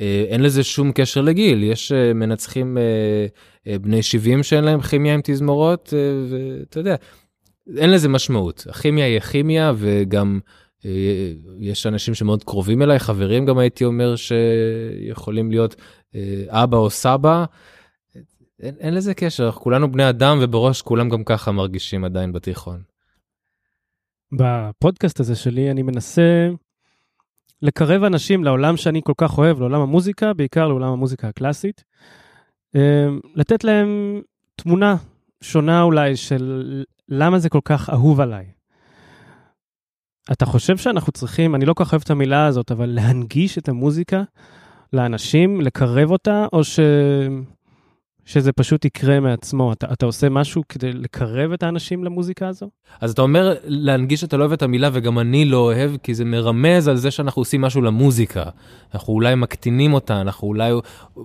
אה, 0.00 0.24
אין 0.28 0.42
לזה 0.42 0.64
שום 0.64 0.92
קשר 0.92 1.20
לגיל, 1.20 1.62
יש 1.62 1.92
אה, 1.92 2.14
מנצחים 2.14 2.78
אה, 2.78 3.78
בני 3.78 4.02
70 4.02 4.42
שאין 4.42 4.64
להם 4.64 4.80
כימיה 4.80 5.14
עם 5.14 5.20
תזמורות, 5.24 5.94
ואתה 6.28 6.80
יודע, 6.80 6.96
אין 7.76 7.90
לזה 7.90 8.08
משמעות. 8.08 8.66
הכימיה 8.68 9.04
היא 9.04 9.20
כימיה 9.20 9.72
וגם 9.76 10.40
יש 11.60 11.86
אנשים 11.86 12.14
שמאוד 12.14 12.44
קרובים 12.44 12.82
אליי, 12.82 12.98
חברים 12.98 13.46
גם 13.46 13.58
הייתי 13.58 13.84
אומר 13.84 14.14
שיכולים 14.16 15.50
להיות 15.50 15.76
אבא 16.48 16.76
או 16.76 16.90
סבא. 16.90 17.44
אין, 18.62 18.74
אין 18.80 18.94
לזה 18.94 19.14
קשר, 19.14 19.50
כולנו 19.50 19.92
בני 19.92 20.08
אדם 20.08 20.38
ובראש 20.42 20.82
כולם 20.82 21.08
גם 21.08 21.24
ככה 21.24 21.52
מרגישים 21.52 22.04
עדיין 22.04 22.32
בתיכון. 22.32 22.82
בפודקאסט 24.32 25.20
הזה 25.20 25.36
שלי 25.36 25.70
אני 25.70 25.82
מנסה 25.82 26.48
לקרב 27.62 28.04
אנשים 28.04 28.44
לעולם 28.44 28.76
שאני 28.76 29.00
כל 29.04 29.12
כך 29.16 29.38
אוהב, 29.38 29.60
לעולם 29.60 29.80
המוזיקה, 29.80 30.32
בעיקר 30.34 30.68
לעולם 30.68 30.92
המוזיקה 30.92 31.28
הקלאסית. 31.28 31.84
אמ, 32.74 33.20
לתת 33.34 33.64
להם 33.64 34.20
תמונה 34.56 34.96
שונה 35.40 35.82
אולי 35.82 36.16
של 36.16 36.84
למה 37.08 37.38
זה 37.38 37.48
כל 37.48 37.60
כך 37.64 37.90
אהוב 37.90 38.20
עליי. 38.20 38.46
אתה 40.32 40.46
חושב 40.46 40.76
שאנחנו 40.76 41.12
צריכים, 41.12 41.54
אני 41.54 41.66
לא 41.66 41.74
כל 41.74 41.84
כך 41.84 41.92
אוהב 41.92 42.02
את 42.04 42.10
המילה 42.10 42.46
הזאת, 42.46 42.72
אבל 42.72 42.86
להנגיש 42.86 43.58
את 43.58 43.68
המוזיקה 43.68 44.22
לאנשים, 44.92 45.60
לקרב 45.60 46.10
אותה, 46.10 46.46
או 46.52 46.64
ש... 46.64 46.80
שזה 48.28 48.52
פשוט 48.52 48.84
יקרה 48.84 49.20
מעצמו? 49.20 49.72
אתה, 49.72 49.86
אתה 49.92 50.06
עושה 50.06 50.28
משהו 50.28 50.62
כדי 50.68 50.92
לקרב 50.92 51.52
את 51.52 51.62
האנשים 51.62 52.04
למוזיקה 52.04 52.48
הזו? 52.48 52.68
אז 53.00 53.10
אתה 53.10 53.22
אומר 53.22 53.54
להנגיש 53.64 54.20
שאתה 54.20 54.36
לא 54.36 54.42
אוהב 54.42 54.52
את 54.52 54.62
המילה 54.62 54.90
וגם 54.92 55.18
אני 55.18 55.44
לא 55.44 55.56
אוהב, 55.56 55.96
כי 56.02 56.14
זה 56.14 56.24
מרמז 56.24 56.88
על 56.88 56.96
זה 56.96 57.10
שאנחנו 57.10 57.40
עושים 57.40 57.60
משהו 57.60 57.82
למוזיקה. 57.82 58.44
אנחנו 58.94 59.14
אולי 59.14 59.34
מקטינים 59.34 59.92
אותה, 59.94 60.20
אנחנו 60.20 60.48
אולי 60.48 60.72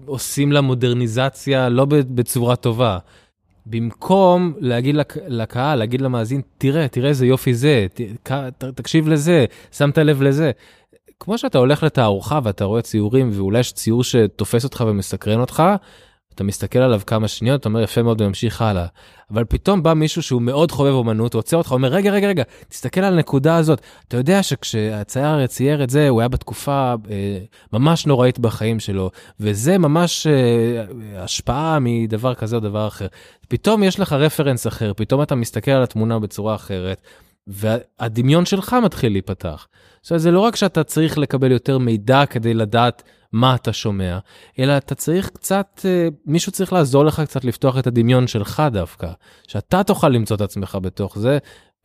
עושים 0.05 0.51
לה 0.51 0.61
מודרניזציה 0.61 1.69
לא 1.69 1.85
בצורה 1.89 2.55
טובה. 2.55 2.97
במקום 3.65 4.53
להגיד 4.59 4.95
לק... 4.95 5.17
לקהל, 5.27 5.79
להגיד 5.79 6.01
למאזין, 6.01 6.41
תראה, 6.57 6.87
תראה 6.87 7.09
איזה 7.09 7.25
יופי 7.25 7.53
זה, 7.53 7.85
ת... 7.93 8.01
ת... 8.29 8.63
תקשיב 8.63 9.07
לזה, 9.07 9.45
שמת 9.71 9.97
לב 9.97 10.21
לזה. 10.21 10.51
כמו 11.19 11.37
שאתה 11.37 11.57
הולך 11.57 11.83
לתערוכה 11.83 12.39
ואתה 12.43 12.65
רואה 12.65 12.81
ציורים 12.81 13.29
ואולי 13.33 13.59
יש 13.59 13.73
ציור 13.73 14.03
שתופס 14.03 14.63
אותך 14.63 14.83
ומסקרן 14.87 15.39
אותך, 15.39 15.63
אתה 16.35 16.43
מסתכל 16.43 16.79
עליו 16.79 17.01
כמה 17.07 17.27
שניות, 17.27 17.61
אתה 17.61 17.69
אומר 17.69 17.81
יפה 17.81 18.03
מאוד 18.03 18.21
וממשיך 18.21 18.61
הלאה. 18.61 18.85
אבל 19.31 19.43
פתאום 19.43 19.83
בא 19.83 19.93
מישהו 19.93 20.23
שהוא 20.23 20.41
מאוד 20.41 20.71
חובב 20.71 20.91
אומנות, 20.91 21.33
עוצר 21.33 21.57
אותך, 21.57 21.71
אומר 21.71 21.87
רגע, 21.87 22.11
רגע, 22.11 22.27
רגע, 22.27 22.43
תסתכל 22.69 23.01
על 23.01 23.13
הנקודה 23.13 23.55
הזאת. 23.55 23.81
אתה 24.07 24.17
יודע 24.17 24.43
שכשהצייר 24.43 25.47
צייר 25.47 25.83
את 25.83 25.89
זה, 25.89 26.09
הוא 26.09 26.21
היה 26.21 26.27
בתקופה 26.27 26.93
אה, 27.09 27.39
ממש 27.73 28.05
נוראית 28.05 28.39
בחיים 28.39 28.79
שלו, 28.79 29.11
וזה 29.39 29.77
ממש 29.77 30.27
אה, 30.27 30.83
השפעה 31.23 31.77
מדבר 31.81 32.33
כזה 32.33 32.55
או 32.55 32.61
דבר 32.61 32.87
אחר. 32.87 33.07
פתאום 33.47 33.83
יש 33.83 33.99
לך 33.99 34.13
רפרנס 34.13 34.67
אחר, 34.67 34.93
פתאום 34.95 35.21
אתה 35.21 35.35
מסתכל 35.35 35.71
על 35.71 35.83
התמונה 35.83 36.19
בצורה 36.19 36.55
אחרת, 36.55 37.01
והדמיון 37.47 38.45
שלך 38.45 38.75
מתחיל 38.83 39.11
להיפתח. 39.11 39.67
עכשיו, 40.03 40.19
זה 40.19 40.31
לא 40.31 40.39
רק 40.39 40.55
שאתה 40.55 40.83
צריך 40.83 41.17
לקבל 41.17 41.51
יותר 41.51 41.77
מידע 41.77 42.25
כדי 42.25 42.53
לדעת 42.53 43.03
מה 43.31 43.55
אתה 43.55 43.73
שומע, 43.73 44.19
אלא 44.59 44.77
אתה 44.77 44.95
צריך 44.95 45.29
קצת, 45.29 45.81
אה, 45.85 46.07
מישהו 46.25 46.51
צריך 46.51 46.73
לעזור 46.73 47.05
לך 47.05 47.21
קצת 47.25 47.45
לפתוח 47.45 47.77
את 47.77 47.87
הדמיון 47.87 48.27
שלך 48.27 48.63
דווקא, 48.71 49.11
שאתה 49.47 49.83
תוכל 49.83 50.09
למצוא 50.09 50.35
את 50.35 50.41
עצמך 50.41 50.77
בתוך 50.81 51.19
זה, 51.19 51.37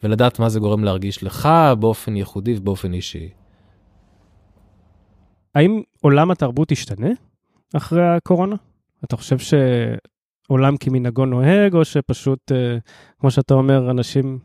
ולדעת 0.03 0.39
מה 0.39 0.49
זה 0.49 0.61
גורם 0.61 0.85
להרגיש 0.85 1.23
לך 1.23 1.49
באופן 1.81 2.16
ייחודי 2.16 2.57
ובאופן 2.57 2.93
אישי. 2.93 3.29
האם 5.55 5.83
עולם 6.01 6.31
התרבות 6.31 6.73
ישתנה 6.73 7.11
אחרי 7.77 8.09
הקורונה? 8.16 8.57
אתה 9.05 9.16
חושב 9.16 9.37
שעולם 9.39 10.77
כמנהגו 10.77 11.27
נוהג, 11.27 11.75
או 11.75 11.85
שפשוט, 11.85 12.53
אה, 12.53 12.79
כמו 13.21 13.31
שאתה 13.31 13.55
אומר, 13.55 13.91
אנשים 13.91 14.39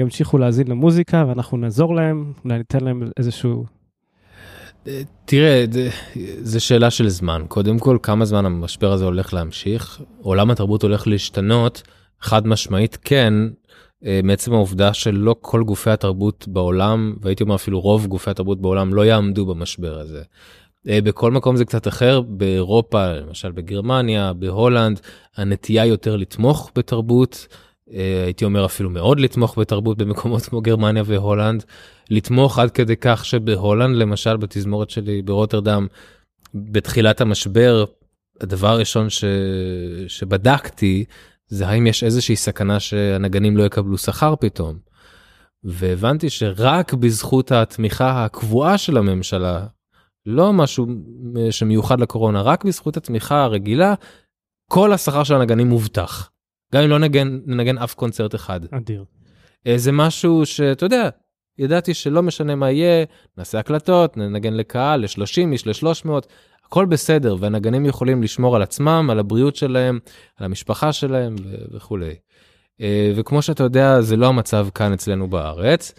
ימשיכו 0.00 0.38
להאזין 0.38 0.68
למוזיקה 0.68 1.24
ואנחנו 1.28 1.56
נעזור 1.56 1.94
להם, 1.94 2.32
ניתן 2.44 2.80
להם 2.80 3.10
איזשהו 3.16 3.64
תראה, 5.24 5.64
זה 6.40 6.60
שאלה 6.60 6.90
של 6.90 7.08
זמן. 7.08 7.42
קודם 7.48 7.78
כל, 7.78 7.98
כמה 8.02 8.24
זמן 8.24 8.46
המשבר 8.46 8.92
הזה 8.92 9.04
הולך 9.04 9.34
להמשיך? 9.34 10.00
עולם 10.22 10.50
התרבות 10.50 10.82
הולך 10.82 11.06
להשתנות, 11.06 11.82
חד 12.20 12.46
משמעית 12.46 12.98
כן, 13.02 13.34
אה, 14.04 14.20
מעצם 14.24 14.52
העובדה 14.52 14.94
שלא 14.94 15.36
כל 15.40 15.62
גופי 15.62 15.90
התרבות 15.90 16.48
בעולם, 16.48 17.14
והייתי 17.20 17.42
אומר 17.42 17.54
אפילו 17.54 17.80
רוב 17.80 18.06
גופי 18.06 18.30
התרבות 18.30 18.60
בעולם, 18.60 18.94
לא 18.94 19.06
יעמדו 19.06 19.46
במשבר 19.46 19.98
הזה. 19.98 20.22
אה, 20.88 21.00
בכל 21.00 21.32
מקום 21.32 21.56
זה 21.56 21.64
קצת 21.64 21.88
אחר, 21.88 22.20
באירופה, 22.20 23.12
למשל 23.12 23.52
בגרמניה, 23.52 24.32
בהולנד, 24.32 25.00
הנטייה 25.36 25.86
יותר 25.86 26.16
לתמוך 26.16 26.70
בתרבות. 26.76 27.46
אה, 27.92 28.24
הייתי 28.24 28.44
אומר 28.44 28.64
אפילו 28.64 28.90
מאוד 28.90 29.20
לתמוך 29.20 29.58
בתרבות 29.58 29.98
במקומות 29.98 30.42
כמו 30.42 30.60
גרמניה 30.60 31.02
והולנד, 31.06 31.64
לתמוך 32.10 32.58
עד 32.58 32.70
כדי 32.70 32.96
כך 32.96 33.24
שבהולנד 33.24 33.96
למשל 33.96 34.36
בתזמורת 34.36 34.90
שלי 34.90 35.22
ברוטרדם 35.22 35.86
בתחילת 36.54 37.20
המשבר 37.20 37.84
הדבר 38.40 38.68
הראשון 38.68 39.10
ש... 39.10 39.24
שבדקתי 40.08 41.04
זה 41.48 41.68
האם 41.68 41.86
יש 41.86 42.04
איזושהי 42.04 42.36
סכנה 42.36 42.80
שהנגנים 42.80 43.56
לא 43.56 43.64
יקבלו 43.64 43.98
שכר 43.98 44.34
פתאום. 44.40 44.78
והבנתי 45.64 46.30
שרק 46.30 46.94
בזכות 46.94 47.52
התמיכה 47.52 48.24
הקבועה 48.24 48.78
של 48.78 48.96
הממשלה, 48.96 49.66
לא 50.26 50.52
משהו 50.52 50.86
שמיוחד 51.50 52.00
לקורונה, 52.00 52.42
רק 52.42 52.64
בזכות 52.64 52.96
התמיכה 52.96 53.42
הרגילה, 53.42 53.94
כל 54.70 54.92
השכר 54.92 55.24
של 55.24 55.34
הנגנים 55.34 55.68
מובטח. 55.68 56.30
גם 56.74 56.82
אם 56.82 56.90
לא 56.90 56.98
נגן, 56.98 57.40
נגן 57.46 57.78
אף 57.78 57.94
קונצרט 57.94 58.34
אחד. 58.34 58.60
אדיר. 58.70 59.04
אה, 59.66 59.78
זה 59.78 59.92
משהו 59.92 60.46
שאתה 60.46 60.86
יודע, 60.86 61.08
ידעתי 61.58 61.94
שלא 61.94 62.22
משנה 62.22 62.54
מה 62.54 62.70
יהיה, 62.70 63.04
נעשה 63.38 63.58
הקלטות, 63.58 64.16
ננגן 64.16 64.54
לקהל, 64.54 65.00
ל-30 65.00 65.52
איש, 65.52 65.66
ל-300, 65.66 66.08
הכל 66.66 66.86
בסדר, 66.86 67.36
והנגנים 67.40 67.86
יכולים 67.86 68.22
לשמור 68.22 68.56
על 68.56 68.62
עצמם, 68.62 69.08
על 69.10 69.18
הבריאות 69.18 69.56
שלהם, 69.56 69.98
על 70.36 70.44
המשפחה 70.44 70.92
שלהם 70.92 71.36
ו- 71.44 71.76
וכולי. 71.76 72.14
אה, 72.80 73.12
וכמו 73.16 73.42
שאתה 73.42 73.62
יודע, 73.62 74.00
זה 74.00 74.16
לא 74.16 74.26
המצב 74.26 74.68
כאן 74.74 74.92
אצלנו 74.92 75.30
בארץ, 75.30 75.94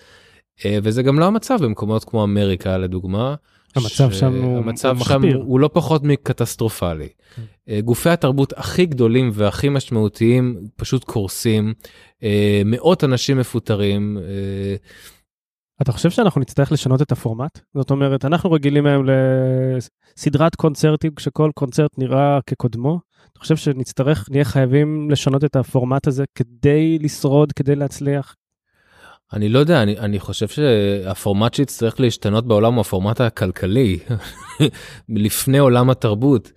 אה, 0.65 0.77
וזה 0.83 1.03
גם 1.03 1.19
לא 1.19 1.25
המצב 1.25 1.57
במקומות 1.63 2.03
כמו 2.03 2.23
אמריקה 2.23 2.77
לדוגמה. 2.77 3.35
המצב 3.75 4.11
שם 4.11 4.43
הוא 4.43 4.57
המצב 4.57 4.97
שם 5.03 5.23
הוא, 5.23 5.43
הוא 5.43 5.59
לא 5.59 5.69
פחות 5.73 6.03
מקטסטרופלי. 6.03 7.07
כן. 7.35 7.41
אה, 7.69 7.81
גופי 7.81 8.09
התרבות 8.09 8.53
הכי 8.57 8.85
גדולים 8.85 9.31
והכי 9.33 9.69
משמעותיים 9.69 10.55
פשוט 10.75 11.03
קורסים, 11.03 11.73
אה, 12.23 12.61
מאות 12.65 13.03
אנשים 13.03 13.37
מפוטרים. 13.37 14.17
אה, 14.17 14.75
אתה 15.81 15.91
חושב 15.91 16.09
שאנחנו 16.09 16.41
נצטרך 16.41 16.71
לשנות 16.71 17.01
את 17.01 17.11
הפורמט? 17.11 17.59
זאת 17.73 17.91
אומרת, 17.91 18.25
אנחנו 18.25 18.51
רגילים 18.51 18.85
היום 18.85 19.05
לסדרת 20.17 20.55
קונצרטים 20.55 21.11
כשכל 21.15 21.51
קונצרט 21.55 21.91
נראה 21.97 22.39
כקודמו. 22.47 22.99
אתה 23.31 23.39
חושב 23.39 23.55
שנצטרך, 23.55 24.29
נהיה 24.31 24.45
חייבים 24.45 25.11
לשנות 25.11 25.43
את 25.43 25.55
הפורמט 25.55 26.07
הזה 26.07 26.23
כדי 26.35 26.97
לשרוד, 27.01 27.51
כדי 27.51 27.75
להצליח? 27.75 28.35
אני 29.33 29.49
לא 29.49 29.59
יודע, 29.59 29.83
אני, 29.83 29.99
אני 29.99 30.19
חושב 30.19 30.47
שהפורמט 30.47 31.53
שיצטרך 31.53 31.99
להשתנות 31.99 32.47
בעולם 32.47 32.73
הוא 32.73 32.81
הפורמט 32.81 33.21
הכלכלי, 33.21 33.99
לפני 35.09 35.57
עולם 35.57 35.89
התרבות. 35.89 36.51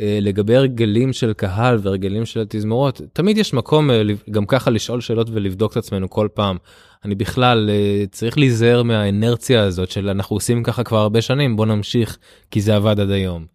אה, 0.00 0.18
לגבי 0.22 0.56
הרגלים 0.56 1.12
של 1.12 1.32
קהל 1.32 1.78
והרגלים 1.82 2.26
של 2.26 2.40
התזמורות, 2.40 3.00
תמיד 3.12 3.38
יש 3.38 3.54
מקום 3.54 3.90
אה, 3.90 4.02
גם 4.30 4.46
ככה 4.46 4.70
לשאול 4.70 5.00
שאלות 5.00 5.28
ולבדוק 5.32 5.72
את 5.72 5.76
עצמנו 5.76 6.10
כל 6.10 6.28
פעם. 6.34 6.56
אני 7.04 7.14
בכלל 7.14 7.70
אה, 7.70 8.04
צריך 8.10 8.38
להיזהר 8.38 8.82
מהאנרציה 8.82 9.62
הזאת 9.62 9.90
של 9.90 10.08
אנחנו 10.08 10.36
עושים 10.36 10.62
ככה 10.62 10.84
כבר 10.84 10.98
הרבה 10.98 11.22
שנים, 11.22 11.56
בוא 11.56 11.66
נמשיך 11.66 12.18
כי 12.50 12.60
זה 12.60 12.76
עבד 12.76 13.00
עד 13.00 13.10
היום. 13.10 13.46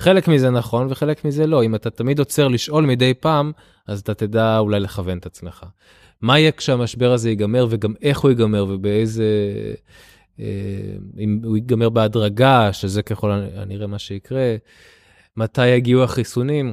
חלק 0.00 0.28
מזה 0.28 0.50
נכון 0.50 0.86
וחלק 0.90 1.24
מזה 1.24 1.46
לא, 1.46 1.64
אם 1.64 1.74
אתה 1.74 1.90
תמיד 1.90 2.18
עוצר 2.18 2.48
לשאול 2.48 2.86
מדי 2.86 3.14
פעם, 3.14 3.52
אז 3.86 4.00
אתה 4.00 4.14
תדע 4.14 4.58
אולי 4.58 4.80
לכוון 4.80 5.18
את 5.18 5.26
עצמך. 5.26 5.64
מה 6.20 6.38
יהיה 6.38 6.52
כשהמשבר 6.52 7.12
הזה 7.12 7.30
ייגמר 7.30 7.66
וגם 7.70 7.94
איך 8.02 8.18
הוא 8.18 8.30
ייגמר 8.30 8.66
ובאיזה... 8.68 9.24
אם 11.18 11.40
הוא 11.44 11.56
ייגמר 11.56 11.88
בהדרגה, 11.88 12.72
שזה 12.72 13.02
ככל 13.02 13.30
הנראה 13.30 13.86
מה 13.86 13.98
שיקרה. 13.98 14.56
מתי 15.36 15.66
יגיעו 15.66 16.02
החיסונים. 16.02 16.72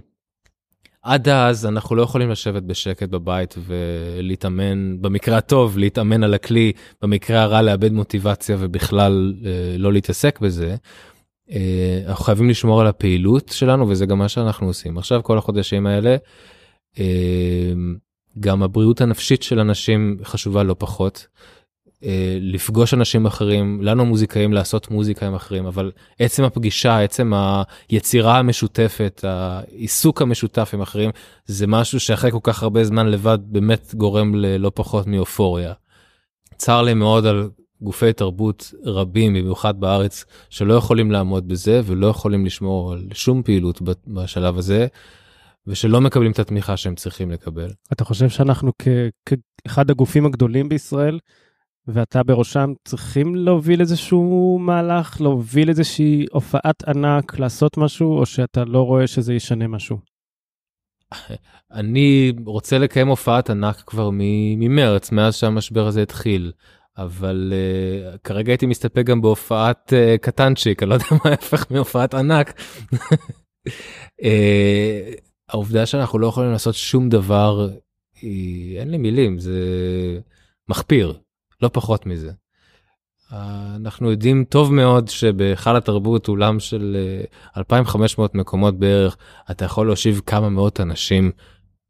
עד 1.06 1.30
אז 1.30 1.66
אנחנו 1.66 1.96
לא 1.96 2.02
יכולים 2.02 2.30
לשבת 2.30 2.64
בשקט 2.64 3.10
בבית 3.10 3.56
ולהתאמן, 3.66 5.02
במקרה 5.02 5.38
הטוב 5.38 5.78
להתאמן 5.78 6.24
על 6.24 6.34
הכלי, 6.34 6.72
במקרה 7.02 7.42
הרע 7.42 7.62
לאבד 7.62 7.92
מוטיבציה 7.94 8.58
ובכלל 8.60 9.34
אה, 9.46 9.78
לא 9.78 9.94
להתעסק 9.94 10.40
בזה. 10.40 10.76
אה, 11.52 12.04
אנחנו 12.08 12.24
חייבים 12.24 12.50
לשמור 12.50 12.82
על 12.82 12.88
הפעילות 12.88 13.50
שלנו 13.50 13.90
וזה 13.90 14.06
גם 14.06 14.18
מה 14.18 14.30
שאנחנו 14.30 14.68
עושים. 14.68 14.98
עכשיו 14.98 15.24
כל 15.24 15.38
החודשים 15.38 15.88
האלה, 15.88 16.16
אה, 17.00 17.74
גם 18.40 18.64
הבריאות 18.64 19.02
הנפשית 19.02 19.44
של 19.44 19.60
אנשים 19.60 20.18
חשובה 20.24 20.64
לא 20.64 20.76
פחות. 20.78 21.28
אה, 22.04 22.38
לפגוש 22.42 22.94
אנשים 22.94 23.26
אחרים, 23.26 23.80
לנו 23.82 24.02
המוזיקאים 24.04 24.54
לעשות 24.54 24.92
מוזיקה 24.92 25.28
עם 25.28 25.36
אחרים, 25.36 25.66
אבל 25.66 25.92
עצם 26.20 26.44
הפגישה, 26.44 27.00
עצם 27.00 27.32
היצירה 27.90 28.38
המשותפת, 28.38 29.26
העיסוק 29.28 30.22
המשותף 30.22 30.72
עם 30.74 30.82
אחרים, 30.82 31.10
זה 31.46 31.68
משהו 31.68 32.00
שאחרי 32.00 32.32
כל 32.32 32.40
כך 32.44 32.64
הרבה 32.64 32.84
זמן 32.84 33.08
לבד 33.08 33.38
באמת 33.42 33.96
גורם 33.96 34.36
ללא 34.36 34.72
פחות 34.76 35.08
מאופוריה. 35.08 35.74
צר 36.58 36.82
לי 36.82 36.94
מאוד 36.94 37.26
על 37.26 37.50
גופי 37.82 38.14
תרבות 38.14 38.74
רבים, 38.86 39.34
במיוחד 39.34 39.80
בארץ, 39.80 40.26
שלא 40.50 40.74
יכולים 40.74 41.12
לעמוד 41.12 41.48
בזה 41.48 41.82
ולא 41.86 42.08
יכולים 42.08 42.46
לשמור 42.46 42.94
על 42.94 43.08
שום 43.14 43.44
פעילות 43.44 43.82
בשלב 44.08 44.58
הזה. 44.58 44.88
ושלא 45.68 46.02
מקבלים 46.02 46.32
את 46.32 46.40
התמיכה 46.40 46.78
שהם 46.78 46.96
צריכים 46.96 47.32
לקבל. 47.32 47.70
אתה 47.94 48.06
חושב 48.06 48.30
שאנחנו 48.30 48.72
כאחד 49.26 49.90
הגופים 49.90 50.26
הגדולים 50.26 50.70
בישראל 50.70 51.20
ואתה 51.88 52.24
בראשם 52.24 52.74
צריכים 52.86 53.36
להוביל 53.36 53.82
איזשהו 53.82 54.60
מהלך, 54.62 55.22
להוביל 55.22 55.70
איזושהי 55.70 56.26
הופעת 56.32 56.84
ענק, 56.88 57.40
לעשות 57.40 57.78
משהו, 57.78 58.20
או 58.20 58.26
שאתה 58.26 58.66
לא 58.66 58.82
רואה 58.82 59.08
שזה 59.08 59.34
ישנה 59.34 59.68
משהו? 59.68 59.98
אני 61.72 62.34
רוצה 62.46 62.78
לקיים 62.78 63.08
הופעת 63.08 63.50
ענק 63.50 63.76
כבר 63.76 64.10
ממרץ, 64.58 65.12
מאז 65.12 65.36
שהמשבר 65.36 65.88
הזה 65.88 66.02
התחיל. 66.02 66.52
אבל 66.98 67.54
uh, 67.54 68.18
כרגע 68.18 68.52
הייתי 68.52 68.66
מסתפק 68.66 69.06
גם 69.06 69.22
בהופעת 69.22 69.94
uh, 69.94 70.18
קטנצ'יק, 70.18 70.84
אני 70.84 70.90
לא 70.90 70.94
יודע 70.94 71.06
מה 71.12 71.32
ההפך 71.32 71.66
מהופעת 71.72 72.14
ענק. 72.14 72.62
uh, 72.94 74.26
העובדה 75.50 75.86
שאנחנו 75.86 76.20
לא 76.20 76.28
יכולים 76.28 76.52
לעשות 76.52 76.76
שום 76.76 77.10
דבר, 77.10 77.70
היא, 78.22 78.80
אין 78.80 78.92
לי 78.92 78.98
מילים, 78.98 79.40
זה 79.40 79.60
מחפיר. 80.70 81.14
לא 81.62 81.70
פחות 81.74 82.06
מזה. 82.06 82.32
אנחנו 83.76 84.12
יודעים 84.12 84.44
טוב 84.50 84.74
מאוד 84.74 85.08
שבהיכל 85.08 85.76
התרבות 85.76 86.28
אולם 86.28 86.60
של 86.60 86.98
2,500 87.58 88.36
אה, 88.36 88.40
מקומות 88.40 88.80
בערך 88.80 89.18
אתה 89.52 89.66
יכול 89.66 89.88
להושיב 89.88 90.22
כמה 90.26 90.50
מאות 90.50 90.82
אנשים 90.82 91.32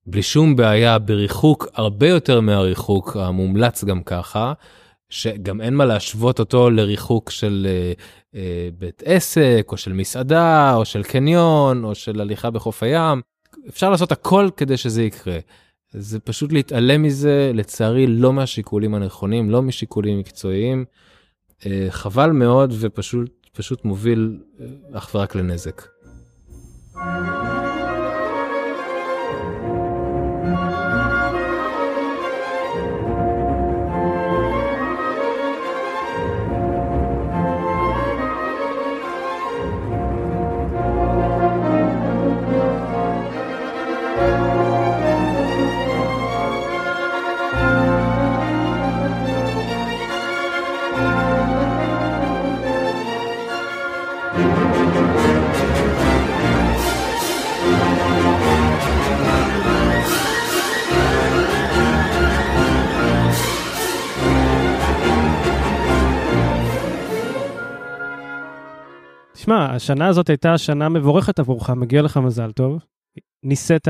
בלי 0.06 0.24
שום 0.24 0.56
בעיה 0.56 1.00
בריחוק 1.00 1.68
הרבה 1.74 2.08
יותר 2.08 2.42
מהריחוק 2.42 3.18
המומלץ 3.18 3.84
גם 3.84 4.04
ככה 4.04 4.54
שגם 5.10 5.62
אין 5.62 5.74
מה 5.74 5.86
להשוות 5.86 6.40
אותו 6.40 6.70
לריחוק 6.70 7.30
של 7.30 7.68
uh, 7.68 8.00
uh, 8.34 8.38
בית 8.78 9.04
עסק 9.06 9.68
או 9.72 9.78
של 9.78 9.94
מסעדה 9.94 10.76
או 10.76 10.86
של 10.86 11.04
קניון 11.04 11.84
או 11.84 11.96
של 11.96 12.22
הליכה 12.22 12.50
בחוף 12.50 12.84
הים 12.84 13.22
אפשר 13.70 13.90
לעשות 13.90 14.12
הכל 14.12 14.50
כדי 14.58 14.78
שזה 14.78 15.04
יקרה. 15.04 15.40
זה 15.92 16.20
פשוט 16.20 16.52
להתעלם 16.52 17.04
מזה, 17.04 17.52
לצערי 17.54 18.08
לא 18.08 18.34
מהשיקולים 18.34 18.96
הנכונים, 18.96 19.50
לא 19.50 19.62
משיקולים 19.62 20.20
מקצועיים. 20.20 20.86
אה, 21.66 21.88
חבל 21.90 22.32
מאוד 22.32 22.74
ופשוט 22.80 23.46
פשוט 23.56 23.86
מוביל 23.86 24.40
אה, 24.60 24.66
אך 24.98 25.16
ורק 25.16 25.36
לנזק. 25.36 25.82
תשמע, 69.46 69.76
השנה 69.76 70.08
הזאת 70.08 70.30
הייתה 70.30 70.58
שנה 70.58 70.90
מבורכת 70.90 71.40
עבורך, 71.40 71.70
מגיע 71.70 72.02
לך 72.02 72.18
מזל 72.18 72.52
טוב. 72.52 72.80
ניסית 73.44 73.88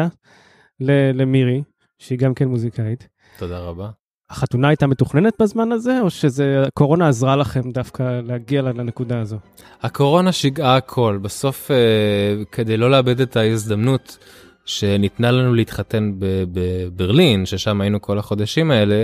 למירי, 1.13 1.63
שהיא 1.99 2.19
גם 2.19 2.33
כן 2.33 2.47
מוזיקאית. 2.47 3.07
תודה 3.37 3.59
רבה. 3.59 3.89
החתונה 4.29 4.67
הייתה 4.67 4.87
מתוכננת 4.87 5.41
בזמן 5.41 5.71
הזה, 5.71 6.01
או 6.01 6.09
שזה 6.09 6.63
הקורונה 6.67 7.07
עזרה 7.07 7.35
לכם 7.35 7.71
דווקא 7.71 8.21
להגיע 8.23 8.61
לנקודה 8.61 9.19
הזו? 9.19 9.37
הקורונה 9.81 10.31
שיגעה 10.31 10.77
הכל. 10.77 11.19
בסוף, 11.21 11.71
אה, 11.71 12.43
כדי 12.51 12.77
לא 12.77 12.91
לאבד 12.91 13.21
את 13.21 13.35
ההזדמנות 13.35 14.17
שניתנה 14.65 15.31
לנו 15.31 15.53
להתחתן 15.53 16.11
בברלין, 16.51 17.45
ששם 17.45 17.81
היינו 17.81 18.01
כל 18.01 18.19
החודשים 18.19 18.71
האלה, 18.71 19.03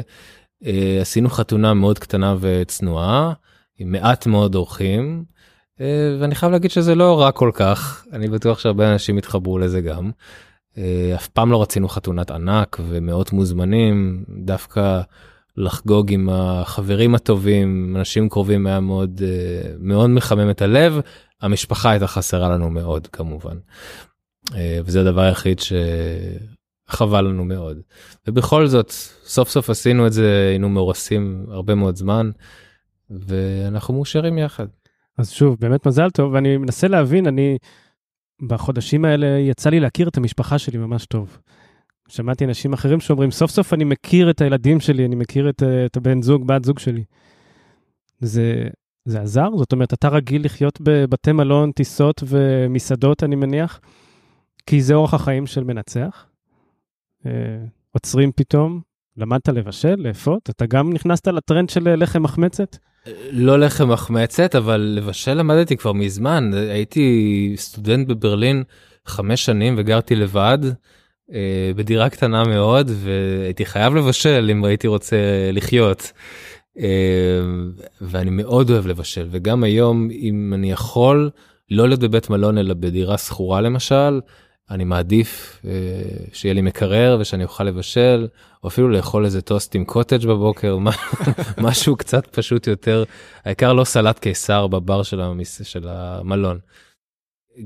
אה, 0.66 0.98
עשינו 1.02 1.30
חתונה 1.30 1.74
מאוד 1.74 2.00
קטנה 2.00 2.36
וצנועה, 2.40 3.34
עם 3.80 3.92
מעט 3.92 4.28
מאוד 4.28 4.56
אורחים. 4.56 5.32
אה, 5.82 6.18
ואני 6.20 6.36
חייב 6.36 6.52
להגיד 6.52 6.72
שזה 6.72 6.96
לא 6.96 7.22
רע 7.22 7.32
כל 7.32 7.52
כך, 7.54 8.06
אני 8.14 8.28
בטוח 8.28 8.60
שהרבה 8.60 8.94
אנשים 8.94 9.18
יתחברו 9.18 9.60
לזה 9.60 9.82
גם. 9.82 10.12
אה, 10.78 11.12
אף 11.16 11.28
פעם 11.28 11.52
לא 11.52 11.62
רצינו 11.62 11.90
חתונת 11.90 12.32
ענק 12.32 12.80
ומאות 12.88 13.34
מוזמנים, 13.34 14.24
דווקא 14.30 15.02
לחגוג 15.58 16.14
עם 16.14 16.30
החברים 16.32 17.16
הטובים, 17.16 17.96
אנשים 17.98 18.30
קרובים 18.30 18.68
היה 18.68 18.80
מאוד 18.80 19.22
אה, 19.24 19.72
מאוד 19.80 20.10
מחמם 20.10 20.50
את 20.50 20.62
הלב, 20.62 21.00
המשפחה 21.42 21.92
הייתה 21.92 22.08
חסרה 22.08 22.50
לנו 22.50 22.70
מאוד 22.70 23.08
כמובן. 23.08 23.58
וזה 24.86 25.02
הדבר 25.02 25.22
היחיד 25.22 25.60
שחבל 26.90 27.22
לנו 27.22 27.46
מאוד. 27.46 27.78
ובכל 28.28 28.68
זאת, 28.68 28.90
סוף 29.26 29.50
סוף 29.50 29.70
עשינו 29.70 30.08
את 30.08 30.14
זה, 30.14 30.48
היינו 30.50 30.70
מאורסים 30.70 31.46
הרבה 31.50 31.76
מאוד 31.76 31.96
זמן, 31.96 32.32
ואנחנו 33.10 33.94
מאושרים 33.94 34.38
יחד. 34.38 34.68
אז 35.18 35.32
שוב, 35.32 35.58
באמת 35.60 35.88
מזל 35.88 36.10
טוב, 36.10 36.34
ואני 36.34 36.58
מנסה 36.58 36.88
להבין, 36.88 37.28
אני 37.28 37.58
בחודשים 38.42 39.06
האלה 39.06 39.28
יצא 39.40 39.70
לי 39.70 39.80
להכיר 39.80 40.08
את 40.08 40.18
המשפחה 40.18 40.60
שלי 40.60 40.78
ממש 40.78 41.06
טוב. 41.06 41.38
שמעתי 42.08 42.46
אנשים 42.46 42.74
אחרים 42.74 43.00
שאומרים, 43.00 43.32
סוף 43.32 43.52
סוף 43.52 43.74
אני 43.74 43.84
מכיר 43.84 44.30
את 44.30 44.42
הילדים 44.42 44.80
שלי, 44.80 45.06
אני 45.06 45.16
מכיר 45.16 45.50
את, 45.50 45.64
את 45.86 45.98
הבן 45.98 46.22
זוג, 46.22 46.48
בת 46.48 46.64
זוג 46.64 46.80
שלי. 46.80 47.04
זה, 48.20 48.68
זה 49.06 49.22
עזר? 49.22 49.50
זאת 49.58 49.72
אומרת, 49.72 49.94
אתה 49.94 50.10
רגיל 50.10 50.46
לחיות 50.46 50.82
בבתי 50.82 51.32
מלון, 51.32 51.72
טיסות 51.72 52.24
ומסעדות, 52.28 53.24
אני 53.24 53.36
מניח, 53.36 53.80
כי 54.66 54.82
זה 54.82 54.94
אורח 54.94 55.14
החיים 55.14 55.48
של 55.48 55.64
מנצח. 55.64 56.26
אה, 57.26 57.32
עוצרים 57.92 58.32
פתאום, 58.36 58.82
למדת 59.18 59.50
לבשל, 59.50 59.96
לאפות, 59.98 60.50
אתה 60.50 60.66
גם 60.66 60.94
נכנסת 60.94 61.28
לטרנד 61.28 61.70
של 61.70 61.96
לחם 61.96 62.24
מחמצת? 62.24 62.78
לא 63.32 63.60
לחם 63.60 63.92
מחמצת 63.92 64.56
אבל 64.56 64.94
לבשל 64.96 65.34
למדתי 65.34 65.78
כבר 65.78 65.94
מזמן 65.94 66.52
הייתי 66.54 67.54
סטודנט 67.58 68.08
בברלין 68.08 68.64
חמש 69.06 69.46
שנים 69.46 69.76
וגרתי 69.78 70.16
לבד 70.16 70.58
אה, 71.34 71.72
בדירה 71.76 72.10
קטנה 72.10 72.44
מאוד 72.44 72.92
והייתי 72.94 73.66
חייב 73.66 73.96
לבשל 73.96 74.50
אם 74.52 74.66
הייתי 74.66 74.88
רוצה 74.88 75.18
לחיות. 75.54 76.12
אה, 76.80 77.42
ואני 78.02 78.30
מאוד 78.30 78.70
אוהב 78.70 78.88
לבשל 78.88 79.28
וגם 79.32 79.64
היום 79.64 80.10
אם 80.12 80.52
אני 80.56 80.72
יכול 80.72 81.30
לא 81.72 81.88
להיות 81.88 82.00
בבית 82.00 82.30
מלון 82.30 82.58
אלא 82.58 82.74
בדירה 82.74 83.18
שכורה 83.18 83.62
למשל, 83.62 84.20
אני 84.70 84.84
מעדיף 84.84 85.62
אה, 85.66 85.72
שיהיה 86.34 86.54
לי 86.54 86.62
מקרר 86.62 87.18
ושאני 87.20 87.44
אוכל 87.44 87.64
לבשל, 87.64 88.28
או 88.64 88.68
אפילו 88.68 88.90
לאכול 88.90 89.26
איזה 89.26 89.42
טוסט 89.42 89.76
עם 89.76 89.86
קוטג' 89.86 90.28
בבוקר, 90.28 90.78
משהו 91.68 91.96
קצת 91.96 92.28
פשוט 92.28 92.68
יותר, 92.68 93.04
העיקר 93.46 93.74
לא 93.74 93.84
סלט 93.84 94.20
קיסר 94.20 94.68
בבר 94.68 95.04
של, 95.04 95.22
המס... 95.22 95.62
של 95.64 95.88
המלון. 95.88 96.60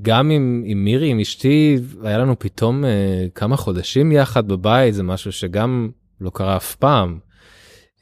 גם 0.02 0.32
עם, 0.32 0.64
עם 0.66 0.86
מירי, 0.86 1.10
עם 1.10 1.20
אשתי, 1.20 1.78
היה 2.04 2.18
לנו 2.18 2.40
פתאום 2.40 2.86
אה, 2.86 3.26
כמה 3.36 3.58
חודשים 3.58 4.12
יחד 4.12 4.48
בבית, 4.48 4.94
זה 4.94 5.04
משהו 5.04 5.32
שגם 5.32 5.90
לא 6.22 6.32
קרה 6.34 6.58
אף 6.58 6.76
פעם. 6.76 7.20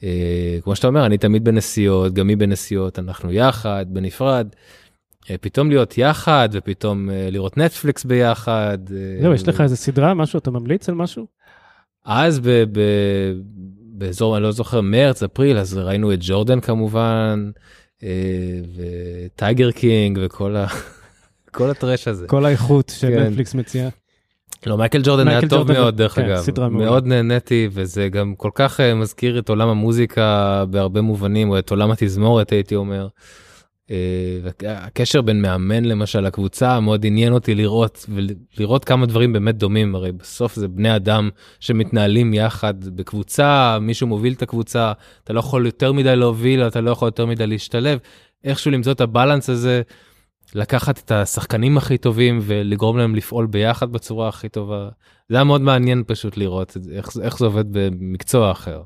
אה, 0.02 0.58
כמו 0.62 0.76
שאתה 0.76 0.86
אומר, 0.86 1.06
אני 1.06 1.18
תמיד 1.18 1.44
בנסיעות, 1.44 2.14
גם 2.14 2.28
היא 2.28 2.36
בנסיעות, 2.36 2.98
אנחנו 2.98 3.32
יחד, 3.32 3.86
בנפרד. 3.88 4.48
אה, 5.30 5.38
פתאום 5.38 5.70
להיות 5.70 5.98
יחד 5.98 6.48
ופתאום 6.52 7.10
אה, 7.10 7.28
לראות 7.30 7.56
נטפליקס 7.56 8.04
ביחד. 8.04 8.78
אה, 8.92 9.22
זהו, 9.22 9.34
יש 9.34 9.48
לך 9.48 9.60
איזה 9.60 9.76
סדרה, 9.76 10.14
משהו, 10.14 10.38
אתה 10.38 10.50
ממליץ 10.50 10.88
על 10.88 10.94
משהו? 10.94 11.26
אז 12.04 12.40
ב, 12.40 12.48
ב, 12.48 12.80
באזור, 13.92 14.36
אני 14.36 14.42
לא 14.42 14.52
זוכר, 14.52 14.80
מרץ, 14.80 15.22
אפריל, 15.22 15.58
אז 15.58 15.76
ראינו 15.76 16.12
את 16.12 16.18
ג'ורדן 16.22 16.60
כמובן, 16.60 17.50
וטייגר 18.76 19.70
קינג 19.70 20.18
וכל 20.22 20.56
ה... 20.56 20.66
כל 21.56 21.70
ה 21.70 21.76
trash 21.76 22.08
הזה. 22.08 22.26
כל 22.26 22.44
האיכות 22.44 22.92
שנטפליקס 22.98 23.52
כן. 23.52 23.58
מציעה. 23.58 23.88
לא, 24.66 24.76
מייקל 24.78 25.00
ג'ורדן 25.04 25.28
היה 25.28 25.40
טוב 25.40 25.50
ג'ורדן, 25.50 25.72
מאוד 25.74 25.96
דרך 25.96 26.14
כן, 26.14 26.24
אגב, 26.24 26.68
מאוד 26.68 27.06
נהניתי 27.06 27.68
וזה 27.72 28.08
גם 28.08 28.34
כל 28.36 28.50
כך 28.54 28.80
מזכיר 28.80 29.38
את 29.38 29.48
עולם 29.48 29.68
המוזיקה 29.68 30.64
בהרבה 30.70 31.00
מובנים, 31.00 31.50
או 31.50 31.58
את 31.58 31.70
עולם 31.70 31.90
התזמורת 31.90 32.52
הייתי 32.52 32.74
אומר. 32.74 33.08
אה, 33.90 34.66
הקשר 34.66 35.22
בין 35.22 35.42
מאמן 35.42 35.84
למשל 35.84 36.20
לקבוצה 36.20 36.80
מאוד 36.80 37.06
עניין 37.06 37.32
אותי 37.32 37.54
לראות 37.54 38.06
ולראות 38.08 38.84
כמה 38.84 39.06
דברים 39.06 39.32
באמת 39.32 39.56
דומים 39.56 39.94
הרי 39.94 40.12
בסוף 40.12 40.54
זה 40.54 40.68
בני 40.68 40.96
אדם 40.96 41.30
שמתנהלים 41.60 42.34
יחד 42.34 42.84
בקבוצה 42.84 43.78
מישהו 43.80 44.06
מוביל 44.06 44.32
את 44.32 44.42
הקבוצה 44.42 44.92
אתה 45.24 45.32
לא 45.32 45.38
יכול 45.38 45.66
יותר 45.66 45.92
מדי 45.92 46.16
להוביל 46.16 46.62
אתה 46.62 46.80
לא 46.80 46.90
יכול 46.90 47.08
יותר 47.08 47.26
מדי 47.26 47.46
להשתלב 47.46 47.98
איכשהו 48.44 48.70
למצוא 48.70 48.92
את 48.92 49.00
הבלנס 49.00 49.50
הזה 49.50 49.82
לקחת 50.54 50.98
את 50.98 51.10
השחקנים 51.10 51.76
הכי 51.76 51.98
טובים 51.98 52.38
ולגרום 52.42 52.98
להם 52.98 53.14
לפעול 53.14 53.46
ביחד 53.46 53.92
בצורה 53.92 54.28
הכי 54.28 54.48
טובה 54.48 54.88
זה 55.28 55.36
היה 55.36 55.44
מאוד 55.44 55.60
מעניין 55.60 56.02
פשוט 56.06 56.36
לראות 56.36 56.76
איך, 56.92 57.08
איך 57.22 57.38
זה 57.38 57.44
עובד 57.46 57.64
במקצוע 57.72 58.52
אחר. 58.52 58.82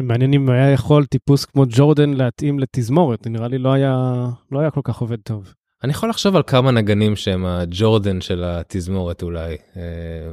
מעניין 0.00 0.32
אם 0.32 0.50
היה 0.50 0.72
יכול 0.72 1.06
טיפוס 1.06 1.44
כמו 1.44 1.64
ג'ורדן 1.68 2.10
להתאים 2.10 2.58
לתזמורת, 2.58 3.26
נראה 3.26 3.48
לי 3.48 3.58
לא 3.58 3.72
היה, 3.72 4.26
לא 4.52 4.60
היה 4.60 4.70
כל 4.70 4.80
כך 4.84 4.98
עובד 4.98 5.20
טוב. 5.20 5.54
אני 5.84 5.92
יכול 5.92 6.10
לחשוב 6.10 6.36
על 6.36 6.42
כמה 6.46 6.70
נגנים 6.70 7.16
שהם 7.16 7.46
הג'ורדן 7.46 8.20
של 8.20 8.44
התזמורת 8.44 9.22
אולי. 9.22 9.56
אה, 9.76 10.30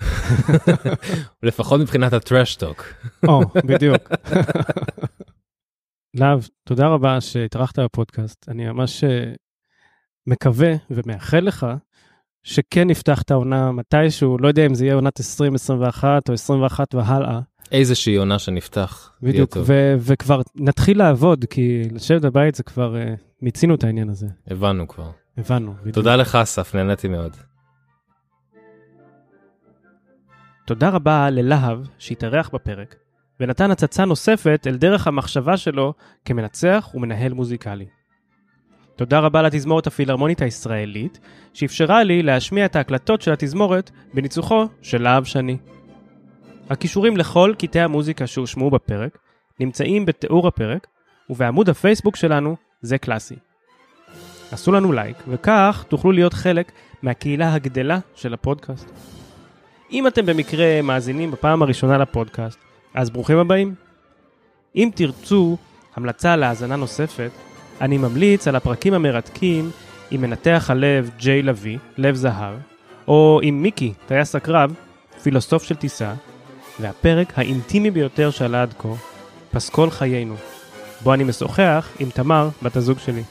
לפחות 1.42 1.80
מבחינת 1.80 2.12
הטרשטוק. 2.12 2.84
או, 3.28 3.40
בדיוק. 3.66 4.02
להב, 6.14 6.46
תודה 6.64 6.86
רבה 6.86 7.20
שהתארחת 7.20 7.78
בפודקאסט. 7.78 8.48
אני 8.48 8.66
ממש 8.66 9.04
אה, 9.04 9.32
מקווה 10.26 10.72
ומאחל 10.90 11.40
לך 11.40 11.66
שכן 12.42 12.88
נפתח 12.88 13.22
את 13.22 13.30
העונה 13.30 13.72
מתישהו, 13.72 14.38
לא 14.38 14.48
יודע 14.48 14.66
אם 14.66 14.74
זה 14.74 14.84
יהיה 14.84 14.94
עונת 14.94 15.20
2021 15.20 16.28
או 16.28 16.34
21 16.34 16.94
והלאה. 16.94 17.40
איזושהי 17.72 18.16
עונה 18.16 18.38
שנפתח. 18.38 19.12
בדיוק, 19.22 19.56
ו- 19.66 19.94
וכבר 19.98 20.40
נתחיל 20.56 20.98
לעבוד, 20.98 21.44
כי 21.44 21.82
לשבת 21.92 22.22
בבית 22.22 22.54
זה 22.54 22.62
כבר, 22.62 22.94
uh, 22.94 23.20
מיצינו 23.42 23.74
את 23.74 23.84
העניין 23.84 24.08
הזה. 24.10 24.26
הבנו 24.50 24.88
כבר. 24.88 25.10
הבנו, 25.38 25.74
בדיוק. 25.80 25.94
תודה 25.94 26.16
לך 26.16 26.34
אסף, 26.34 26.74
נהניתי 26.74 27.08
מאוד. 27.08 27.36
תודה 30.66 30.88
רבה 30.88 31.30
ללהב 31.30 31.78
שהתארח 31.98 32.50
בפרק, 32.54 32.96
ונתן 33.40 33.70
הצצה 33.70 34.04
נוספת 34.04 34.66
אל 34.66 34.76
דרך 34.76 35.06
המחשבה 35.06 35.56
שלו 35.56 35.94
כמנצח 36.24 36.90
ומנהל 36.94 37.32
מוזיקלי. 37.32 37.86
תודה 38.98 39.18
רבה 39.18 39.42
לתזמורת 39.42 39.86
הפילהרמונית 39.86 40.42
הישראלית, 40.42 41.18
שאפשרה 41.54 42.02
לי 42.02 42.22
להשמיע 42.22 42.64
את 42.64 42.76
ההקלטות 42.76 43.22
של 43.22 43.32
התזמורת 43.32 43.90
בניצוחו 44.14 44.66
של 44.82 45.02
להב 45.02 45.24
שני. 45.24 45.56
הכישורים 46.70 47.16
לכל 47.16 47.54
קטעי 47.58 47.82
המוזיקה 47.82 48.26
שהושמעו 48.26 48.70
בפרק 48.70 49.18
נמצאים 49.60 50.06
בתיאור 50.06 50.48
הפרק 50.48 50.86
ובעמוד 51.30 51.68
הפייסבוק 51.68 52.16
שלנו 52.16 52.56
זה 52.82 52.98
קלאסי. 52.98 53.36
עשו 54.52 54.72
לנו 54.72 54.92
לייק 54.92 55.16
וכך 55.28 55.84
תוכלו 55.88 56.12
להיות 56.12 56.34
חלק 56.34 56.72
מהקהילה 57.02 57.54
הגדלה 57.54 57.98
של 58.14 58.34
הפודקאסט. 58.34 58.90
אם 59.92 60.06
אתם 60.06 60.26
במקרה 60.26 60.82
מאזינים 60.82 61.30
בפעם 61.30 61.62
הראשונה 61.62 61.98
לפודקאסט, 61.98 62.58
אז 62.94 63.10
ברוכים 63.10 63.38
הבאים. 63.38 63.74
אם 64.76 64.90
תרצו 64.94 65.56
המלצה 65.96 66.36
להאזנה 66.36 66.76
נוספת, 66.76 67.30
אני 67.80 67.98
ממליץ 67.98 68.48
על 68.48 68.56
הפרקים 68.56 68.94
המרתקים 68.94 69.70
עם 70.10 70.20
מנתח 70.20 70.66
הלב 70.68 71.10
ג'יי 71.18 71.42
לוי, 71.42 71.78
לב 71.98 72.14
זהב, 72.14 72.54
או 73.08 73.40
עם 73.42 73.62
מיקי, 73.62 73.92
טייס 74.06 74.34
הקרב, 74.34 74.74
פילוסוף 75.22 75.62
של 75.62 75.74
טיסה, 75.74 76.14
והפרק 76.80 77.38
האינטימי 77.38 77.90
ביותר 77.90 78.30
שעלה 78.30 78.62
עד 78.62 78.74
כה, 78.78 78.88
פסקול 79.52 79.90
חיינו, 79.90 80.34
בו 81.00 81.14
אני 81.14 81.24
משוחח 81.24 81.88
עם 81.98 82.10
תמר, 82.10 82.48
בת 82.62 82.76
הזוג 82.76 82.98
שלי. 82.98 83.22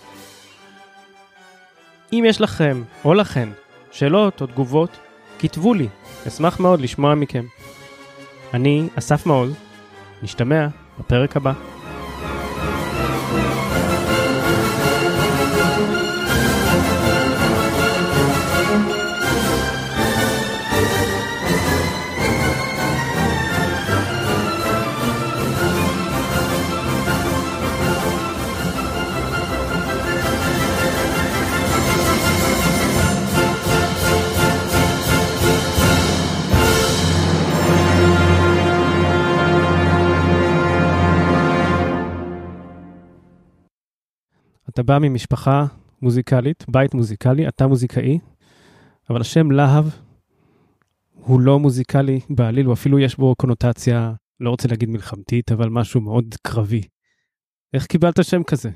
אם 2.13 2.23
יש 2.27 2.41
לכם, 2.41 2.83
או 3.05 3.13
לכן, 3.13 3.49
שאלות 3.91 4.41
או 4.41 4.47
תגובות, 4.47 4.97
כתבו 5.39 5.73
לי, 5.73 5.87
אשמח 6.27 6.59
מאוד 6.59 6.81
לשמוע 6.81 7.15
מכם. 7.15 7.45
אני 8.53 8.87
אסף 8.95 9.25
מעוז, 9.25 9.53
נשתמע 10.23 10.67
בפרק 10.99 11.37
הבא. 11.37 11.53
אתה 44.77 44.83
בא 44.83 44.97
ממשפחה 45.01 45.65
מוזיקלית, 46.01 46.65
בית 46.67 46.93
מוזיקלי, 46.93 47.47
אתה 47.47 47.67
מוזיקאי, 47.67 48.19
אבל 49.09 49.21
השם 49.21 49.51
להב 49.51 49.85
הוא 51.13 51.41
לא 51.41 51.59
מוזיקלי 51.59 52.19
בעליל, 52.29 52.65
הוא 52.65 52.73
אפילו 52.73 52.99
יש 52.99 53.17
בו 53.17 53.35
קונוטציה, 53.35 54.13
לא 54.39 54.49
רוצה 54.49 54.67
להגיד 54.67 54.89
מלחמתית, 54.89 55.51
אבל 55.51 55.69
משהו 55.69 56.01
מאוד 56.01 56.35
קרבי. 56.41 56.81
איך 57.73 57.85
קיבלת 57.85 58.25
שם 58.25 58.43
כזה? 58.43 58.69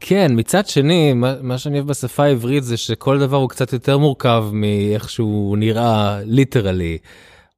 כן, 0.00 0.32
מצד 0.36 0.66
שני, 0.66 1.12
מה, 1.12 1.34
מה 1.42 1.58
שאני 1.58 1.78
אוהב 1.78 1.88
בשפה 1.88 2.24
העברית 2.24 2.64
זה 2.64 2.76
שכל 2.76 3.18
דבר 3.18 3.36
הוא 3.36 3.48
קצת 3.48 3.72
יותר 3.72 3.98
מורכב 3.98 4.44
מאיך 4.52 5.10
שהוא 5.10 5.56
נראה 5.56 6.20
ליטרלי. 6.24 6.98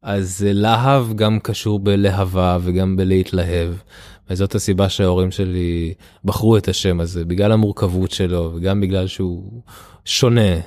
אז 0.02 0.46
להב 0.48 1.12
גם 1.14 1.38
קשור 1.40 1.78
בלהבה 1.78 2.58
וגם 2.62 2.96
בלהתלהב. 2.96 3.74
וזאת 4.30 4.54
הסיבה 4.54 4.88
שההורים 4.88 5.30
שלי 5.30 5.94
בחרו 6.24 6.56
את 6.56 6.68
השם 6.68 7.00
הזה, 7.00 7.24
בגלל 7.24 7.52
המורכבות 7.52 8.10
שלו 8.10 8.52
וגם 8.54 8.80
בגלל 8.80 9.06
שהוא 9.06 9.62
שונה. 10.04 10.60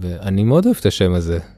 ואני 0.00 0.44
מאוד 0.44 0.66
אוהב 0.66 0.76
את 0.80 0.86
השם 0.86 1.14
הזה. 1.14 1.55